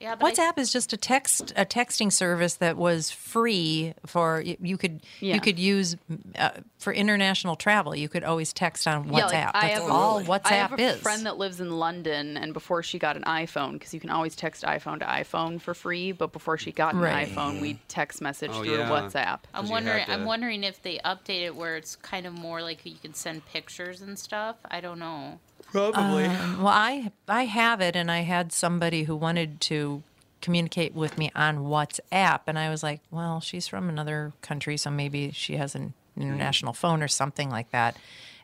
Texting. 0.00 0.02
Yeah, 0.02 0.14
but 0.16 0.38
I- 0.38 0.52
WhatsApp 0.52 0.58
is 0.58 0.72
just 0.72 0.92
a 0.92 0.96
text 0.96 1.52
a 1.56 1.64
texting 1.64 2.12
service 2.12 2.54
that 2.54 2.76
was 2.76 3.10
free 3.10 3.94
for 4.06 4.42
you 4.42 4.76
could 4.76 5.02
Yeah. 5.20 5.34
you 5.34 5.40
could 5.40 5.58
use 5.58 5.96
uh, 6.38 6.50
for 6.78 6.92
international 6.92 7.56
travel. 7.56 7.94
You 7.94 8.08
could 8.08 8.24
always 8.24 8.52
text 8.52 8.86
on 8.88 9.08
WhatsApp. 9.10 9.30
Yeah, 9.30 9.50
like, 9.52 9.52
That's 9.62 9.74
have 9.80 9.90
all 9.90 10.18
a, 10.18 10.24
WhatsApp 10.24 10.40
I 10.46 10.54
have 10.54 10.72
a 10.72 10.82
is. 10.82 11.00
friend 11.00 11.26
that 11.26 11.36
lives 11.38 11.60
in 11.60 11.70
London, 11.70 12.36
and 12.36 12.52
before 12.52 12.82
she 12.82 12.98
got 12.98 13.16
an 13.16 13.24
iPhone, 13.24 13.74
because 13.74 13.92
you 13.94 14.00
can 14.00 14.10
always 14.10 14.34
text 14.34 14.64
iPhone 14.64 14.98
to 15.00 15.04
iPhone 15.06 15.60
for 15.60 15.74
free, 15.74 16.12
but 16.12 16.32
before 16.32 16.56
she 16.58 16.72
got 16.72 16.94
an 16.94 17.00
Right. 17.00 17.28
iPhone, 17.28 17.60
we 17.60 17.78
text 17.88 18.20
message 18.20 18.50
Oh, 18.54 18.62
through 18.64 18.78
yeah. 18.78 18.88
WhatsApp. 18.90 19.40
I'm 19.54 19.68
wondering. 19.68 20.04
had 20.04 20.08
I'm 20.20 20.24
wondering 20.24 20.64
if 20.64 20.82
they 20.82 20.98
update 21.04 21.42
it 21.42 21.54
where 21.56 21.76
it's 21.76 21.96
kind 21.96 22.26
of 22.26 22.32
more 22.32 22.62
like 22.62 22.84
you 22.84 22.96
can 23.00 23.14
send 23.14 23.44
pictures 23.46 24.00
and 24.00 24.18
stuff. 24.18 24.56
I 24.70 24.80
don't 24.80 24.98
know. 24.98 25.40
Probably. 25.70 26.24
Um, 26.24 26.62
well, 26.62 26.72
I 26.72 27.12
I 27.28 27.44
have 27.44 27.80
it, 27.80 27.96
and 27.96 28.10
I 28.10 28.20
had 28.20 28.52
somebody 28.52 29.04
who 29.04 29.16
wanted 29.16 29.60
to 29.62 30.02
communicate 30.40 30.94
with 30.94 31.18
me 31.18 31.30
on 31.34 31.58
WhatsApp, 31.58 32.40
and 32.46 32.58
I 32.58 32.70
was 32.70 32.82
like, 32.82 33.00
well, 33.10 33.40
she's 33.40 33.68
from 33.68 33.88
another 33.88 34.32
country, 34.42 34.76
so 34.76 34.90
maybe 34.90 35.30
she 35.32 35.56
has 35.56 35.74
an 35.74 35.94
international 36.16 36.72
phone 36.72 37.02
or 37.02 37.08
something 37.08 37.50
like 37.50 37.70
that. 37.70 37.96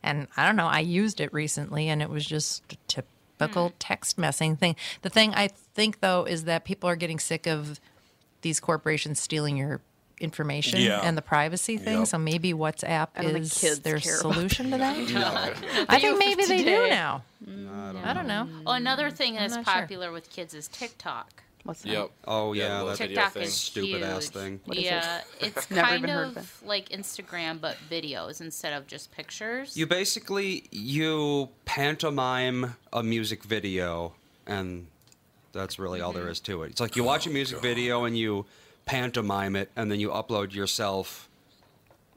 And 0.02 0.28
I 0.36 0.46
don't 0.46 0.56
know. 0.56 0.66
I 0.66 0.80
used 0.80 1.20
it 1.20 1.32
recently, 1.32 1.88
and 1.88 2.00
it 2.00 2.10
was 2.10 2.24
just 2.24 2.62
a 2.72 2.76
typical 2.86 3.68
hmm. 3.68 3.74
text 3.78 4.16
messaging 4.18 4.58
thing. 4.58 4.76
The 5.02 5.10
thing 5.10 5.34
I 5.34 5.48
think 5.48 6.00
though 6.00 6.24
is 6.24 6.44
that 6.44 6.64
people 6.64 6.88
are 6.88 6.96
getting 6.96 7.18
sick 7.18 7.46
of 7.46 7.80
these 8.42 8.60
corporations 8.60 9.20
stealing 9.20 9.56
your 9.56 9.80
information 10.18 10.80
Yeah. 10.80 11.00
and 11.02 11.16
the 11.16 11.22
privacy 11.22 11.76
thing. 11.76 11.98
Yep. 12.00 12.06
So 12.08 12.18
maybe 12.18 12.52
WhatsApp 12.52 13.08
I 13.16 13.22
don't 13.22 13.36
is 13.36 13.58
kids 13.58 13.80
their 13.80 14.00
solution 14.00 14.70
to 14.70 14.78
that. 14.78 15.06
The 15.06 15.86
I 15.88 16.00
think 16.00 16.18
maybe 16.18 16.44
they 16.44 16.64
do 16.64 16.88
now. 16.88 17.22
Mm, 17.46 18.02
I 18.04 18.12
don't 18.14 18.26
know. 18.26 18.48
Oh, 18.66 18.72
another 18.72 19.10
thing 19.10 19.34
that's 19.34 19.54
not 19.54 19.64
sure. 19.66 19.74
popular 19.74 20.12
with 20.12 20.30
kids 20.30 20.54
is 20.54 20.68
TikTok. 20.68 21.42
What's 21.64 21.82
that? 21.82 21.88
Yep. 21.90 22.10
Oh 22.26 22.52
Yeah, 22.52 22.62
yeah, 22.64 22.78
the 22.78 22.84
that's 22.86 22.98
video 23.00 23.16
TikTok 23.16 23.32
thing. 23.32 23.42
is 23.42 23.54
Stupid 23.54 24.02
ass 24.04 24.22
huge. 24.24 24.32
thing. 24.32 24.60
What 24.66 24.76
is 24.78 24.84
it? 24.84 24.86
yeah, 24.86 25.20
it's 25.40 25.70
Never 25.70 25.86
kind 25.88 26.10
of 26.10 26.36
of 26.36 26.62
like 26.64 26.88
Instagram 26.90 27.60
but 27.60 27.76
videos 27.90 28.40
instead 28.40 28.72
of 28.72 28.86
just 28.86 29.10
pictures. 29.12 29.76
You 29.76 29.86
basically 29.86 30.64
you 30.70 31.48
pantomime 31.64 32.76
a 32.92 33.02
music 33.02 33.42
video, 33.44 34.12
and 34.46 34.86
that's 35.52 35.78
really 35.78 36.00
all 36.00 36.12
Mm-hmm. 36.12 36.20
there 36.20 36.30
is 36.30 36.40
to 36.40 36.62
it. 36.62 36.70
It's 36.70 36.80
like 36.80 36.94
you 36.96 37.02
watch 37.04 37.26
a 37.26 37.30
music 37.30 37.60
video 37.60 38.04
and 38.04 38.16
you 38.16 38.46
pantomime 38.86 39.56
it, 39.56 39.70
and 39.76 39.90
then 39.90 40.00
you 40.00 40.08
upload 40.10 40.54
yourself 40.54 41.28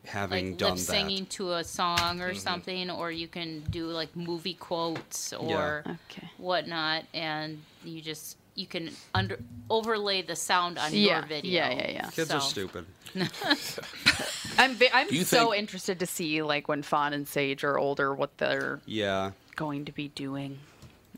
having 0.06 0.52
like 0.52 0.58
done 0.58 0.70
lip 0.72 0.80
that. 0.80 0.86
singing 0.86 1.26
to 1.26 1.54
a 1.54 1.64
song 1.64 2.22
or 2.22 2.30
mm-hmm. 2.30 2.38
something, 2.38 2.90
or 2.90 3.12
you 3.12 3.28
can 3.28 3.60
do 3.70 3.88
like 3.88 4.16
movie 4.16 4.54
quotes 4.54 5.34
or 5.34 5.84
Okay. 5.86 6.30
whatnot, 6.38 7.04
and 7.14 7.62
you 7.84 8.02
just 8.02 8.38
you 8.56 8.66
can 8.68 8.92
under 9.14 9.40
overlay 9.70 10.22
the 10.22 10.36
sound 10.36 10.78
on 10.78 10.94
Yeah, 10.94 11.20
your 11.20 11.28
video. 11.28 11.52
yeah, 11.52 11.70
yeah, 11.72 11.92
yeah. 11.92 12.10
Kids 12.10 12.32
are 12.32 12.42
stupid. 12.42 12.86
I'm 14.58 14.78
I'm 14.94 15.10
so 15.24 15.46
think- 15.52 15.56
interested 15.58 16.00
to 16.00 16.06
see 16.06 16.42
like 16.44 16.68
when 16.68 16.84
Fawn 16.84 17.14
and 17.14 17.28
Sage 17.28 17.64
are 17.64 17.78
older, 17.78 18.14
what 18.14 18.38
they're 18.38 18.80
Yeah. 18.86 19.32
going 19.56 19.86
to 19.86 19.92
be 19.92 20.10
doing. 20.10 20.60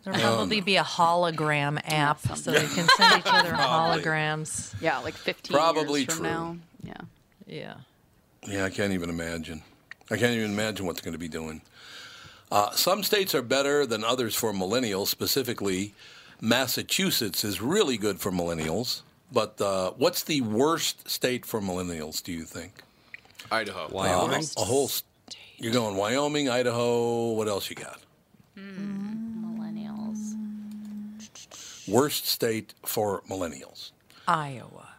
There'll 0.04 0.20
probably 0.20 0.62
be 0.62 0.78
a 0.78 0.84
hologram 0.84 1.80
app 1.86 2.20
so 2.36 2.52
they 2.52 2.60
can 2.66 2.88
send 2.97 3.20
each 3.20 3.32
other 3.32 3.52
holograms. 3.54 4.74
Yeah, 4.82 4.97
like 4.99 5.14
15 5.14 5.56
Probably 5.56 6.02
years 6.02 6.14
from 6.16 6.24
true. 6.24 6.32
now. 6.34 6.58
Yeah. 6.84 6.93
Yeah. 7.47 7.74
Yeah, 8.47 8.66
I 8.66 8.70
can't 8.72 8.93
even 8.93 9.10
imagine. 9.10 9.62
I 10.10 10.18
can't 10.18 10.34
even 10.34 10.52
imagine 10.52 10.86
what's 10.88 11.02
going 11.02 11.14
to 11.14 11.20
be 11.20 11.28
doing. 11.28 11.62
Uh, 12.52 12.72
some 12.72 13.04
states 13.04 13.36
are 13.36 13.41
better 13.43 13.86
than 13.86 14.04
others 14.04 14.36
for 14.36 14.52
millennials. 14.52 15.08
Specifically, 15.08 15.93
Massachusetts 16.41 17.43
is 17.43 17.62
really 17.62 17.97
good 17.97 18.20
for 18.20 18.32
millennials. 18.32 19.02
But 19.32 19.62
uh, 19.62 19.91
what's 19.91 20.24
the 20.24 20.41
worst 20.41 21.08
state 21.10 21.45
for 21.45 21.62
millennials? 21.62 22.22
Do 22.22 22.34
you 22.34 22.43
think? 22.43 22.82
Idaho. 23.52 23.86
Uh, 23.86 23.89
Wyoming. 23.91 24.43
a 24.58 24.62
whole. 24.62 24.88
St- 24.89 25.06
you're 25.58 25.72
going 25.72 25.95
Wyoming, 25.95 26.49
Idaho. 26.49 27.32
What 27.34 27.47
else 27.47 27.70
you 27.70 27.76
got? 27.78 27.99
Millennials. 31.88 31.94
Worst 31.94 32.28
state 32.28 32.74
for 32.86 33.22
millennials. 33.30 33.92
Iowa. 34.28 34.90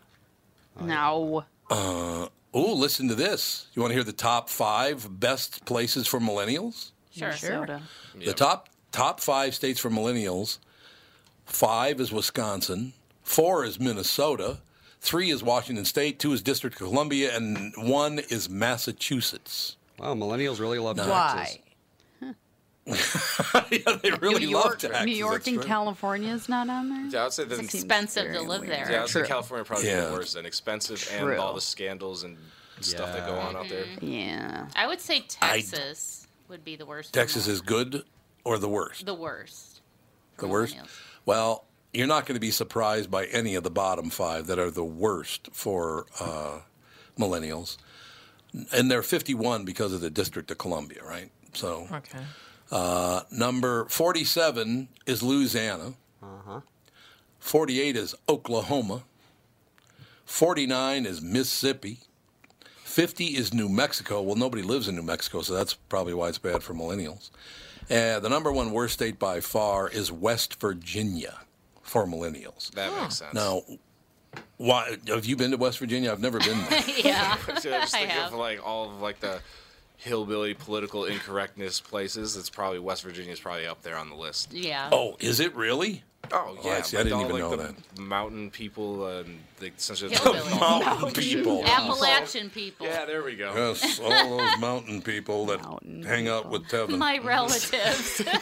No. 0.81 1.45
Uh, 1.71 2.29
oh, 2.55 2.75
listen 2.75 3.09
to 3.09 3.15
this. 3.15 3.67
You 3.75 3.83
want 3.83 3.91
to 3.91 3.95
hear 3.95 4.05
the 4.05 4.13
top 4.13 4.49
five 4.49 5.21
best 5.21 5.65
places 5.65 6.07
for 6.07 6.21
millennials? 6.21 6.91
Sure. 7.13 7.29
Minnesota. 7.29 7.83
The 8.19 8.33
top 8.33 8.69
top 8.91 9.21
five 9.21 9.55
states 9.55 9.81
for 9.81 9.91
millennials. 9.91 10.59
Five 11.45 12.01
is 12.01 12.13
Wisconsin. 12.13 12.95
Four 13.23 13.65
is 13.65 13.79
Minnesota. 13.79 14.59
Three 15.01 15.31
is 15.31 15.43
Washington 15.43 15.85
State. 15.85 16.19
Two 16.19 16.33
is 16.33 16.43
District 16.43 16.81
of 16.81 16.89
Columbia, 16.89 17.37
and 17.37 17.75
one 17.77 18.21
is 18.31 18.49
Massachusetts. 18.49 19.77
Wow, 19.99 20.15
millennials 20.15 20.61
really 20.61 20.79
love 20.79 20.97
taxes. 20.97 21.59
Why? 22.85 22.97
yeah, 23.71 23.97
they 24.03 24.11
really 24.21 24.47
New 24.47 24.55
love 24.55 24.65
York, 24.65 24.79
taxes. 24.81 25.07
New 25.07 25.15
York 25.15 25.47
and. 25.47 25.63
California 25.63 26.33
is 26.35 26.49
not 26.49 26.69
on 26.69 26.89
there. 26.89 27.07
Yeah, 27.11 27.21
I 27.21 27.25
would 27.25 27.33
say 27.33 27.45
that 27.45 27.59
It's 27.61 27.75
expensive 27.75 28.33
to 28.33 28.41
live 28.43 28.63
weird. 28.63 28.73
there. 28.73 28.91
yeah, 28.91 28.99
I 28.99 29.01
would 29.03 29.11
say 29.11 29.23
California 29.27 29.65
probably 29.65 29.87
Yeah. 29.89 30.07
the 30.07 30.13
worst 30.13 30.37
and 30.37 30.47
expensive, 30.47 31.09
and 31.13 31.23
True. 31.23 31.39
all 31.39 31.55
the 31.55 31.61
scandals 31.61 32.25
and 32.25 32.37
stuff 32.81 33.13
that 33.13 33.27
go 33.27 33.35
on 33.37 33.55
out 33.57 33.69
there. 33.69 33.85
Yeah. 34.01 34.67
I 34.75 34.87
would 34.89 35.01
say 35.01 35.21
Texas 35.29 36.27
would 36.49 36.65
be 36.65 36.75
the 36.77 36.85
worst. 36.87 37.13
Texas 37.15 37.47
is 37.47 37.61
good 37.61 38.05
or 38.45 38.59
the 38.59 38.69
worst? 38.69 39.07
the 39.07 39.15
worst. 39.15 39.81
The 40.39 40.49
worst? 40.49 40.77
Well, 41.25 41.67
you're 41.93 42.09
not 42.09 42.27
going 42.27 42.35
to 42.35 42.41
be 42.41 42.51
surprised 42.51 43.11
by 43.11 43.27
any 43.27 43.55
of 43.55 43.63
the 43.63 43.71
bottom 43.71 44.11
five 44.11 44.49
that 44.49 44.59
are 44.59 44.71
the 44.71 44.83
worst 44.85 45.51
for 45.53 46.07
uh, 46.19 46.61
millennials. 47.17 47.77
And 48.73 48.91
they're 48.91 49.03
51 49.03 49.65
because 49.65 49.93
of 49.93 50.01
the 50.01 50.11
District 50.11 50.51
of 50.51 50.59
Columbia, 50.59 51.05
right? 51.05 51.31
So 51.55 51.87
Okay. 51.93 52.19
Uh, 52.73 53.21
number 53.31 53.85
47 53.87 54.89
is 55.07 55.23
Louisiana. 55.23 55.95
Uh-huh. 56.23 56.61
48 57.39 57.97
is 57.97 58.15
Oklahoma. 58.29 59.03
49 60.25 61.07
is 61.07 61.21
Mississippi. 61.23 61.99
50 62.85 63.25
is 63.27 63.55
New 63.55 63.69
Mexico. 63.69 64.21
Well, 64.23 64.37
nobody 64.37 64.63
lives 64.63 64.89
in 64.89 64.97
New 64.97 65.03
Mexico, 65.03 65.43
so 65.43 65.55
that's 65.55 65.75
probably 65.75 66.15
why 66.15 66.29
it's 66.29 66.39
bad 66.39 66.63
for 66.63 66.75
millennials. 66.75 67.31
Uh, 67.91 68.21
the 68.21 68.29
number 68.29 68.53
one 68.53 68.71
worst 68.73 68.95
state 68.95 69.19
by 69.19 69.41
far 69.41 69.89
is 69.89 70.11
West 70.13 70.61
Virginia 70.61 71.39
for 71.83 72.07
millennials. 72.07 72.71
That 72.73 72.95
makes 73.01 73.17
sense. 73.17 73.35
Now, 73.35 73.63
why 74.57 74.97
have 75.09 75.27
you 75.27 75.37
been 75.37 75.51
to 75.51 75.57
West 75.57 75.79
Virginia? 75.79 76.13
I've 76.13 76.21
never 76.21 76.39
been 76.39 76.59
there. 76.71 76.83
yeah. 77.05 77.37
So 77.61 77.71
I 77.75 77.81
just 77.81 77.95
I 77.95 77.99
have. 78.01 78.33
of 78.33 78.39
like 78.39 78.65
all 78.65 78.89
of 78.91 79.01
like 79.01 79.21
the 79.21 79.41
hillbilly 80.03 80.53
political 80.53 81.05
incorrectness 81.05 81.81
places. 81.81 82.37
It's 82.37 82.51
probably 82.51 82.81
West 82.81 83.05
Virginia's 83.05 83.39
probably 83.41 83.67
up 83.67 83.83
there 83.83 83.97
on 83.97 84.09
the 84.11 84.17
list. 84.17 84.53
Yeah. 84.53 84.89
oh, 84.91 85.17
is 85.21 85.39
it 85.39 85.55
really? 85.55 86.03
Oh 86.33 86.57
Oh, 86.59 86.59
yeah, 86.65 86.77
I 86.77 86.81
see. 86.83 86.97
I 86.97 87.03
didn't 87.03 87.19
all, 87.19 87.25
even 87.25 87.33
like, 87.51 87.59
know 87.61 87.75
the 87.97 88.01
Mountain 88.01 88.51
people 88.51 89.07
and 89.07 89.41
the 89.59 89.73
essentially 89.77 90.15
Hillbillies. 90.15 90.61
Mountain 90.61 91.13
people. 91.13 91.65
Appalachian 91.65 92.51
people. 92.51 92.87
Yeah, 92.87 93.05
there 93.05 93.23
we 93.23 93.37
go. 93.37 93.53
Yes, 93.55 94.01
all 94.01 94.39
those 94.39 94.59
mountain 94.59 95.03
people 95.03 95.47
that 95.47 95.63
Mountain 95.63 96.03
hang 96.05 96.29
out 96.29 96.49
with 96.49 96.65
Tevin. 96.65 96.99
My 96.99 97.19
relatives. 97.19 98.23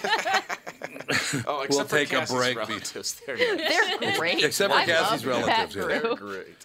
Oh, 1.47 1.63
except 1.63 1.71
We'll 1.71 1.85
for 1.85 1.97
take 1.97 2.13
a 2.13 2.27
break. 2.33 2.57
relatives. 2.57 3.21
They're. 3.27 3.37
They're 3.37 4.17
great. 4.17 4.43
Except 4.45 4.73
for 4.73 4.79
I 4.79 4.87
Cassie's 4.87 5.27
relatives, 5.27 5.75
yeah. 5.75 5.87
They're 5.87 6.15
great. 6.15 6.57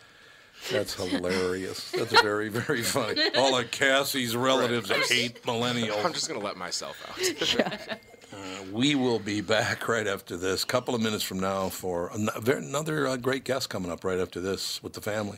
That's 0.72 0.93
hilarious. 0.95 1.91
That's 1.91 2.22
very, 2.22 2.49
very 2.49 2.82
funny. 2.82 3.22
All 3.38 3.57
of 3.57 3.70
Cassie's 3.72 4.36
relatives 4.36 4.89
hate 5.09 5.41
millennials. 5.43 6.03
I'm 6.05 6.13
just 6.13 6.28
gonna 6.28 6.43
let 6.43 6.57
myself 6.57 6.97
out. 7.09 7.99
We 8.72 8.95
will 8.95 9.20
be 9.20 9.39
back 9.39 9.88
right 9.88 10.07
after 10.07 10.36
this. 10.36 10.63
A 10.63 10.68
couple 10.68 10.93
of 10.93 10.99
minutes 11.01 11.24
from 11.24 11.39
now 11.39 11.70
for 11.70 12.09
an- 12.13 12.30
another 12.45 13.07
uh, 13.07 13.16
great 13.16 13.45
guest 13.45 13.70
coming 13.70 13.89
up 13.89 14.03
right 14.03 14.20
after 14.20 14.41
this 14.41 14.84
with 14.84 14.91
the 14.93 15.01
family. 15.01 15.38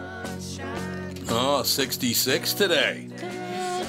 Oh, 1.33 1.63
66 1.63 2.53
today. 2.53 3.07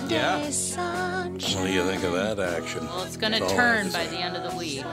Yeah. 0.09 0.39
What 0.43 1.67
do 1.67 1.73
you 1.73 1.83
think 1.85 2.05
of 2.05 2.13
that 2.13 2.39
action? 2.39 2.87
Well, 2.87 3.03
it's 3.03 3.17
going 3.17 3.33
to 3.33 3.41
That's 3.41 3.53
all 3.53 3.59
I 3.59 3.63
have 3.63 3.83
turn 3.83 3.93
by 3.93 4.07
the 4.07 4.19
end 4.19 4.37
of 4.37 4.51
the 4.51 4.57
week. 4.57 4.85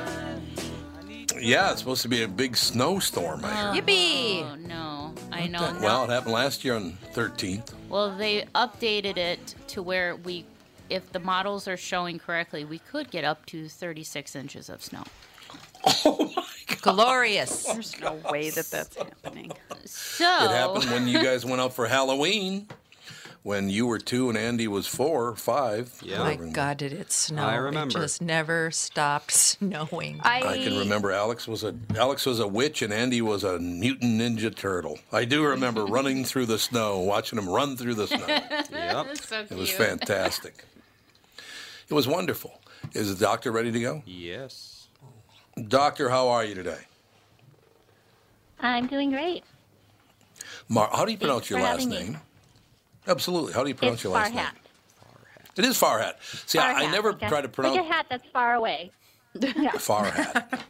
Yeah, 1.39 1.71
it's 1.71 1.79
supposed 1.79 2.01
to 2.01 2.07
be 2.09 2.23
a 2.23 2.27
big 2.27 2.57
snowstorm. 2.57 3.45
I 3.45 3.49
heard. 3.49 3.75
Yippee! 3.85 4.41
Oh, 4.41 4.55
no. 4.55 5.13
I 5.31 5.47
know. 5.47 5.77
Well, 5.79 6.05
it 6.05 6.09
happened 6.09 6.33
last 6.33 6.65
year 6.65 6.75
on 6.75 6.97
13th. 7.13 7.73
Well, 7.87 8.15
they 8.17 8.45
updated 8.55 9.17
it 9.17 9.55
to 9.67 9.83
where 9.83 10.15
we, 10.15 10.43
if 10.89 11.11
the 11.11 11.19
models 11.19 11.67
are 11.67 11.77
showing 11.77 12.17
correctly, 12.17 12.65
we 12.65 12.79
could 12.79 13.11
get 13.11 13.23
up 13.23 13.45
to 13.47 13.69
36 13.69 14.35
inches 14.35 14.69
of 14.69 14.83
snow. 14.83 15.03
Oh, 16.05 16.45
Glorious. 16.81 17.63
There's 17.63 17.99
no 17.99 18.13
way 18.31 18.49
that 18.49 18.69
that's 18.71 18.95
happening. 18.95 19.51
So 19.85 20.23
It 20.25 20.51
happened 20.51 20.85
when 20.91 21.07
you 21.07 21.21
guys 21.23 21.45
went 21.45 21.61
out 21.61 21.73
for 21.73 21.87
Halloween. 21.87 22.67
When 23.41 23.69
you 23.69 23.87
were 23.87 23.99
two 23.99 24.27
and 24.27 24.37
Andy 24.37 24.67
was 24.67 24.85
four, 24.85 25.33
five. 25.37 25.97
Yeah. 26.03 26.19
My 26.19 26.35
God, 26.35 26.75
did 26.77 26.91
it 26.91 27.09
snow? 27.09 27.41
I 27.45 27.55
remember. 27.55 27.97
It 27.97 28.01
just 28.01 28.21
never 28.21 28.69
stopped 28.69 29.31
snowing. 29.31 30.19
I, 30.23 30.41
I 30.41 30.57
can 30.57 30.77
remember 30.77 31.11
Alex 31.13 31.47
was 31.47 31.63
a 31.63 31.73
Alex 31.95 32.25
was 32.25 32.41
a 32.41 32.47
witch 32.47 32.81
and 32.81 32.91
Andy 32.91 33.21
was 33.21 33.45
a 33.45 33.57
mutant 33.57 34.19
ninja 34.21 34.53
turtle. 34.53 34.99
I 35.13 35.23
do 35.23 35.41
remember 35.45 35.85
running 35.87 36.25
through 36.25 36.47
the 36.47 36.59
snow, 36.59 36.99
watching 36.99 37.39
him 37.39 37.47
run 37.47 37.77
through 37.77 37.95
the 37.95 38.07
snow. 38.07 38.25
Yep. 38.71 39.17
so 39.17 39.39
It 39.49 39.55
was 39.57 39.71
fantastic. 39.71 40.65
It 41.87 41.93
was 41.93 42.07
wonderful. 42.09 42.59
Is 42.93 43.15
the 43.17 43.25
doctor 43.25 43.51
ready 43.53 43.71
to 43.71 43.79
go? 43.79 44.03
Yes. 44.05 44.78
Doctor, 45.67 46.09
how 46.09 46.29
are 46.29 46.43
you 46.45 46.55
today? 46.55 46.79
I'm 48.59 48.87
doing 48.87 49.11
great. 49.11 49.43
Mar- 50.67 50.89
how 50.93 51.05
do 51.05 51.11
you 51.11 51.17
pronounce 51.17 51.47
Thanks 51.47 51.49
your 51.49 51.61
last 51.61 51.79
having 51.83 51.89
me. 51.89 51.99
name? 52.11 52.17
Absolutely. 53.07 53.53
How 53.53 53.63
do 53.63 53.69
you 53.69 53.75
pronounce 53.75 53.95
It's 53.97 54.03
your 54.03 54.13
last 54.13 54.31
Farhat. 54.31 54.35
name? 54.35 54.45
It 55.57 55.65
is 55.65 55.77
Farhat. 55.79 56.13
See, 56.47 56.59
I, 56.59 56.83
I 56.85 56.91
never 56.91 57.11
like 57.13 57.21
a- 57.23 57.29
try 57.29 57.41
to 57.41 57.49
pronounce. 57.49 57.75
Like 57.79 57.85
a 57.85 57.93
hat 57.93 58.05
that's 58.09 58.27
far 58.31 58.53
away. 58.55 58.91
Yeah. 59.33 59.71
Farhat. 59.73 60.61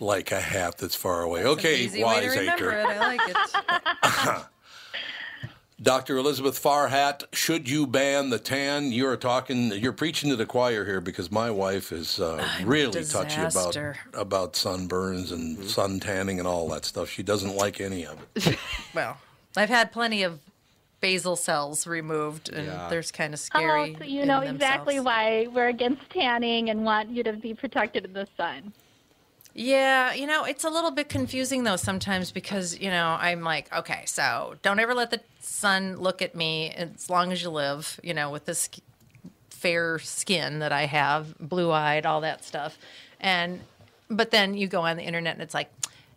like 0.00 0.32
a 0.32 0.40
hat 0.40 0.78
that's 0.78 0.94
far 0.94 1.22
away. 1.22 1.44
Okay, 1.44 1.80
Easy 1.80 2.02
way 2.02 2.26
wiseacre. 2.26 2.72
I 2.72 2.98
like 2.98 3.20
it. 3.28 3.36
Dr. 5.82 6.18
Elizabeth 6.18 6.62
Farhat, 6.62 7.24
should 7.32 7.68
you 7.68 7.86
ban 7.86 8.28
the 8.28 8.38
tan? 8.38 8.92
You're 8.92 9.16
talking, 9.16 9.72
you're 9.72 9.94
preaching 9.94 10.28
to 10.28 10.36
the 10.36 10.44
choir 10.44 10.84
here 10.84 11.00
because 11.00 11.30
my 11.30 11.50
wife 11.50 11.90
is 11.90 12.20
uh, 12.20 12.46
really 12.64 13.02
touchy 13.04 13.40
about 13.40 13.76
about 14.12 14.52
sunburns 14.52 15.32
and 15.32 15.64
sun 15.64 15.98
tanning 15.98 16.38
and 16.38 16.46
all 16.46 16.68
that 16.68 16.84
stuff. 16.84 17.08
She 17.08 17.22
doesn't 17.22 17.56
like 17.56 17.80
any 17.80 18.04
of 18.04 18.18
it. 18.34 18.58
well, 18.94 19.16
I've 19.56 19.70
had 19.70 19.90
plenty 19.90 20.22
of 20.22 20.40
basal 21.00 21.34
cells 21.34 21.86
removed, 21.86 22.50
and 22.50 22.66
Yeah. 22.66 22.88
there's 22.90 23.10
kind 23.10 23.32
of 23.32 23.40
scary. 23.40 23.94
Oh, 23.94 23.98
so 24.00 24.04
you 24.04 24.22
in 24.22 24.28
know 24.28 24.40
exactly 24.40 25.00
why 25.00 25.46
we're 25.50 25.68
against 25.68 26.10
tanning 26.10 26.68
and 26.68 26.84
want 26.84 27.08
you 27.08 27.22
to 27.22 27.32
be 27.32 27.54
protected 27.54 28.04
in 28.04 28.12
the 28.12 28.28
sun. 28.36 28.74
Yeah, 29.54 30.14
you 30.14 30.26
know, 30.26 30.44
it's 30.44 30.64
a 30.64 30.70
little 30.70 30.92
bit 30.92 31.08
confusing 31.08 31.64
though 31.64 31.76
sometimes 31.76 32.30
because, 32.30 32.78
you 32.78 32.88
know, 32.88 33.16
I'm 33.20 33.42
like, 33.42 33.72
okay, 33.74 34.02
so 34.06 34.54
don't 34.62 34.78
ever 34.78 34.94
let 34.94 35.10
the 35.10 35.20
sun 35.40 35.96
look 35.96 36.22
at 36.22 36.34
me 36.34 36.70
as 36.70 37.10
long 37.10 37.32
as 37.32 37.42
you 37.42 37.50
live, 37.50 37.98
you 38.02 38.14
know, 38.14 38.30
with 38.30 38.44
this 38.44 38.70
fair 39.50 39.98
skin 39.98 40.60
that 40.60 40.72
I 40.72 40.86
have, 40.86 41.36
blue 41.38 41.70
eyed, 41.70 42.06
all 42.06 42.20
that 42.20 42.44
stuff. 42.44 42.78
And, 43.20 43.60
but 44.08 44.30
then 44.30 44.54
you 44.54 44.68
go 44.68 44.82
on 44.82 44.96
the 44.96 45.02
internet 45.02 45.34
and 45.34 45.42
it's 45.42 45.54
like, 45.54 45.70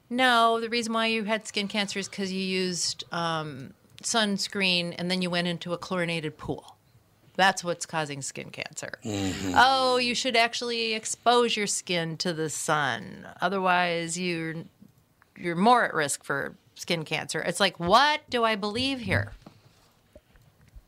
no, 0.10 0.60
the 0.62 0.70
reason 0.70 0.94
why 0.94 1.08
you 1.08 1.24
had 1.24 1.48
skin 1.48 1.68
cancer 1.68 2.00
is 2.00 2.08
because 2.08 2.32
you 2.32 2.42
used 2.42 3.04
um, 3.12 3.74
sunscreen 4.04 4.94
and 4.98 5.10
then 5.10 5.22
you 5.22 5.30
went 5.30 5.48
into 5.48 5.74
a 5.74 5.78
chlorinated 5.78 6.38
pool. 6.38 6.78
That's 7.36 7.64
what's 7.64 7.86
causing 7.86 8.22
skin 8.22 8.50
cancer. 8.52 9.00
Mm-hmm. 9.04 9.54
Oh, 9.56 9.98
you 9.98 10.14
should 10.14 10.36
actually 10.36 10.94
expose 10.94 11.58
your 11.58 11.68
skin 11.68 12.18
to 12.18 12.34
the 12.34 12.50
sun. 12.50 13.28
Otherwise, 13.42 14.20
you're 14.20 14.56
you're 15.36 15.56
more 15.56 15.84
at 15.84 15.94
risk 15.94 16.24
for 16.24 16.56
skin 16.76 17.04
cancer. 17.04 17.42
It's 17.42 17.60
like, 17.60 17.80
what 17.80 18.22
do 18.30 18.44
I 18.44 18.56
believe 18.56 19.00
here? 19.00 19.32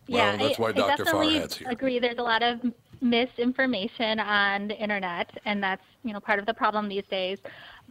Well, 0.07 0.37
that's 0.37 0.59
why 0.59 0.69
I 0.69 0.71
Dr. 0.73 1.03
definitely 1.03 1.39
Farhat's 1.39 1.57
here. 1.57 1.67
agree. 1.69 1.99
There's 1.99 2.19
a 2.19 2.23
lot 2.23 2.43
of 2.43 2.59
misinformation 3.09 4.19
on 4.19 4.67
the 4.67 4.77
internet, 4.77 5.29
and 5.45 5.61
that's 5.61 5.83
you 6.03 6.13
know 6.13 6.19
part 6.19 6.39
of 6.39 6.45
the 6.45 6.53
problem 6.53 6.89
these 6.89 7.05
days. 7.09 7.39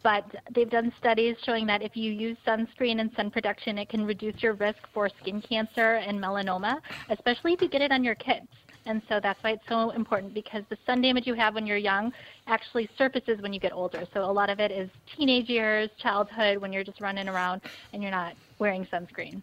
But 0.02 0.24
they've 0.54 0.68
done 0.68 0.92
studies 0.98 1.36
showing 1.44 1.66
that 1.68 1.82
if 1.82 1.96
you 1.96 2.12
use 2.12 2.36
sunscreen 2.46 3.00
and 3.00 3.10
sun 3.16 3.30
protection, 3.30 3.78
it 3.78 3.88
can 3.88 4.04
reduce 4.04 4.42
your 4.42 4.54
risk 4.54 4.80
for 4.92 5.08
skin 5.08 5.40
cancer 5.40 5.94
and 5.94 6.18
melanoma, 6.18 6.80
especially 7.08 7.54
if 7.54 7.62
you 7.62 7.68
get 7.68 7.80
it 7.80 7.92
on 7.92 8.04
your 8.04 8.16
kids. 8.16 8.48
And 8.86 9.00
so 9.08 9.18
that's 9.18 9.42
why 9.42 9.52
it's 9.52 9.64
so 9.66 9.90
important 9.90 10.34
because 10.34 10.62
the 10.68 10.76
sun 10.84 11.00
damage 11.00 11.26
you 11.26 11.34
have 11.34 11.54
when 11.54 11.66
you're 11.66 11.78
young 11.78 12.12
actually 12.46 12.88
surfaces 12.98 13.40
when 13.40 13.52
you 13.52 13.60
get 13.60 13.72
older. 13.72 14.04
So 14.12 14.24
a 14.24 14.32
lot 14.32 14.50
of 14.50 14.60
it 14.60 14.70
is 14.70 14.90
teenage 15.16 15.48
years, 15.48 15.88
childhood, 15.98 16.58
when 16.58 16.72
you're 16.72 16.84
just 16.84 17.00
running 17.00 17.28
around 17.28 17.62
and 17.92 18.02
you're 18.02 18.12
not 18.12 18.34
wearing 18.58 18.86
sunscreen. 18.86 19.40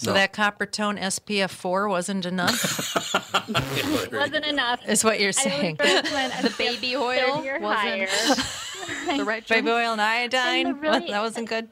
So 0.00 0.12
No. 0.12 0.14
that 0.14 0.32
Coppertone 0.32 0.98
SPF 0.98 1.50
4 1.50 1.86
wasn't 1.86 2.24
enough, 2.24 2.96
It 3.76 4.10
wasn't 4.12 4.46
enough. 4.46 4.80
is 4.88 5.04
what 5.04 5.20
you're 5.20 5.30
saying. 5.32 5.76
recommend 5.78 6.32
The 6.42 6.54
baby 6.56 6.96
oil 6.96 7.42
wasn't 7.60 7.62
higher. 7.64 8.08
the 9.18 9.24
right 9.26 9.46
Baby 9.46 9.68
oil 9.68 9.92
and 9.92 10.00
iodine, 10.00 10.68
And 10.68 10.80
really- 10.80 11.08
that 11.10 11.20
wasn't 11.20 11.50
good. 11.50 11.68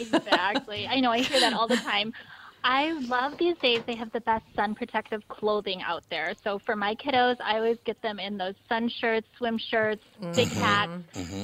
exactly. 0.00 0.88
I 0.88 0.98
know. 0.98 1.12
I 1.12 1.20
hear 1.20 1.38
that 1.38 1.52
all 1.52 1.68
the 1.68 1.76
time. 1.76 2.12
I 2.64 2.90
love 3.02 3.38
these 3.38 3.56
days. 3.58 3.82
They 3.86 3.94
have 3.94 4.10
the 4.10 4.20
best 4.20 4.44
sun 4.56 4.74
protective 4.74 5.26
clothing 5.28 5.80
out 5.82 6.02
there. 6.10 6.32
So 6.42 6.58
for 6.58 6.74
my 6.74 6.96
kiddos, 6.96 7.36
I 7.40 7.54
always 7.56 7.78
get 7.84 8.02
them 8.02 8.18
in 8.18 8.36
those 8.36 8.54
sun 8.68 8.88
shirts, 8.88 9.28
swim 9.38 9.58
shirts, 9.58 10.02
big 10.34 10.48
hats. 10.48 10.90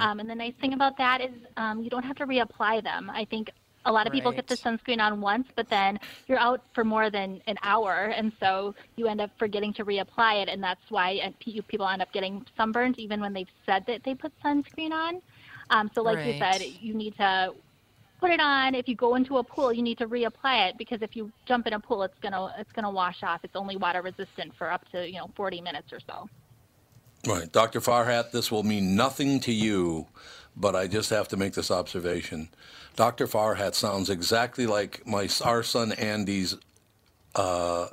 Um, 0.01 0.19
and 0.19 0.29
the 0.29 0.35
nice 0.35 0.55
thing 0.61 0.73
about 0.73 0.99
that 0.99 1.21
is 1.21 1.31
um, 1.57 1.83
you 1.85 1.89
don't 1.89 2.03
have 2.03 2.17
to 2.17 2.27
reapply 2.27 2.83
them. 2.83 3.11
I 3.11 3.25
think 3.27 3.51
A 3.87 3.93
lot 3.93 4.07
of 4.07 4.13
people 4.13 4.33
get 4.33 4.49
the 4.49 4.57
sunscreen 4.57 5.01
on 5.01 5.21
once, 5.21 5.47
but 5.57 5.69
then 5.69 5.99
you're 6.27 6.39
out 6.39 6.63
for 6.75 6.85
more 6.85 7.11
than 7.11 7.41
an 7.47 7.57
hour, 7.63 8.13
and 8.17 8.33
so 8.41 8.75
you 8.97 9.09
end 9.09 9.21
up 9.21 9.31
forgetting 9.39 9.75
to 9.75 9.85
reapply 9.85 10.43
it, 10.43 10.49
and 10.49 10.63
that's 10.63 10.81
why 10.89 11.19
uh, 11.19 11.31
pe- 11.45 11.61
people 11.69 11.87
end 11.87 12.01
up 12.01 12.13
getting 12.13 12.45
sunburned 12.57 12.99
even 12.99 13.21
when 13.21 13.33
they've 13.33 13.47
said 13.67 13.85
that 13.87 14.01
they 14.05 14.15
put 14.15 14.33
sunscreen 14.45 14.93
on. 14.93 15.21
Um, 15.71 15.91
so, 15.95 16.03
like 16.03 16.19
you 16.25 16.35
said, 16.39 16.63
you 16.81 16.95
need 16.95 17.15
to 17.17 17.53
put 18.21 18.31
it 18.31 18.41
on. 18.41 18.75
If 18.75 18.89
you 18.89 18.97
go 18.97 19.17
into 19.17 19.37
a 19.37 19.45
pool, 19.45 19.73
you 19.73 19.83
need 19.83 19.99
to 19.99 20.07
reapply 20.07 20.71
it 20.71 20.79
because 20.79 21.03
if 21.03 21.15
you 21.15 21.31
jump 21.47 21.67
in 21.67 21.75
a 21.75 21.81
pool, 21.81 22.03
it's 22.05 22.19
gonna 22.23 22.55
it's 22.59 22.73
gonna 22.73 22.91
wash 22.91 23.23
off. 23.23 23.41
It's 23.45 23.57
only 23.57 23.77
water 23.77 24.01
resistant 24.01 24.55
for 24.57 24.73
up 24.73 24.89
to 24.93 25.07
you 25.07 25.19
know 25.19 25.31
40 25.37 25.61
minutes 25.61 25.93
or 25.93 26.01
so. 26.07 26.27
Right. 27.27 27.51
Dr. 27.51 27.81
Farhat, 27.81 28.31
this 28.33 28.51
will 28.51 28.63
mean 28.63 28.97
nothing 28.97 29.41
to 29.41 29.53
you, 29.53 30.07
but 30.57 30.75
I 30.77 30.87
just 30.87 31.11
have 31.11 31.29
to 31.29 31.37
make 31.37 31.55
this 31.55 31.71
observation. 31.71 32.49
Dr. 32.97 33.27
Farhat 33.27 33.75
sounds 33.75 34.09
exactly 34.11 34.67
like 34.67 35.07
my 35.07 35.29
our 35.45 35.63
son 35.63 35.93
Andy's 35.93 36.57
uh, 37.35 37.89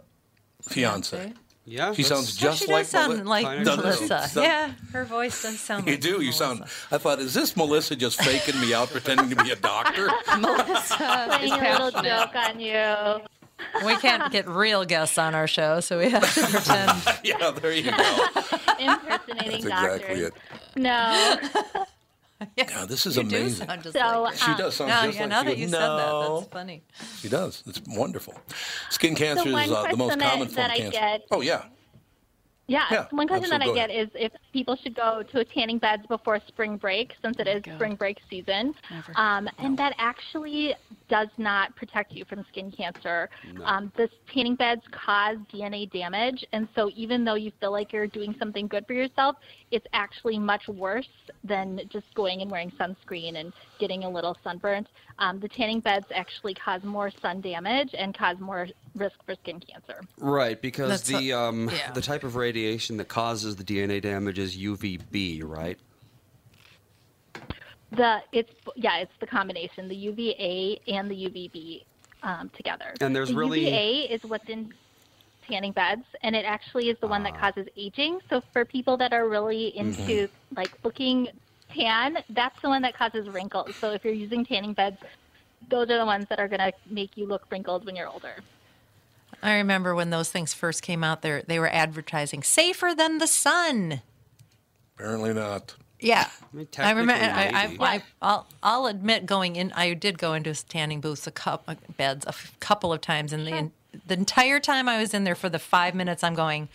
fiance. 0.61 1.33
Yeah, 1.63 1.93
She 1.93 2.03
that's- 2.03 2.07
sounds 2.07 2.41
Well, 2.41 2.51
just 2.51 2.65
she 2.65 2.71
like 2.71 2.85
sound 2.85 3.17
Meli- 3.17 3.43
like 3.43 3.63
doesn't? 3.65 3.83
Melissa. 3.85 4.27
Sound- 4.27 4.45
Yeah, 4.47 4.71
her 4.93 5.05
voice 5.05 5.41
does 5.43 5.59
sound 5.59 5.85
You 5.85 5.93
like 5.93 6.01
do. 6.01 6.21
You 6.21 6.31
sound. 6.31 6.63
I 6.91 6.97
thought, 6.97 7.19
is 7.19 7.33
this 7.33 7.55
Melissa 7.55 7.95
just 7.95 8.21
faking 8.21 8.59
me 8.59 8.73
out, 8.73 8.89
pretending 8.89 9.29
to 9.29 9.35
be 9.43 9.51
a 9.51 9.55
doctor? 9.55 10.07
Melissa 10.39 10.95
playing 11.29 11.53
a 11.53 11.83
little 11.85 12.01
joke 12.01 12.35
on 12.35 12.59
you. 12.59 13.21
We 13.85 13.95
can't 13.97 14.31
get 14.31 14.47
real 14.47 14.85
guests 14.85 15.17
on 15.17 15.33
our 15.35 15.47
show, 15.47 15.79
so 15.79 15.97
we 15.99 16.09
have 16.09 16.33
to 16.33 16.41
pretend. 16.47 17.19
yeah, 17.23 17.51
there 17.51 17.71
you 17.73 17.83
go. 17.91 17.97
Impersonating 18.79 19.63
That's 19.65 19.65
doctors. 19.65 20.01
exactly 20.01 20.19
it. 20.21 20.33
No. 20.75 21.37
Yeah, 22.57 22.85
this 22.87 23.05
is 23.05 23.17
You 23.17 23.23
do 23.23 23.35
amazing. 23.37 23.67
sound 23.67 23.83
just 23.83 23.95
So, 23.95 24.21
like 24.23 24.35
She 24.35 24.49
um, 24.49 24.57
does 24.57 24.75
sound 24.75 24.89
No, 24.89 25.03
just 25.03 25.13
yeah, 25.15 25.21
like 25.21 25.29
now 25.29 25.39
she 25.41 25.45
that 25.45 25.51
goes, 25.51 25.59
you 25.59 25.67
said 25.67 25.79
that, 25.79 26.29
that's 26.39 26.47
funny. 26.51 26.83
She 27.19 27.29
does. 27.29 27.63
It's 27.67 27.81
wonderful. 27.87 28.33
Skin 28.89 29.13
cancer 29.13 29.51
one 29.51 29.65
is 29.65 29.71
uh, 29.71 29.83
the 29.91 29.95
most 29.97 30.19
common 30.19 30.47
form 30.47 30.55
that 30.55 30.65
of 30.71 30.71
I 30.71 30.77
cancer. 30.77 30.91
get- 30.91 31.21
Oh 31.29 31.41
yeah. 31.41 31.65
Yeah, 32.67 32.85
Yeah, 32.91 33.05
one 33.11 33.27
question 33.27 33.49
that 33.49 33.61
I 33.61 33.65
absolutely. 33.65 33.95
get 33.95 34.03
is 34.03 34.09
if 34.15 34.31
people 34.53 34.77
should 34.81 34.95
go 34.95 35.23
to 35.31 35.43
tanning 35.43 35.77
beds 35.77 36.03
before 36.07 36.39
spring 36.47 36.77
break, 36.77 37.11
since 37.21 37.35
it 37.39 37.47
is 37.47 37.61
spring 37.75 37.95
break 37.95 38.17
season. 38.29 38.73
Um, 39.15 39.49
and 39.57 39.77
that 39.77 39.93
actually 39.97 40.73
does 41.09 41.27
not 41.37 41.75
protect 41.75 42.13
you 42.13 42.23
from 42.25 42.45
skin 42.49 42.71
cancer. 42.71 43.29
Um, 43.65 43.91
the 43.97 44.07
tanning 44.33 44.55
beds 44.55 44.83
cause 44.91 45.37
DNA 45.53 45.91
damage, 45.91 46.45
and 46.53 46.67
so 46.75 46.89
even 46.95 47.25
though 47.25 47.35
you 47.35 47.51
feel 47.59 47.71
like 47.71 47.91
you're 47.91 48.07
doing 48.07 48.33
something 48.39 48.67
good 48.67 48.85
for 48.87 48.93
yourself, 48.93 49.35
it's 49.71 49.85
actually 49.93 50.39
much 50.39 50.67
worse 50.67 51.07
than 51.43 51.81
just 51.89 52.05
going 52.15 52.41
and 52.41 52.49
wearing 52.49 52.71
sunscreen 52.79 53.37
and 53.37 53.51
getting 53.79 54.03
a 54.05 54.09
little 54.09 54.37
sunburnt. 54.43 54.87
Um, 55.19 55.39
the 55.39 55.49
tanning 55.49 55.81
beds 55.81 56.05
actually 56.15 56.53
cause 56.53 56.81
more 56.83 57.11
sun 57.21 57.41
damage 57.41 57.89
and 57.97 58.17
cause 58.17 58.37
more 58.39 58.67
risk 58.95 59.15
for 59.25 59.35
skin 59.35 59.59
cancer. 59.59 60.01
Right, 60.19 60.61
because 60.61 60.89
That's 60.89 61.03
the 61.19 61.31
a- 61.31 61.39
um, 61.39 61.69
yeah. 61.73 61.91
the 61.91 62.01
type 62.01 62.23
of 62.23 62.35
radiation 62.35 62.97
that 62.97 63.07
causes 63.07 63.55
the 63.55 63.63
DNA 63.63 64.01
damage 64.01 64.37
is 64.39 64.57
UVB, 64.57 65.43
right? 65.43 65.77
The 67.91 68.21
it's 68.31 68.51
yeah, 68.75 68.97
it's 68.99 69.11
the 69.19 69.27
combination, 69.27 69.87
the 69.89 69.95
UVA 69.95 70.79
and 70.87 71.11
the 71.11 71.15
UVB 71.25 71.83
um, 72.23 72.49
together. 72.55 72.93
And 73.01 73.15
there's 73.15 73.29
the 73.29 73.35
really- 73.35 73.65
UVA 73.65 74.13
is 74.13 74.23
what's 74.23 74.47
in 74.49 74.73
tanning 75.47 75.73
beds, 75.73 76.05
and 76.21 76.35
it 76.35 76.45
actually 76.45 76.89
is 76.89 76.97
the 77.01 77.07
one 77.07 77.21
Ah. 77.25 77.31
that 77.31 77.39
causes 77.39 77.67
aging. 77.75 78.19
So 78.29 78.41
for 78.53 78.63
people 78.63 78.95
that 78.97 79.11
are 79.11 79.27
really 79.27 79.75
into 79.77 80.01
Mm-hmm. 80.01 80.55
like 80.55 80.71
looking 80.83 81.27
tan, 81.73 82.17
that's 82.29 82.59
the 82.61 82.69
one 82.69 82.81
that 82.83 82.93
causes 82.97 83.27
wrinkles. 83.29 83.75
So 83.75 83.91
if 83.91 84.05
you're 84.05 84.13
using 84.13 84.45
tanning 84.45 84.73
beds, 84.73 84.97
those 85.69 85.89
are 85.89 85.97
the 85.97 86.05
ones 86.05 86.27
that 86.29 86.39
are 86.39 86.47
going 86.47 86.59
to 86.59 86.71
make 86.89 87.17
you 87.17 87.25
look 87.25 87.45
wrinkled 87.51 87.85
when 87.85 87.95
you're 87.95 88.07
older. 88.07 88.35
I 89.41 89.55
remember 89.55 89.95
when 89.95 90.09
those 90.09 90.29
things 90.29 90.53
first 90.53 90.81
came 90.81 91.03
out, 91.03 91.21
there 91.21 91.41
they 91.41 91.59
were 91.59 91.69
advertising 91.69 92.43
safer 92.43 92.93
than 92.95 93.17
the 93.17 93.27
sun. 93.27 94.01
Apparently 94.95 95.33
not. 95.33 95.75
Yeah, 95.99 96.27
mean, 96.51 96.67
I 96.79 96.91
remember 96.91 97.23
I, 97.23 97.77
I, 97.79 97.95
I 97.95 98.03
I'll, 98.23 98.47
I'll 98.63 98.87
admit, 98.87 99.27
going 99.27 99.55
in, 99.55 99.71
I 99.73 99.93
did 99.93 100.17
go 100.17 100.33
into 100.33 100.53
tanning 100.67 100.99
booths 100.99 101.27
a 101.27 101.31
couple 101.31 101.73
uh, 101.73 101.77
beds 101.95 102.25
a 102.25 102.29
f- 102.29 102.55
couple 102.59 102.91
of 102.91 103.01
times, 103.01 103.31
and 103.33 103.45
the 103.45 103.69
the 104.07 104.15
entire 104.15 104.59
time 104.59 104.89
I 104.89 104.99
was 104.99 105.13
in 105.13 105.25
there 105.25 105.35
for 105.35 105.49
the 105.49 105.59
five 105.59 105.93
minutes, 105.95 106.23
I'm 106.23 106.35
going. 106.35 106.69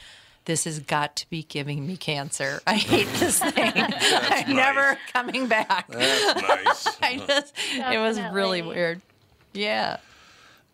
This 0.44 0.62
has 0.62 0.78
got 0.78 1.16
to 1.16 1.28
be 1.28 1.42
giving 1.42 1.84
me 1.88 1.96
cancer. 1.96 2.60
I 2.68 2.76
hate 2.76 3.08
this 3.14 3.40
thing. 3.52 3.72
I'm 3.74 4.54
never 4.54 4.96
coming 5.12 5.48
back. 5.48 5.88
That's 5.88 6.34
nice. 6.36 6.86
I 7.02 7.16
just, 7.26 7.52
it 7.74 7.98
was 7.98 8.20
really 8.32 8.62
weird. 8.62 9.02
Yeah. 9.52 9.96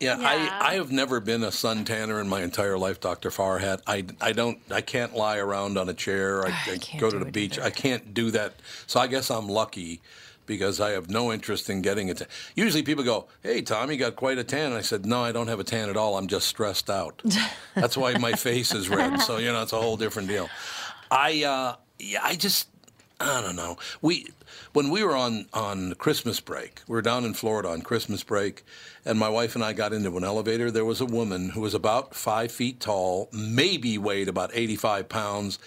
Yeah, 0.02 0.18
Yeah. 0.18 0.28
I, 0.60 0.70
I 0.70 0.74
have 0.74 0.90
never 0.90 1.20
been 1.20 1.42
a 1.44 1.48
suntanner 1.48 2.20
in 2.20 2.28
my 2.28 2.42
entire 2.42 2.76
life, 2.76 3.00
Dr. 3.00 3.30
Farhat. 3.30 3.82
I, 3.86 4.04
I 4.20 4.32
don't 4.32 4.58
I 4.70 4.80
can't 4.80 5.14
lie 5.14 5.38
around 5.38 5.78
on 5.78 5.88
a 5.88 5.94
chair. 5.94 6.44
I, 6.46 6.50
I 6.66 6.98
go 6.98 7.08
to 7.10 7.18
the 7.18 7.30
beach. 7.30 7.58
I 7.58 7.70
can't 7.70 8.12
do 8.12 8.30
that. 8.32 8.54
So 8.86 8.98
I 9.00 9.06
guess 9.06 9.30
I'm 9.30 9.48
lucky 9.48 10.00
because 10.44 10.80
I 10.80 10.90
have 10.90 11.08
no 11.08 11.32
interest 11.32 11.70
in 11.70 11.82
getting 11.82 12.10
a 12.10 12.14
tan. 12.14 12.26
Usually 12.56 12.82
people 12.82 13.04
go, 13.04 13.28
"Hey, 13.42 13.62
Tom, 13.62 13.90
you 13.92 13.96
got 13.96 14.16
quite 14.16 14.38
a 14.38 14.44
tan." 14.44 14.66
And 14.66 14.74
I 14.74 14.80
said, 14.80 15.06
"No, 15.06 15.22
I 15.22 15.30
don't 15.30 15.46
have 15.48 15.60
a 15.60 15.64
tan 15.64 15.88
at 15.88 15.96
all. 15.96 16.18
I'm 16.18 16.26
just 16.26 16.48
stressed 16.48 16.90
out. 16.90 17.22
That's 17.74 17.96
why 17.96 18.18
my 18.18 18.32
face 18.32 18.74
is 18.74 18.88
red." 18.88 19.20
So 19.20 19.38
you 19.38 19.52
know, 19.52 19.62
it's 19.62 19.72
a 19.72 19.80
whole 19.80 19.96
different 19.96 20.28
deal. 20.28 20.48
I 21.10 21.44
uh, 21.44 21.76
yeah, 22.00 22.20
I 22.22 22.34
just 22.34 22.68
I 23.20 23.40
don't 23.40 23.56
know. 23.56 23.76
We 24.00 24.28
when 24.72 24.90
we 24.90 25.02
were 25.04 25.16
on 25.16 25.46
on 25.52 25.94
Christmas 25.94 26.40
break, 26.40 26.82
we 26.88 26.94
were 26.94 27.02
down 27.02 27.24
in 27.24 27.34
Florida 27.34 27.68
on 27.68 27.82
Christmas 27.82 28.22
break, 28.22 28.64
and 29.04 29.18
my 29.18 29.28
wife 29.28 29.54
and 29.54 29.64
I 29.64 29.72
got 29.72 29.92
into 29.92 30.16
an 30.16 30.24
elevator. 30.24 30.70
There 30.70 30.84
was 30.84 31.00
a 31.00 31.06
woman 31.06 31.50
who 31.50 31.60
was 31.60 31.74
about 31.74 32.14
five 32.14 32.50
feet 32.50 32.80
tall, 32.80 33.28
maybe 33.32 33.98
weighed 33.98 34.28
about 34.28 34.50
eighty 34.54 34.76
five 34.76 35.08
pounds, 35.08 35.58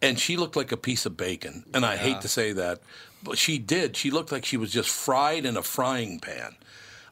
and 0.00 0.18
she 0.18 0.36
looked 0.36 0.56
like 0.56 0.72
a 0.72 0.76
piece 0.76 1.04
of 1.06 1.16
bacon. 1.16 1.64
And 1.74 1.84
I 1.84 1.96
hate 1.96 2.20
to 2.22 2.28
say 2.28 2.52
that, 2.52 2.80
but 3.22 3.38
she 3.38 3.58
did. 3.58 3.96
She 3.96 4.10
looked 4.10 4.32
like 4.32 4.44
she 4.44 4.56
was 4.56 4.72
just 4.72 4.88
fried 4.88 5.44
in 5.44 5.56
a 5.56 5.62
frying 5.62 6.18
pan. 6.18 6.56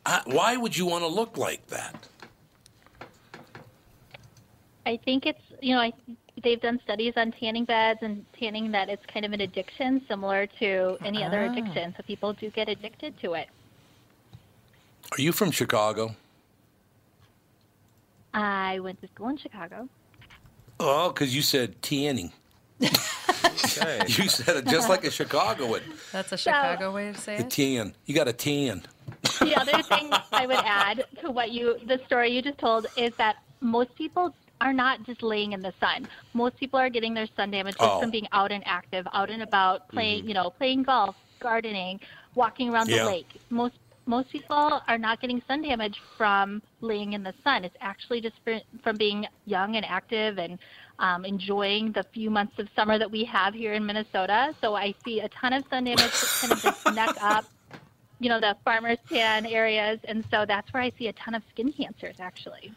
I, 0.06 0.22
why 0.24 0.56
would 0.56 0.76
you 0.76 0.86
want 0.86 1.04
to 1.04 1.08
look 1.08 1.36
like 1.36 1.66
that? 1.68 2.08
I 4.86 4.96
think 5.04 5.26
it's 5.26 5.42
you 5.60 5.74
know 5.74 5.80
I, 5.80 5.92
they've 6.42 6.60
done 6.60 6.80
studies 6.84 7.14
on 7.16 7.32
tanning 7.32 7.64
beds 7.64 8.00
and 8.02 8.24
tanning 8.38 8.70
that 8.72 8.88
it's 8.88 9.04
kind 9.06 9.24
of 9.26 9.32
an 9.32 9.40
addiction 9.40 10.02
similar 10.08 10.46
to 10.58 10.96
any 11.04 11.22
other 11.24 11.42
Ah. 11.48 11.52
addiction. 11.52 11.94
So 11.96 12.02
people 12.02 12.32
do 12.32 12.50
get 12.50 12.68
addicted 12.68 13.18
to 13.20 13.34
it. 13.34 13.48
Are 15.12 15.20
you 15.20 15.32
from 15.32 15.50
Chicago? 15.50 16.14
I 18.32 18.78
went 18.80 19.00
to 19.02 19.08
school 19.08 19.28
in 19.28 19.36
Chicago. 19.36 19.88
Oh, 20.78 21.08
because 21.10 21.34
you 21.34 21.42
said 21.42 21.80
tanning. 21.82 22.32
You 24.08 24.28
said 24.28 24.56
it 24.56 24.66
just 24.66 24.88
like 24.88 25.04
a 25.04 25.10
Chicagoan. 25.10 25.80
That's 26.12 26.32
a 26.32 26.36
Chicago 26.36 26.92
way 26.92 27.12
to 27.12 27.18
say 27.18 27.36
The 27.36 27.44
it. 27.44 27.50
tan. 27.50 27.94
You 28.06 28.14
got 28.14 28.26
a 28.28 28.32
tan. 28.32 28.82
The 29.40 29.54
other 29.56 29.82
thing 29.82 30.10
I 30.32 30.46
would 30.46 30.56
add 30.64 31.04
to 31.20 31.30
what 31.30 31.50
you 31.52 31.78
the 31.86 32.00
story 32.06 32.30
you 32.32 32.42
just 32.42 32.58
told 32.58 32.86
is 32.96 33.14
that 33.16 33.36
most 33.60 33.94
people 33.94 34.34
are 34.60 34.72
not 34.72 35.02
just 35.04 35.22
laying 35.22 35.52
in 35.52 35.60
the 35.62 35.72
sun. 35.80 36.08
Most 36.34 36.56
people 36.58 36.78
are 36.78 36.90
getting 36.90 37.14
their 37.14 37.26
sun 37.36 37.50
damage 37.50 37.76
just 37.76 37.90
Oh. 37.90 38.00
from 38.00 38.10
being 38.10 38.28
out 38.32 38.52
and 38.52 38.62
active, 38.66 39.06
out 39.12 39.30
and 39.30 39.42
about, 39.42 39.88
playing, 39.88 40.26
you 40.28 40.34
know, 40.34 40.50
playing 40.50 40.82
golf, 40.82 41.16
gardening, 41.40 42.00
walking 42.34 42.68
around 42.70 42.88
Yeah. 42.88 43.04
the 43.04 43.10
lake. 43.10 43.40
Most 43.50 43.74
most 44.06 44.30
people 44.30 44.82
are 44.88 44.98
not 44.98 45.20
getting 45.20 45.40
sun 45.46 45.62
damage 45.62 46.00
from 46.16 46.60
laying 46.80 47.12
in 47.12 47.22
the 47.22 47.32
sun. 47.44 47.64
It's 47.64 47.76
actually 47.80 48.20
just 48.20 48.34
for, 48.42 48.58
from 48.82 48.96
being 48.96 49.24
young 49.46 49.76
and 49.76 49.84
active 49.86 50.36
and 50.38 50.58
um, 50.98 51.24
enjoying 51.24 51.92
the 51.92 52.02
few 52.12 52.28
months 52.28 52.58
of 52.58 52.68
summer 52.74 52.98
that 52.98 53.08
we 53.08 53.22
have 53.24 53.54
here 53.54 53.74
in 53.74 53.86
Minnesota. 53.86 54.52
So 54.60 54.74
I 54.74 54.94
see 55.04 55.20
a 55.20 55.28
ton 55.28 55.52
of 55.52 55.64
sun 55.70 55.84
damage 55.84 56.10
kind 56.40 56.52
of 56.52 56.60
just 56.60 56.86
neck 56.94 57.10
up, 57.22 57.44
you 58.18 58.28
know, 58.28 58.40
the 58.40 58.56
farmers 58.64 58.98
tan 59.08 59.46
areas, 59.46 60.00
and 60.04 60.24
so 60.28 60.44
that's 60.44 60.72
where 60.72 60.82
I 60.82 60.90
see 60.98 61.06
a 61.06 61.12
ton 61.12 61.34
of 61.36 61.42
skin 61.50 61.70
cancers 61.72 62.16
actually. 62.18 62.72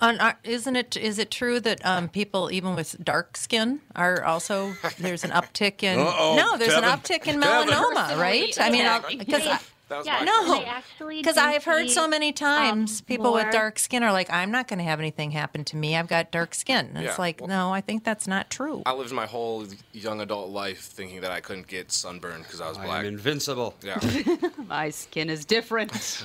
On, 0.00 0.18
uh, 0.20 0.34
isn't 0.44 0.76
it? 0.76 0.96
Is 0.96 1.18
it 1.18 1.30
true 1.30 1.58
that 1.60 1.84
um, 1.84 2.08
people 2.08 2.50
even 2.52 2.76
with 2.76 3.02
dark 3.02 3.36
skin 3.36 3.80
are 3.96 4.22
also 4.24 4.74
there's 4.98 5.24
an 5.24 5.30
uptick 5.30 5.82
in? 5.82 5.98
Uh-oh, 6.08 6.36
no, 6.36 6.56
there's 6.56 6.72
Kevin. 6.74 6.88
an 6.88 6.98
uptick 6.98 7.26
in 7.26 7.40
Kevin. 7.40 7.68
melanoma, 7.68 8.16
right? 8.16 8.56
I 8.60 8.70
mean, 8.70 9.18
because 9.18 9.44
yeah, 9.44 10.22
no, 10.24 10.32
question. 10.44 10.58
They 10.58 10.64
actually 10.66 11.16
because 11.16 11.36
I've 11.38 11.64
heard 11.64 11.88
so 11.88 12.06
many 12.06 12.32
times 12.32 13.00
um, 13.00 13.04
people 13.06 13.32
with 13.32 13.50
dark 13.50 13.78
skin 13.78 14.02
are 14.02 14.12
like, 14.12 14.30
I'm 14.30 14.50
not 14.50 14.68
going 14.68 14.78
to 14.78 14.84
have 14.84 15.00
anything 15.00 15.30
happen 15.30 15.64
to 15.64 15.76
me. 15.76 15.96
I've 15.96 16.08
got 16.08 16.30
dark 16.30 16.54
skin. 16.54 16.90
And 16.94 17.02
Yeah, 17.02 17.10
It's 17.10 17.18
like, 17.18 17.40
well- 17.40 17.48
no, 17.48 17.72
I 17.72 17.80
think 17.80 18.04
that's 18.04 18.26
not 18.26 18.50
true. 18.50 18.82
I 18.84 18.92
lived 18.92 19.12
my 19.12 19.26
whole 19.26 19.64
young 19.92 20.20
adult 20.20 20.50
life 20.50 20.82
thinking 20.82 21.22
that 21.22 21.30
I 21.30 21.40
couldn't 21.40 21.66
get 21.68 21.90
sunburned 21.90 22.44
because 22.44 22.60
I 22.60 22.68
was 22.68 22.76
black. 22.76 23.00
I'm 23.00 23.06
invincible. 23.06 23.74
Yeah. 23.82 23.98
My 24.66 24.90
skin 24.90 25.30
is 25.30 25.44
different. 25.44 25.92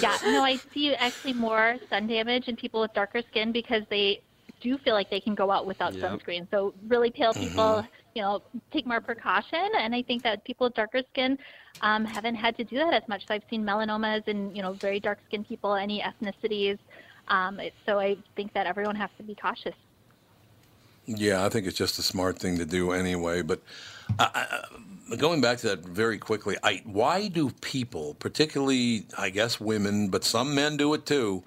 Yeah, 0.00 0.16
no, 0.26 0.42
I 0.44 0.60
see 0.74 0.94
actually 0.94 1.32
more 1.34 1.76
sun 1.90 2.06
damage 2.06 2.48
in 2.48 2.56
people 2.56 2.80
with 2.80 2.92
darker 2.94 3.22
skin 3.30 3.52
because 3.52 3.82
they 3.90 4.20
do 4.60 4.78
feel 4.78 4.94
like 4.94 5.10
they 5.10 5.20
can 5.20 5.34
go 5.34 5.50
out 5.50 5.66
without 5.66 5.94
Yep. 5.94 6.20
sunscreen. 6.20 6.48
So 6.50 6.74
really 6.86 7.10
pale 7.10 7.34
people, 7.34 7.84
you 8.14 8.22
know, 8.22 8.42
take 8.72 8.86
more 8.86 9.00
precaution. 9.00 9.68
And 9.78 9.94
I 9.94 10.02
think 10.02 10.22
that 10.22 10.44
people 10.44 10.66
with 10.66 10.74
darker 10.74 11.02
skin 11.12 11.38
um, 11.82 12.04
haven't 12.04 12.36
had 12.36 12.56
to 12.56 12.64
do 12.64 12.76
that 12.76 12.94
as 12.94 13.02
much. 13.08 13.26
So 13.28 13.34
I've 13.34 13.42
seen 13.50 13.62
melanomas 13.64 14.26
in, 14.28 14.54
you 14.54 14.62
know, 14.62 14.74
very 14.74 15.00
dark 15.00 15.18
skinned 15.26 15.46
people, 15.46 15.74
any 15.74 16.02
ethnicities. 16.02 16.78
Um, 17.28 17.60
it, 17.60 17.74
so 17.84 17.98
I 17.98 18.16
think 18.34 18.52
that 18.54 18.66
everyone 18.66 18.96
has 18.96 19.10
to 19.18 19.22
be 19.22 19.34
cautious. 19.34 19.74
Yeah, 21.06 21.44
I 21.44 21.48
think 21.48 21.66
it's 21.66 21.76
just 21.76 21.98
a 21.98 22.02
smart 22.02 22.38
thing 22.38 22.58
to 22.58 22.64
do 22.64 22.92
anyway. 22.92 23.42
But 23.42 23.60
I, 24.18 24.62
I, 25.10 25.16
going 25.16 25.40
back 25.40 25.58
to 25.58 25.68
that 25.68 25.80
very 25.80 26.18
quickly, 26.18 26.56
I, 26.62 26.82
why 26.84 27.28
do 27.28 27.50
people, 27.60 28.14
particularly, 28.14 29.06
I 29.16 29.30
guess, 29.30 29.60
women, 29.60 30.08
but 30.08 30.24
some 30.24 30.54
men 30.54 30.76
do 30.76 30.94
it 30.94 31.06
too? 31.06 31.44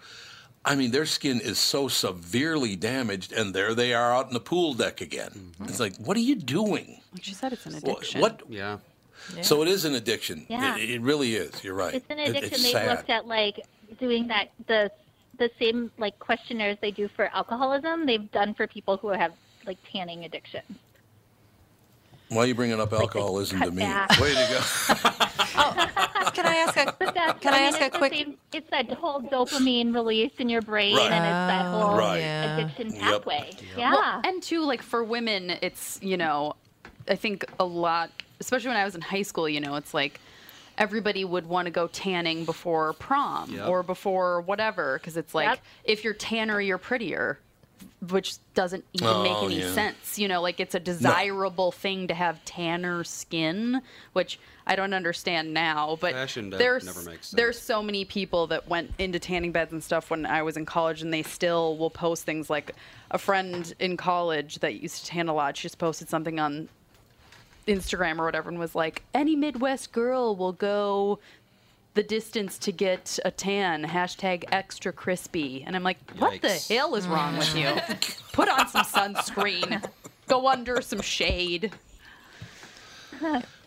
I 0.66 0.76
mean, 0.76 0.92
their 0.92 1.06
skin 1.06 1.40
is 1.40 1.58
so 1.58 1.88
severely 1.88 2.76
damaged, 2.76 3.32
and 3.32 3.54
there 3.54 3.74
they 3.74 3.94
are 3.94 4.14
out 4.14 4.28
in 4.28 4.34
the 4.34 4.40
pool 4.42 4.74
deck 4.74 5.02
again. 5.02 5.32
Mm-hmm. 5.32 5.64
It's 5.66 5.80
like, 5.80 5.96
what 5.98 6.18
are 6.18 6.22
you 6.22 6.36
doing? 6.36 7.02
Like 7.14 7.24
she 7.24 7.34
said, 7.34 7.54
it's 7.54 7.66
an 7.66 7.76
addiction. 7.76 8.22
What? 8.22 8.42
Yeah. 8.50 8.78
So 9.42 9.62
it 9.62 9.68
is 9.68 9.86
an 9.86 9.96
addiction. 9.96 10.46
Yeah. 10.50 10.78
It, 10.78 10.90
it 10.90 11.02
really 11.02 11.36
is. 11.36 11.64
You're 11.64 11.76
right. 11.76 11.94
It's 11.94 12.06
an 12.10 12.20
It- 12.20 12.30
addiction. 12.30 12.54
it's 12.54 12.64
They've 12.64 12.72
sad. 12.74 12.90
looked 12.90 13.10
at 13.10 13.26
like 13.28 13.66
doing 14.00 14.28
that 14.28 14.50
the 14.68 14.92
the 15.38 15.50
same 15.58 15.90
like 15.98 16.20
questionnaires 16.20 16.78
they 16.82 16.92
do 16.92 17.08
for 17.16 17.30
alcoholism. 17.34 18.06
They've 18.06 18.30
done 18.32 18.54
for 18.54 18.68
people 18.68 18.98
who 18.98 19.08
have 19.10 19.32
like 19.66 19.78
tanning 19.92 20.26
addiction. 20.26 20.62
Why 22.30 22.44
are 22.44 22.46
you 22.46 22.56
bringing 22.56 22.80
up 22.80 22.94
alcoholism 22.94 23.60
to 23.62 23.72
me? 23.72 23.82
back. 23.84 24.10
Way 24.20 24.30
to 24.34 24.48
go. 24.50 25.06
Oh, 25.62 26.32
can 26.34 26.46
I 26.46 26.56
ask 26.56 26.78
a 26.78 26.96
But 26.98 27.14
that's, 27.14 27.40
Can 27.42 27.54
I 27.54 27.58
mean, 27.60 27.74
ask 27.76 27.82
a 27.82 27.90
quick- 27.98 28.14
same- 28.14 28.38
it's 28.54 28.70
that 28.70 28.90
whole 28.94 29.22
dopamine 29.22 29.94
release 29.94 30.32
in 30.38 30.48
your 30.48 30.62
brain, 30.62 30.96
Right. 30.96 31.12
and 31.12 31.26
it's 31.26 31.32
that 31.34 31.66
Oh, 31.66 31.88
whole 31.88 31.98
Right. 31.98 32.18
Oh, 32.18 32.20
yeah. 32.20 32.58
addiction 32.58 32.94
Yep. 32.94 33.02
pathway. 33.02 33.52
Yeah. 33.76 33.92
Well, 33.94 34.22
and 34.24 34.42
two, 34.42 34.62
like 34.64 34.82
for 34.82 35.04
women, 35.04 35.58
it's 35.62 36.00
you 36.02 36.16
know, 36.16 36.56
I 37.10 37.16
think 37.16 37.44
a 37.60 37.66
lot, 37.66 38.12
especially 38.40 38.70
when 38.70 38.78
I 38.78 38.86
was 38.86 38.96
in 38.96 39.02
high 39.02 39.24
school. 39.24 39.50
You 39.50 39.60
know, 39.60 39.76
it's 39.76 39.94
like 39.94 40.22
everybody 40.78 41.26
would 41.26 41.46
want 41.48 41.66
to 41.66 41.72
go 41.72 41.88
tanning 41.88 42.46
before 42.46 42.94
prom 42.94 43.52
Yep. 43.52 43.68
or 43.68 43.84
before 43.84 44.40
whatever, 44.42 44.98
because 44.98 45.18
it's 45.18 45.36
like 45.36 45.48
Yep. 45.50 45.60
if 45.84 46.04
you're 46.06 46.14
tanner, 46.14 46.62
you're 46.62 46.78
prettier. 46.78 47.40
Which 48.10 48.36
doesn't 48.54 48.86
even 48.94 49.24
make 49.24 49.34
Oh, 49.36 49.46
any 49.48 49.60
yeah. 49.60 49.74
sense, 49.74 50.18
you 50.18 50.28
know. 50.28 50.42
Like 50.42 50.60
it's 50.60 50.74
a 50.76 50.80
desirable 50.80 51.72
thing 51.72 52.08
to 52.08 52.14
have 52.14 52.44
tanner 52.46 53.04
skin, 53.04 53.82
which 54.14 54.40
I 54.66 54.76
don't 54.76 54.94
understand 54.94 55.54
now. 55.54 55.98
But 56.00 56.14
Fashion 56.14 56.50
there's 56.50 57.32
there's 57.32 57.60
so 57.60 57.84
many 57.84 58.06
people 58.06 58.48
that 58.48 58.68
went 58.70 58.92
into 58.98 59.20
tanning 59.20 59.52
beds 59.52 59.74
and 59.74 59.84
stuff 59.84 60.10
when 60.10 60.26
I 60.26 60.42
was 60.44 60.56
in 60.58 60.66
college, 60.66 61.02
and 61.02 61.14
they 61.14 61.24
still 61.24 61.76
will 61.78 61.90
post 61.90 62.24
things 62.26 62.50
like 62.50 62.74
a 63.12 63.18
friend 63.18 63.74
in 63.80 63.98
college 63.98 64.60
that 64.60 64.76
used 64.82 65.04
to 65.06 65.12
tan 65.12 65.28
a 65.28 65.34
lot. 65.34 65.58
She 65.58 65.64
just 65.64 65.78
posted 65.78 66.08
something 66.10 66.40
on 66.40 66.70
Instagram 67.68 68.18
or 68.20 68.26
whatever, 68.26 68.50
and 68.50 68.58
was 68.58 68.76
like, 68.76 69.04
"Any 69.14 69.36
Midwest 69.36 69.92
girl 69.92 70.36
will 70.36 70.54
go 70.54 71.20
the 71.94 72.04
distance 72.04 72.58
to 72.60 72.72
get 72.72 73.20
a 73.26 73.32
tan." 73.32 73.86
Hashtag 73.86 74.46
extra 74.52 74.92
crispy, 74.92 75.64
and 75.66 75.76
I'm 75.76 75.84
like, 75.84 75.98
"What 76.18 76.42
the 76.42 76.54
hell 76.70 76.96
is 76.96 77.08
wrong 77.08 77.38
with 77.38 77.56
you? 77.56 77.74
Put 78.34 78.50
on 78.50 78.68
some 78.68 78.86
sunscreen. 78.86 79.84
Go 80.28 80.48
under 80.48 80.82
some 80.82 81.02
shade." 81.02 81.72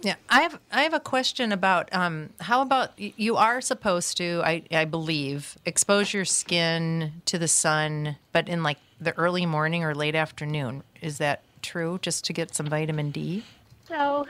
Yeah, 0.02 0.16
I 0.28 0.42
have 0.42 0.58
I 0.72 0.82
have 0.82 0.94
a 0.94 1.00
question 1.00 1.52
about 1.52 1.88
um, 1.92 2.30
how 2.40 2.60
about 2.62 2.92
you 2.96 3.36
are 3.36 3.60
supposed 3.60 4.16
to 4.16 4.40
I 4.44 4.62
I 4.72 4.84
believe 4.84 5.56
expose 5.64 6.12
your 6.12 6.24
skin 6.24 7.22
to 7.26 7.38
the 7.38 7.48
sun, 7.48 8.16
but 8.32 8.48
in 8.48 8.62
like 8.62 8.78
the 9.00 9.16
early 9.18 9.46
morning 9.46 9.84
or 9.84 9.94
late 9.94 10.14
afternoon. 10.14 10.82
Is 11.00 11.18
that 11.18 11.42
true? 11.60 11.98
Just 12.02 12.24
to 12.26 12.32
get 12.32 12.54
some 12.54 12.66
vitamin 12.66 13.10
D. 13.10 13.44
So, 13.86 14.26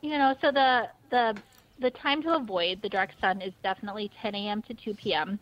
you 0.00 0.18
know, 0.18 0.36
so 0.40 0.50
the 0.52 0.88
the 1.10 1.36
the 1.80 1.90
time 1.90 2.22
to 2.22 2.34
avoid 2.36 2.80
the 2.82 2.88
dark 2.88 3.10
sun 3.20 3.40
is 3.42 3.52
definitely 3.62 4.10
10 4.22 4.48
a.m. 4.48 4.62
to 4.62 4.74
2 4.74 4.94
p.m. 5.14 5.40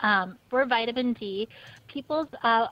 Um, 0.00 0.38
for 0.50 0.64
vitamin 0.66 1.14
D, 1.14 1.48
people's 1.88 2.28
uh, 2.42 2.66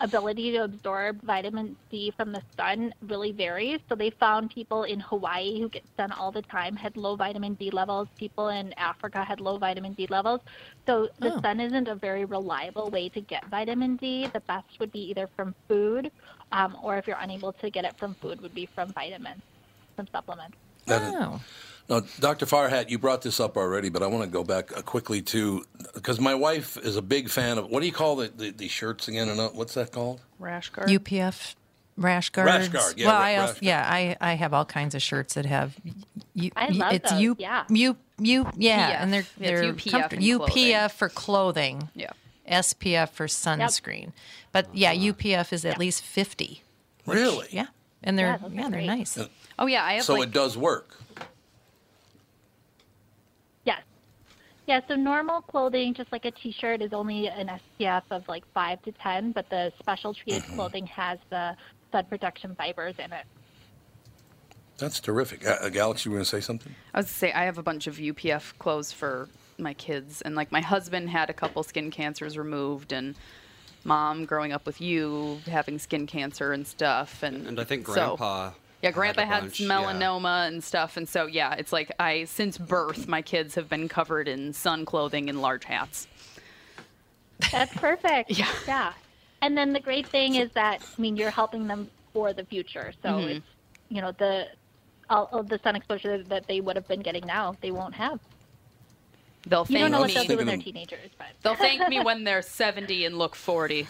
ability 0.00 0.52
to 0.52 0.64
absorb 0.64 1.20
vitamin 1.24 1.76
D 1.90 2.12
from 2.16 2.32
the 2.32 2.42
sun 2.56 2.92
really 3.02 3.32
varies. 3.32 3.80
So 3.88 3.94
they 3.96 4.10
found 4.20 4.50
people 4.50 4.84
in 4.84 5.00
Hawaii 5.00 5.60
who 5.60 5.68
get 5.70 5.84
sun 5.96 6.12
all 6.12 6.32
the 6.32 6.42
time 6.42 6.76
had 6.76 6.96
low 6.96 7.16
vitamin 7.16 7.54
D 7.54 7.70
levels. 7.72 8.08
People 8.18 8.48
in 8.48 8.72
Africa 8.78 9.24
had 9.26 9.40
low 9.40 9.58
vitamin 9.58 9.94
D 9.94 10.06
levels. 10.10 10.40
So 10.86 11.08
the 11.18 11.32
Oh. 11.32 11.42
sun 11.42 11.60
isn't 11.60 11.88
a 11.88 11.96
very 11.96 12.24
reliable 12.24 12.90
way 12.90 13.08
to 13.10 13.20
get 13.22 13.48
vitamin 13.50 13.96
D. 13.96 14.28
The 14.32 14.42
best 14.48 14.68
would 14.80 14.92
be 14.92 15.00
either 15.10 15.28
from 15.36 15.54
food, 15.68 16.10
um, 16.52 16.76
or 16.82 16.96
if 16.98 17.06
you're 17.06 17.18
unable 17.20 17.52
to 17.54 17.70
get 17.70 17.84
it 17.84 17.94
from 17.98 18.16
food, 18.20 18.40
would 18.40 18.54
be 18.54 18.68
from 18.74 18.92
vitamins, 18.94 19.42
from 19.96 20.06
supplements. 20.12 20.56
That 20.88 21.02
is- 21.02 21.40
Now, 21.88 22.00
Dr. 22.20 22.44
Farhat, 22.44 22.90
you 22.90 22.98
brought 22.98 23.22
this 23.22 23.40
up 23.40 23.56
already, 23.56 23.88
but 23.88 24.02
I 24.02 24.06
want 24.08 24.22
to 24.24 24.28
go 24.30 24.44
back 24.44 24.76
uh, 24.76 24.82
quickly 24.82 25.22
to 25.22 25.64
because 25.94 26.20
my 26.20 26.34
wife 26.34 26.76
is 26.76 26.96
a 26.96 27.02
big 27.02 27.30
fan 27.30 27.56
of 27.58 27.70
what 27.70 27.80
do 27.80 27.86
you 27.86 27.92
call 27.92 28.16
the, 28.16 28.28
the, 28.28 28.50
the 28.50 28.68
shirts 28.68 29.08
again? 29.08 29.28
And 29.30 29.40
uh, 29.40 29.48
what's 29.50 29.72
that 29.74 29.90
called? 29.92 30.20
Rash 30.38 30.68
guard. 30.68 30.88
UPF 30.88 31.54
rash 31.96 32.28
guards. 32.30 32.46
Rash 32.46 32.68
guard, 32.68 32.94
yeah, 32.98 33.06
Well, 33.06 33.16
ra- 33.16 33.20
I 33.24 33.36
also, 33.36 33.52
rash 33.54 33.62
yeah, 33.62 33.88
I, 33.90 34.16
I 34.20 34.34
have 34.34 34.52
all 34.54 34.64
kinds 34.66 34.94
of 34.94 35.00
shirts 35.02 35.34
that 35.34 35.46
have. 35.46 35.76
You, 36.34 36.50
I 36.54 36.68
love 36.68 36.92
it's 36.92 37.10
those, 37.10 37.20
U, 37.20 37.36
yeah. 37.38 37.64
U, 37.70 37.96
U, 38.20 38.46
yeah, 38.56 38.90
PF. 38.98 39.02
and 39.02 39.12
they're 39.12 39.26
they're 39.38 39.72
UPF 39.72 39.90
comfort- 39.90 40.18
UPF 40.20 40.90
for 40.92 41.08
clothing. 41.08 41.88
Yeah. 41.94 42.10
SPF 42.50 43.10
for 43.10 43.26
sunscreen. 43.26 44.12
But 44.52 44.68
yeah, 44.74 44.94
UPF 44.94 45.52
is 45.52 45.64
at 45.64 45.76
least 45.78 46.02
fifty. 46.02 46.62
Really? 47.06 47.48
Yeah, 47.50 47.66
and 48.02 48.18
they're 48.18 48.38
Yeah, 48.42 48.48
yeah, 48.52 48.62
they're 48.62 48.70
great. 48.70 48.86
nice. 48.86 49.18
Oh 49.58 49.66
yeah, 49.66 49.84
I 49.84 49.94
have 49.94 50.04
So 50.04 50.14
like 50.14 50.28
it 50.28 50.32
does 50.32 50.56
work. 50.56 50.96
Yes. 53.64 53.82
Yeah, 54.66 54.80
so 54.86 54.94
normal 54.94 55.40
clothing, 55.42 55.94
just 55.94 56.12
like 56.12 56.24
a 56.24 56.30
t-shirt, 56.30 56.82
is 56.82 56.92
only 56.92 57.28
an 57.28 57.48
SPF 57.80 58.02
of 58.10 58.28
like 58.28 58.44
5 58.54 58.82
to 58.82 58.92
10, 58.92 59.32
but 59.32 59.48
the 59.50 59.72
special 59.78 60.14
treated 60.14 60.44
clothing 60.54 60.86
has 60.86 61.18
the 61.30 61.56
sun 61.90 62.04
protection 62.06 62.54
fibers 62.54 62.94
in 62.98 63.12
it. 63.12 63.24
That's 64.76 65.00
terrific. 65.00 65.44
Uh, 65.46 65.56
uh, 65.62 65.70
Alex, 65.74 66.04
you 66.04 66.12
were 66.12 66.18
going 66.18 66.24
to 66.24 66.30
say 66.30 66.40
something? 66.40 66.72
I 66.94 66.98
was 66.98 67.06
going 67.06 67.12
to 67.12 67.18
say 67.18 67.32
I 67.32 67.44
have 67.44 67.58
a 67.58 67.62
bunch 67.62 67.86
of 67.88 67.96
UPF 67.96 68.56
clothes 68.58 68.92
for 68.92 69.28
my 69.58 69.74
kids, 69.74 70.22
and 70.22 70.36
like 70.36 70.52
my 70.52 70.60
husband 70.60 71.10
had 71.10 71.30
a 71.30 71.32
couple 71.32 71.62
skin 71.64 71.90
cancers 71.90 72.38
removed, 72.38 72.92
and 72.92 73.16
mom 73.84 74.24
growing 74.24 74.52
up 74.52 74.66
with 74.66 74.80
you 74.80 75.40
having 75.46 75.78
skin 75.80 76.06
cancer 76.06 76.52
and 76.52 76.64
stuff, 76.66 77.22
and 77.24 77.46
And 77.46 77.58
I 77.58 77.64
think 77.64 77.86
so- 77.88 77.94
Grandpa. 77.94 78.50
Yeah, 78.82 78.90
grandpa 78.90 79.22
a 79.22 79.26
had 79.26 79.40
bunch, 79.40 79.58
some 79.58 79.66
yeah. 79.66 79.76
melanoma 79.92 80.46
and 80.48 80.62
stuff, 80.62 80.96
and 80.96 81.08
so 81.08 81.26
yeah, 81.26 81.54
it's 81.54 81.72
like 81.72 81.90
I 81.98 82.24
since 82.24 82.58
birth 82.58 83.08
my 83.08 83.22
kids 83.22 83.54
have 83.56 83.68
been 83.68 83.88
covered 83.88 84.28
in 84.28 84.52
sun 84.52 84.84
clothing 84.84 85.28
and 85.28 85.40
large 85.42 85.64
hats. 85.64 86.06
That's 87.52 87.72
perfect. 87.74 88.30
Yeah. 88.38 88.48
Yeah. 88.66 88.92
And 89.40 89.56
then 89.56 89.72
the 89.72 89.78
great 89.80 90.06
thing 90.08 90.34
is 90.34 90.50
that, 90.54 90.82
I 90.82 91.00
mean, 91.00 91.16
you're 91.16 91.30
helping 91.30 91.68
them 91.68 91.88
for 92.12 92.32
the 92.32 92.44
future. 92.44 92.92
So 93.04 93.10
Mhm. 93.10 93.28
it's, 93.36 93.46
you 93.88 94.00
know, 94.00 94.10
the 94.12 94.48
all 95.08 95.28
of 95.32 95.48
the 95.48 95.58
sun 95.62 95.74
exposure 95.76 96.22
that 96.24 96.46
they 96.48 96.60
would 96.60 96.74
have 96.76 96.86
been 96.88 97.00
getting 97.00 97.24
now, 97.26 97.54
they 97.62 97.70
won't 97.70 97.94
have. 97.94 98.18
They'll 99.46 99.60
You 99.60 99.66
thank 99.66 99.78
don't 99.78 99.90
know 99.92 100.00
what 100.00 100.08
me. 100.08 100.14
they'll 100.14 100.24
do 100.24 100.36
when 100.36 100.46
they're 100.46 100.56
teenagers, 100.58 101.10
but 101.16 101.28
They'll 101.42 101.54
thank 101.54 101.88
me 101.88 102.00
when 102.04 102.24
they're 102.24 102.42
70 102.42 103.06
and 103.06 103.16
look 103.16 103.34
40. 103.36 103.86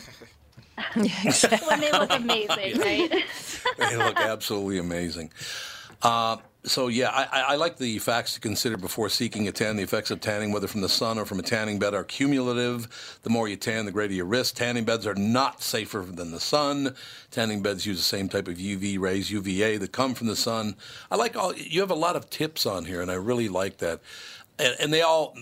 When 0.94 1.80
they 1.80 1.92
look 1.92 2.10
amazing, 2.12 2.80
right? 2.80 3.24
they 3.78 3.96
look 3.96 4.16
absolutely 4.18 4.78
amazing. 4.78 5.30
Uh, 6.02 6.36
so 6.64 6.88
yeah, 6.88 7.08
I, 7.10 7.24
I- 7.40 7.52
I 7.52 7.56
like 7.56 7.76
the 7.78 7.98
facts 7.98 8.34
to 8.34 8.40
consider 8.40 8.76
before 8.76 9.08
seeking 9.08 9.48
a 9.48 9.52
tan. 9.52 9.76
The 9.76 9.82
effects 9.82 10.10
of 10.10 10.20
tanning, 10.20 10.52
whether 10.52 10.66
from 10.66 10.80
the 10.80 10.88
sun 10.88 11.18
or 11.18 11.24
from 11.24 11.38
a 11.38 11.42
tanning 11.42 11.78
bed, 11.78 11.94
are 11.94 12.04
cumulative. 12.04 13.18
The 13.22 13.30
more 13.30 13.48
you 13.48 13.56
tan, 13.56 13.84
the 13.86 13.92
greater 13.92 14.12
your 14.14 14.26
risk. 14.26 14.56
Tanning 14.56 14.84
beds 14.84 15.06
are 15.06 15.14
not 15.14 15.62
safer 15.62 16.00
than 16.00 16.30
the 16.30 16.40
sun. 16.40 16.94
Tanning 17.30 17.62
beds 17.62 17.86
use 17.86 17.96
the 17.98 18.02
same 18.04 18.28
type 18.28 18.48
of 18.48 18.56
UV 18.58 18.98
rays, 18.98 19.30
UVA, 19.30 19.76
that 19.78 19.92
come 19.92 20.14
from 20.14 20.26
the 20.26 20.36
sun. 20.36 20.76
I 21.10 21.16
like 21.16 21.36
all. 21.36 21.54
You 21.54 21.80
have 21.80 21.90
a 21.90 21.94
lot 21.96 22.16
of 22.16 22.28
tips 22.28 22.66
on 22.66 22.84
here, 22.84 23.00
and 23.00 23.10
I 23.10 23.14
really 23.14 23.48
like 23.48 23.78
that. 23.78 24.00
And, 24.58 24.76
and 24.80 24.92
they 24.92 25.02
all. 25.02 25.34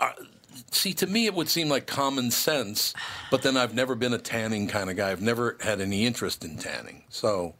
Are, 0.00 0.14
See, 0.70 0.92
to 0.94 1.06
me, 1.06 1.26
it 1.26 1.34
would 1.34 1.48
seem 1.48 1.68
like 1.68 1.86
common 1.86 2.30
sense, 2.30 2.94
but 3.30 3.42
then 3.42 3.56
I've 3.56 3.74
never 3.74 3.94
been 3.94 4.12
a 4.12 4.18
tanning 4.18 4.68
kind 4.68 4.90
of 4.90 4.96
guy. 4.96 5.10
I've 5.10 5.22
never 5.22 5.56
had 5.60 5.80
any 5.80 6.06
interest 6.06 6.44
in 6.44 6.56
tanning. 6.56 7.04
So, 7.08 7.54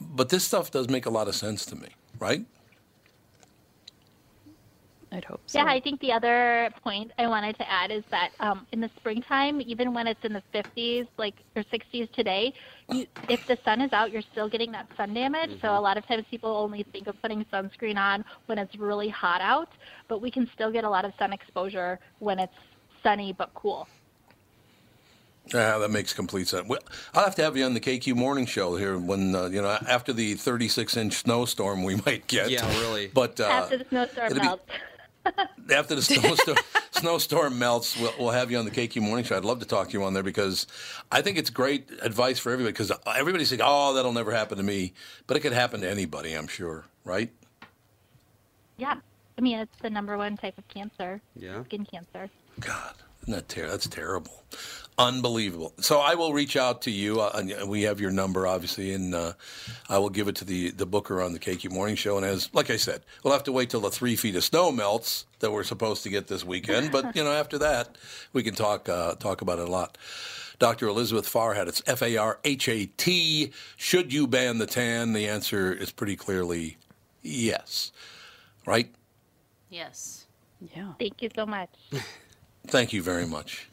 but 0.00 0.28
this 0.28 0.44
stuff 0.44 0.70
does 0.70 0.88
make 0.88 1.06
a 1.06 1.10
lot 1.10 1.28
of 1.28 1.34
sense 1.34 1.66
to 1.66 1.76
me, 1.76 1.88
right? 2.18 2.44
I'd 5.12 5.24
hope 5.24 5.40
so. 5.46 5.58
Yeah, 5.58 5.64
I 5.64 5.80
think 5.80 6.00
the 6.00 6.12
other 6.12 6.70
point 6.84 7.10
I 7.18 7.26
wanted 7.26 7.56
to 7.58 7.68
add 7.68 7.90
is 7.90 8.04
that 8.10 8.30
um, 8.38 8.66
in 8.70 8.80
the 8.80 8.90
springtime, 8.96 9.60
even 9.60 9.92
when 9.92 10.06
it's 10.06 10.24
in 10.24 10.32
the 10.32 10.42
50s, 10.54 11.08
like 11.16 11.34
or 11.56 11.64
60s 11.64 12.12
today, 12.12 12.52
you, 12.88 13.06
if 13.28 13.44
the 13.48 13.58
sun 13.64 13.80
is 13.80 13.92
out, 13.92 14.12
you're 14.12 14.22
still 14.32 14.48
getting 14.48 14.70
that 14.72 14.86
sun 14.96 15.12
damage. 15.12 15.60
So 15.60 15.76
a 15.76 15.80
lot 15.80 15.96
of 15.96 16.06
times 16.06 16.24
people 16.30 16.50
only 16.50 16.84
think 16.92 17.08
of 17.08 17.20
putting 17.22 17.44
sunscreen 17.46 17.96
on 17.96 18.24
when 18.46 18.58
it's 18.58 18.76
really 18.76 19.08
hot 19.08 19.40
out, 19.40 19.70
but 20.06 20.20
we 20.20 20.30
can 20.30 20.48
still 20.54 20.70
get 20.70 20.84
a 20.84 20.90
lot 20.90 21.04
of 21.04 21.12
sun 21.18 21.32
exposure 21.32 21.98
when 22.20 22.38
it's 22.38 22.54
sunny 23.02 23.32
but 23.32 23.52
cool. 23.54 23.88
Yeah, 25.52 25.78
that 25.78 25.90
makes 25.90 26.12
complete 26.12 26.46
sense. 26.46 26.68
Well, 26.68 26.78
I'll 27.14 27.24
have 27.24 27.34
to 27.36 27.42
have 27.42 27.56
you 27.56 27.64
on 27.64 27.74
the 27.74 27.80
KQ 27.80 28.14
Morning 28.14 28.46
Show 28.46 28.76
here 28.76 28.96
when 28.98 29.34
uh, 29.34 29.46
you 29.46 29.60
know 29.60 29.76
after 29.88 30.12
the 30.12 30.34
36 30.34 30.96
inch 30.96 31.14
snowstorm 31.14 31.82
we 31.82 31.96
might 32.06 32.28
get. 32.28 32.50
Yeah, 32.50 32.68
really. 32.80 33.08
But 33.08 33.40
uh, 33.40 33.44
After 33.46 33.78
the 33.78 33.86
snowstorm 33.88 34.36
melts. 34.36 34.62
After 35.70 35.94
the 35.94 36.02
snowstorm, 36.02 36.56
snowstorm 36.90 37.58
melts, 37.58 37.98
we'll, 37.98 38.12
we'll 38.18 38.30
have 38.30 38.50
you 38.50 38.58
on 38.58 38.64
the 38.64 38.70
KQ 38.70 39.02
Morning 39.02 39.24
Show. 39.24 39.36
I'd 39.36 39.44
love 39.44 39.60
to 39.60 39.66
talk 39.66 39.88
to 39.88 39.92
you 39.92 40.04
on 40.04 40.14
there 40.14 40.22
because 40.22 40.66
I 41.10 41.22
think 41.22 41.38
it's 41.38 41.50
great 41.50 41.90
advice 42.02 42.38
for 42.38 42.52
everybody. 42.52 42.72
Because 42.72 42.92
everybody's 43.06 43.48
saying, 43.48 43.60
"Oh, 43.64 43.94
that'll 43.94 44.12
never 44.12 44.32
happen 44.32 44.58
to 44.58 44.64
me," 44.64 44.92
but 45.26 45.36
it 45.36 45.40
could 45.40 45.52
happen 45.52 45.80
to 45.82 45.90
anybody. 45.90 46.34
I'm 46.34 46.48
sure, 46.48 46.84
right? 47.04 47.30
Yeah. 48.76 48.96
I 49.38 49.40
mean, 49.42 49.58
it's 49.58 49.78
the 49.80 49.90
number 49.90 50.18
one 50.18 50.36
type 50.36 50.58
of 50.58 50.66
cancer. 50.68 51.20
Yeah. 51.36 51.64
Skin 51.64 51.86
cancer. 51.86 52.28
God, 52.60 52.94
isn't 53.22 53.32
that 53.34 53.48
ter- 53.48 53.68
that's 53.68 53.86
terrible, 53.86 54.42
unbelievable. 55.00 55.72
So 55.80 55.98
I 55.98 56.14
will 56.14 56.32
reach 56.32 56.56
out 56.56 56.82
to 56.82 56.90
you. 56.90 57.20
Uh, 57.20 57.30
and 57.34 57.68
we 57.68 57.82
have 57.82 58.00
your 58.00 58.10
number, 58.10 58.46
obviously, 58.46 58.92
and 58.92 59.14
uh, 59.14 59.32
I 59.88 59.98
will 59.98 60.10
give 60.10 60.28
it 60.28 60.36
to 60.36 60.44
the 60.44 60.70
the 60.70 60.86
booker 60.86 61.22
on 61.22 61.32
the 61.32 61.38
KQ 61.38 61.70
Morning 61.70 61.96
Show. 61.96 62.16
And 62.16 62.26
as 62.26 62.52
like 62.52 62.70
I 62.70 62.76
said, 62.76 63.02
we'll 63.24 63.32
have 63.32 63.44
to 63.44 63.52
wait 63.52 63.70
till 63.70 63.80
the 63.80 63.90
three 63.90 64.16
feet 64.16 64.36
of 64.36 64.44
snow 64.44 64.70
melts 64.70 65.26
that 65.40 65.50
we're 65.50 65.64
supposed 65.64 66.02
to 66.04 66.10
get 66.10 66.26
this 66.28 66.44
weekend. 66.44 66.92
But 66.92 67.16
you 67.16 67.24
know, 67.24 67.32
after 67.32 67.58
that, 67.58 67.96
we 68.32 68.42
can 68.42 68.54
talk 68.54 68.88
uh, 68.88 69.14
talk 69.14 69.40
about 69.40 69.58
it 69.58 69.68
a 69.68 69.70
lot. 69.70 69.96
Dr. 70.58 70.88
Elizabeth 70.88 71.26
Farhat, 71.26 71.68
it's 71.68 71.82
F 71.86 72.02
A 72.02 72.16
R 72.18 72.38
H 72.44 72.68
A 72.68 72.86
T. 72.86 73.50
Should 73.76 74.12
you 74.12 74.26
ban 74.26 74.58
the 74.58 74.66
tan? 74.66 75.14
The 75.14 75.26
answer 75.26 75.72
is 75.72 75.90
pretty 75.90 76.16
clearly 76.16 76.76
yes. 77.22 77.92
Right? 78.66 78.92
Yes. 79.70 80.26
Yeah. 80.76 80.92
Thank 80.98 81.22
you 81.22 81.30
so 81.34 81.46
much. 81.46 81.70
Thank 82.66 82.92
you 82.92 83.02
very 83.02 83.26
much. 83.26 83.69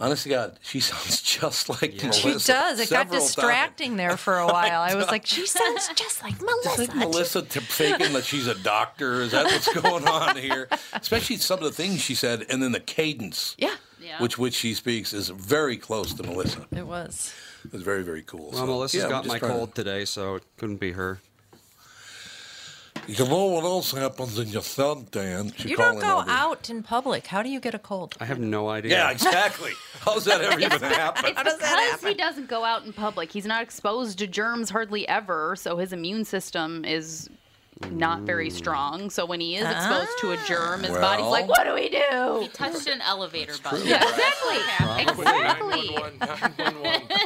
Honest 0.00 0.24
to 0.24 0.28
God, 0.28 0.58
she 0.60 0.80
sounds 0.80 1.22
just 1.22 1.68
like 1.68 1.94
Melissa. 2.02 2.12
She 2.40 2.52
does. 2.52 2.80
It 2.80 2.90
got 2.90 3.06
several 3.06 3.20
distracting 3.20 3.96
there 3.96 4.16
for 4.16 4.38
a 4.38 4.46
while. 4.52 4.80
I 4.80 4.94
was 4.94 5.06
like, 5.06 5.24
she 5.24 5.46
sounds 5.46 5.88
just 5.94 6.22
like 6.22 6.36
times. 6.38 6.64
Melissa. 6.66 6.94
Melissa 6.96 7.42
t- 7.42 7.60
thinking 7.60 8.12
that 8.12 8.24
she's 8.24 8.46
a 8.48 8.56
doctor. 8.56 9.22
Is 9.22 9.30
that 9.30 9.44
what's 9.46 9.72
going 9.72 10.06
on 10.08 10.36
here? 10.36 10.68
Especially 10.94 11.36
some 11.36 11.58
of 11.58 11.64
the 11.64 11.70
things 11.72 12.00
she 12.02 12.14
said, 12.14 12.44
and 12.50 12.62
then 12.62 12.72
the 12.72 12.80
cadence, 12.80 13.54
Yeah. 13.58 13.74
which 14.18 14.36
which 14.36 14.54
she 14.54 14.74
speaks, 14.74 15.12
is 15.12 15.28
very 15.28 15.76
close 15.76 16.12
to 16.14 16.22
Melissa. 16.24 16.66
It 16.74 16.86
was. 16.86 17.32
It 17.64 17.72
was 17.72 17.82
very 17.82 18.02
very 18.02 18.22
cool. 18.22 18.50
Well, 18.50 18.60
So, 18.60 18.66
Melissa's 18.66 19.02
yeah, 19.04 19.08
got 19.08 19.26
my 19.26 19.38
trying 19.38 19.52
to- 19.52 19.58
cold 19.58 19.74
today, 19.76 20.04
so 20.04 20.34
it 20.34 20.42
couldn't 20.58 20.76
be 20.80 20.92
her. 20.92 21.20
You 23.06 23.26
know 23.26 23.46
what 23.46 23.64
else 23.64 23.92
happens 23.92 24.38
in 24.38 24.48
your 24.48 24.62
son, 24.62 25.06
Dan? 25.10 25.52
She 25.56 25.70
You 25.70 25.76
don't 25.76 26.00
go 26.00 26.20
over. 26.20 26.30
out 26.30 26.70
in 26.70 26.82
public. 26.82 27.26
How 27.26 27.42
do 27.42 27.48
you 27.48 27.60
get 27.60 27.74
a 27.74 27.78
cold? 27.78 28.16
I 28.20 28.24
have 28.24 28.38
no 28.38 28.68
idea. 28.68 28.92
Yeah, 28.92 29.10
exactly. 29.10 29.72
How's 30.00 30.24
that 30.24 30.40
ever 30.40 30.60
even 30.60 30.80
happen? 30.80 31.24
It's 31.26 31.56
because 31.56 32.02
he 32.02 32.14
doesn't 32.14 32.48
go 32.48 32.64
out 32.64 32.84
in 32.84 32.92
public. 32.92 33.30
He's 33.30 33.46
not 33.46 33.62
exposed 33.62 34.18
to 34.18 34.26
germs 34.26 34.70
hardly 34.70 35.06
ever, 35.08 35.56
so 35.56 35.76
his 35.76 35.92
immune 35.92 36.24
system 36.24 36.84
is 36.84 37.28
not 37.90 38.22
very 38.22 38.48
hmm. 38.48 38.56
strong. 38.56 39.10
So 39.10 39.26
when 39.26 39.40
he 39.40 39.56
is 39.56 39.68
exposed 39.68 40.10
to 40.20 40.32
a 40.32 40.36
germ, 40.46 40.82
his 40.82 40.96
ah. 40.96 41.00
body's 41.00 41.26
like, 41.26 41.48
"What 41.48 41.64
do 41.64 41.74
we 41.74 41.88
do?" 41.88 42.40
He 42.42 42.48
touched 42.48 42.86
an 42.88 43.00
elevator 43.00 43.54
button. 43.62 43.86
Yeah, 43.86 44.02
exactly. 44.02 45.24
Probably. 45.24 45.96
Exactly. 45.96 47.18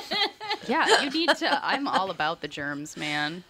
yeah, 0.68 1.02
you 1.02 1.10
need 1.10 1.30
to. 1.36 1.66
I'm 1.66 1.86
all 1.86 2.10
about 2.10 2.40
the 2.40 2.48
germs, 2.48 2.96
man. 2.96 3.44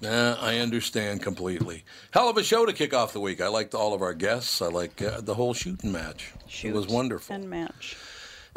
Yeah, 0.00 0.36
I 0.40 0.58
understand 0.58 1.22
completely. 1.22 1.84
Hell 2.12 2.28
of 2.28 2.36
a 2.36 2.44
show 2.44 2.64
to 2.64 2.72
kick 2.72 2.94
off 2.94 3.12
the 3.12 3.20
week. 3.20 3.40
I 3.40 3.48
liked 3.48 3.74
all 3.74 3.94
of 3.94 4.02
our 4.02 4.14
guests. 4.14 4.62
I 4.62 4.68
like 4.68 5.02
uh, 5.02 5.20
the 5.20 5.34
whole 5.34 5.54
shooting 5.54 5.90
match. 5.90 6.32
it 6.62 6.72
was 6.72 6.86
wonderful. 6.86 7.34
And 7.34 7.50
match. 7.50 7.96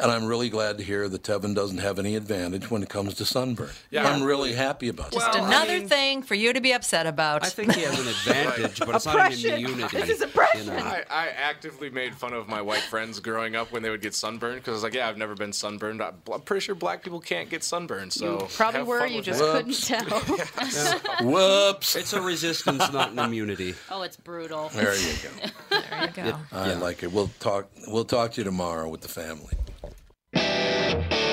And 0.02 0.10
I'm 0.10 0.24
really 0.26 0.48
glad 0.50 0.78
to 0.78 0.84
hear 0.84 1.08
that 1.08 1.22
Tevin 1.22 1.54
doesn't 1.54 1.78
have 1.78 1.98
any 2.00 2.16
advantage 2.16 2.70
when 2.70 2.82
it 2.82 2.88
comes 2.88 3.14
to 3.14 3.24
sunburn. 3.24 3.70
Yeah. 3.90 4.06
I'm 4.08 4.22
really 4.22 4.52
happy 4.52 4.88
about 4.88 5.12
Just 5.12 5.24
that. 5.26 5.34
Just 5.34 5.46
another 5.46 5.80
thing 5.86 6.22
for 6.22 6.34
you 6.34 6.52
to 6.52 6.60
be 6.60 6.72
upset 6.72 7.06
about. 7.06 7.44
I 7.44 7.48
think 7.48 7.72
he 7.74 7.82
has 7.82 7.98
an 8.00 8.08
advantage, 8.08 8.80
but 8.80 8.96
it's 8.96 9.06
not 9.06 9.32
an 9.32 9.38
immunity. 9.54 9.98
You 10.54 10.64
know. 10.64 10.72
I, 10.76 11.04
I 11.08 11.28
actively 11.28 11.88
made 11.88 12.14
fun 12.14 12.32
of 12.32 12.48
my 12.48 12.60
white 12.60 12.82
friends 12.82 13.20
growing 13.20 13.54
up 13.54 13.70
when 13.72 13.82
they 13.82 13.90
would 13.90 14.02
get 14.02 14.14
sunburned 14.14 14.56
because 14.56 14.72
I 14.72 14.74
was 14.74 14.82
like, 14.82 14.94
yeah, 14.94 15.08
I've 15.08 15.16
never 15.18 15.34
been 15.34 15.52
sunburned. 15.52 16.02
I- 16.02 16.12
I'm 16.32 16.40
pretty 16.40 16.60
sure 16.64 16.74
black 16.74 17.02
people 17.02 17.20
can't 17.20 17.48
get 17.48 17.62
sunburned. 17.62 18.12
So 18.12 18.40
You 18.40 18.46
probably 18.56 18.78
have 18.80 18.86
were. 18.88 18.98
fun 18.98 19.12
You 19.12 19.22
just 19.22 19.38
that. 19.40 19.52
couldn't 19.64 19.82
tell. 19.82 20.20
Whoops. 21.30 21.96
It's 21.96 22.12
a 22.12 22.20
resistance, 22.20 22.90
not 22.92 23.12
an 23.12 23.18
immunity. 23.18 23.74
Oh, 23.90 24.02
it's 24.02 24.16
brutal. 24.16 24.68
There 24.70 24.94
you 24.96 25.12
go. 25.22 25.48
There 25.70 26.02
you 26.02 26.08
go. 26.32 26.38
I 26.52 26.74
like 26.74 27.02
it. 27.02 27.12
We'll 27.12 27.30
talk. 27.40 27.68
We'll 27.86 28.04
talk 28.04 28.32
to 28.32 28.40
you 28.40 28.44
tomorrow 28.44 28.88
with 28.88 29.00
the 29.02 29.08
family 29.08 29.54
we 30.94 31.31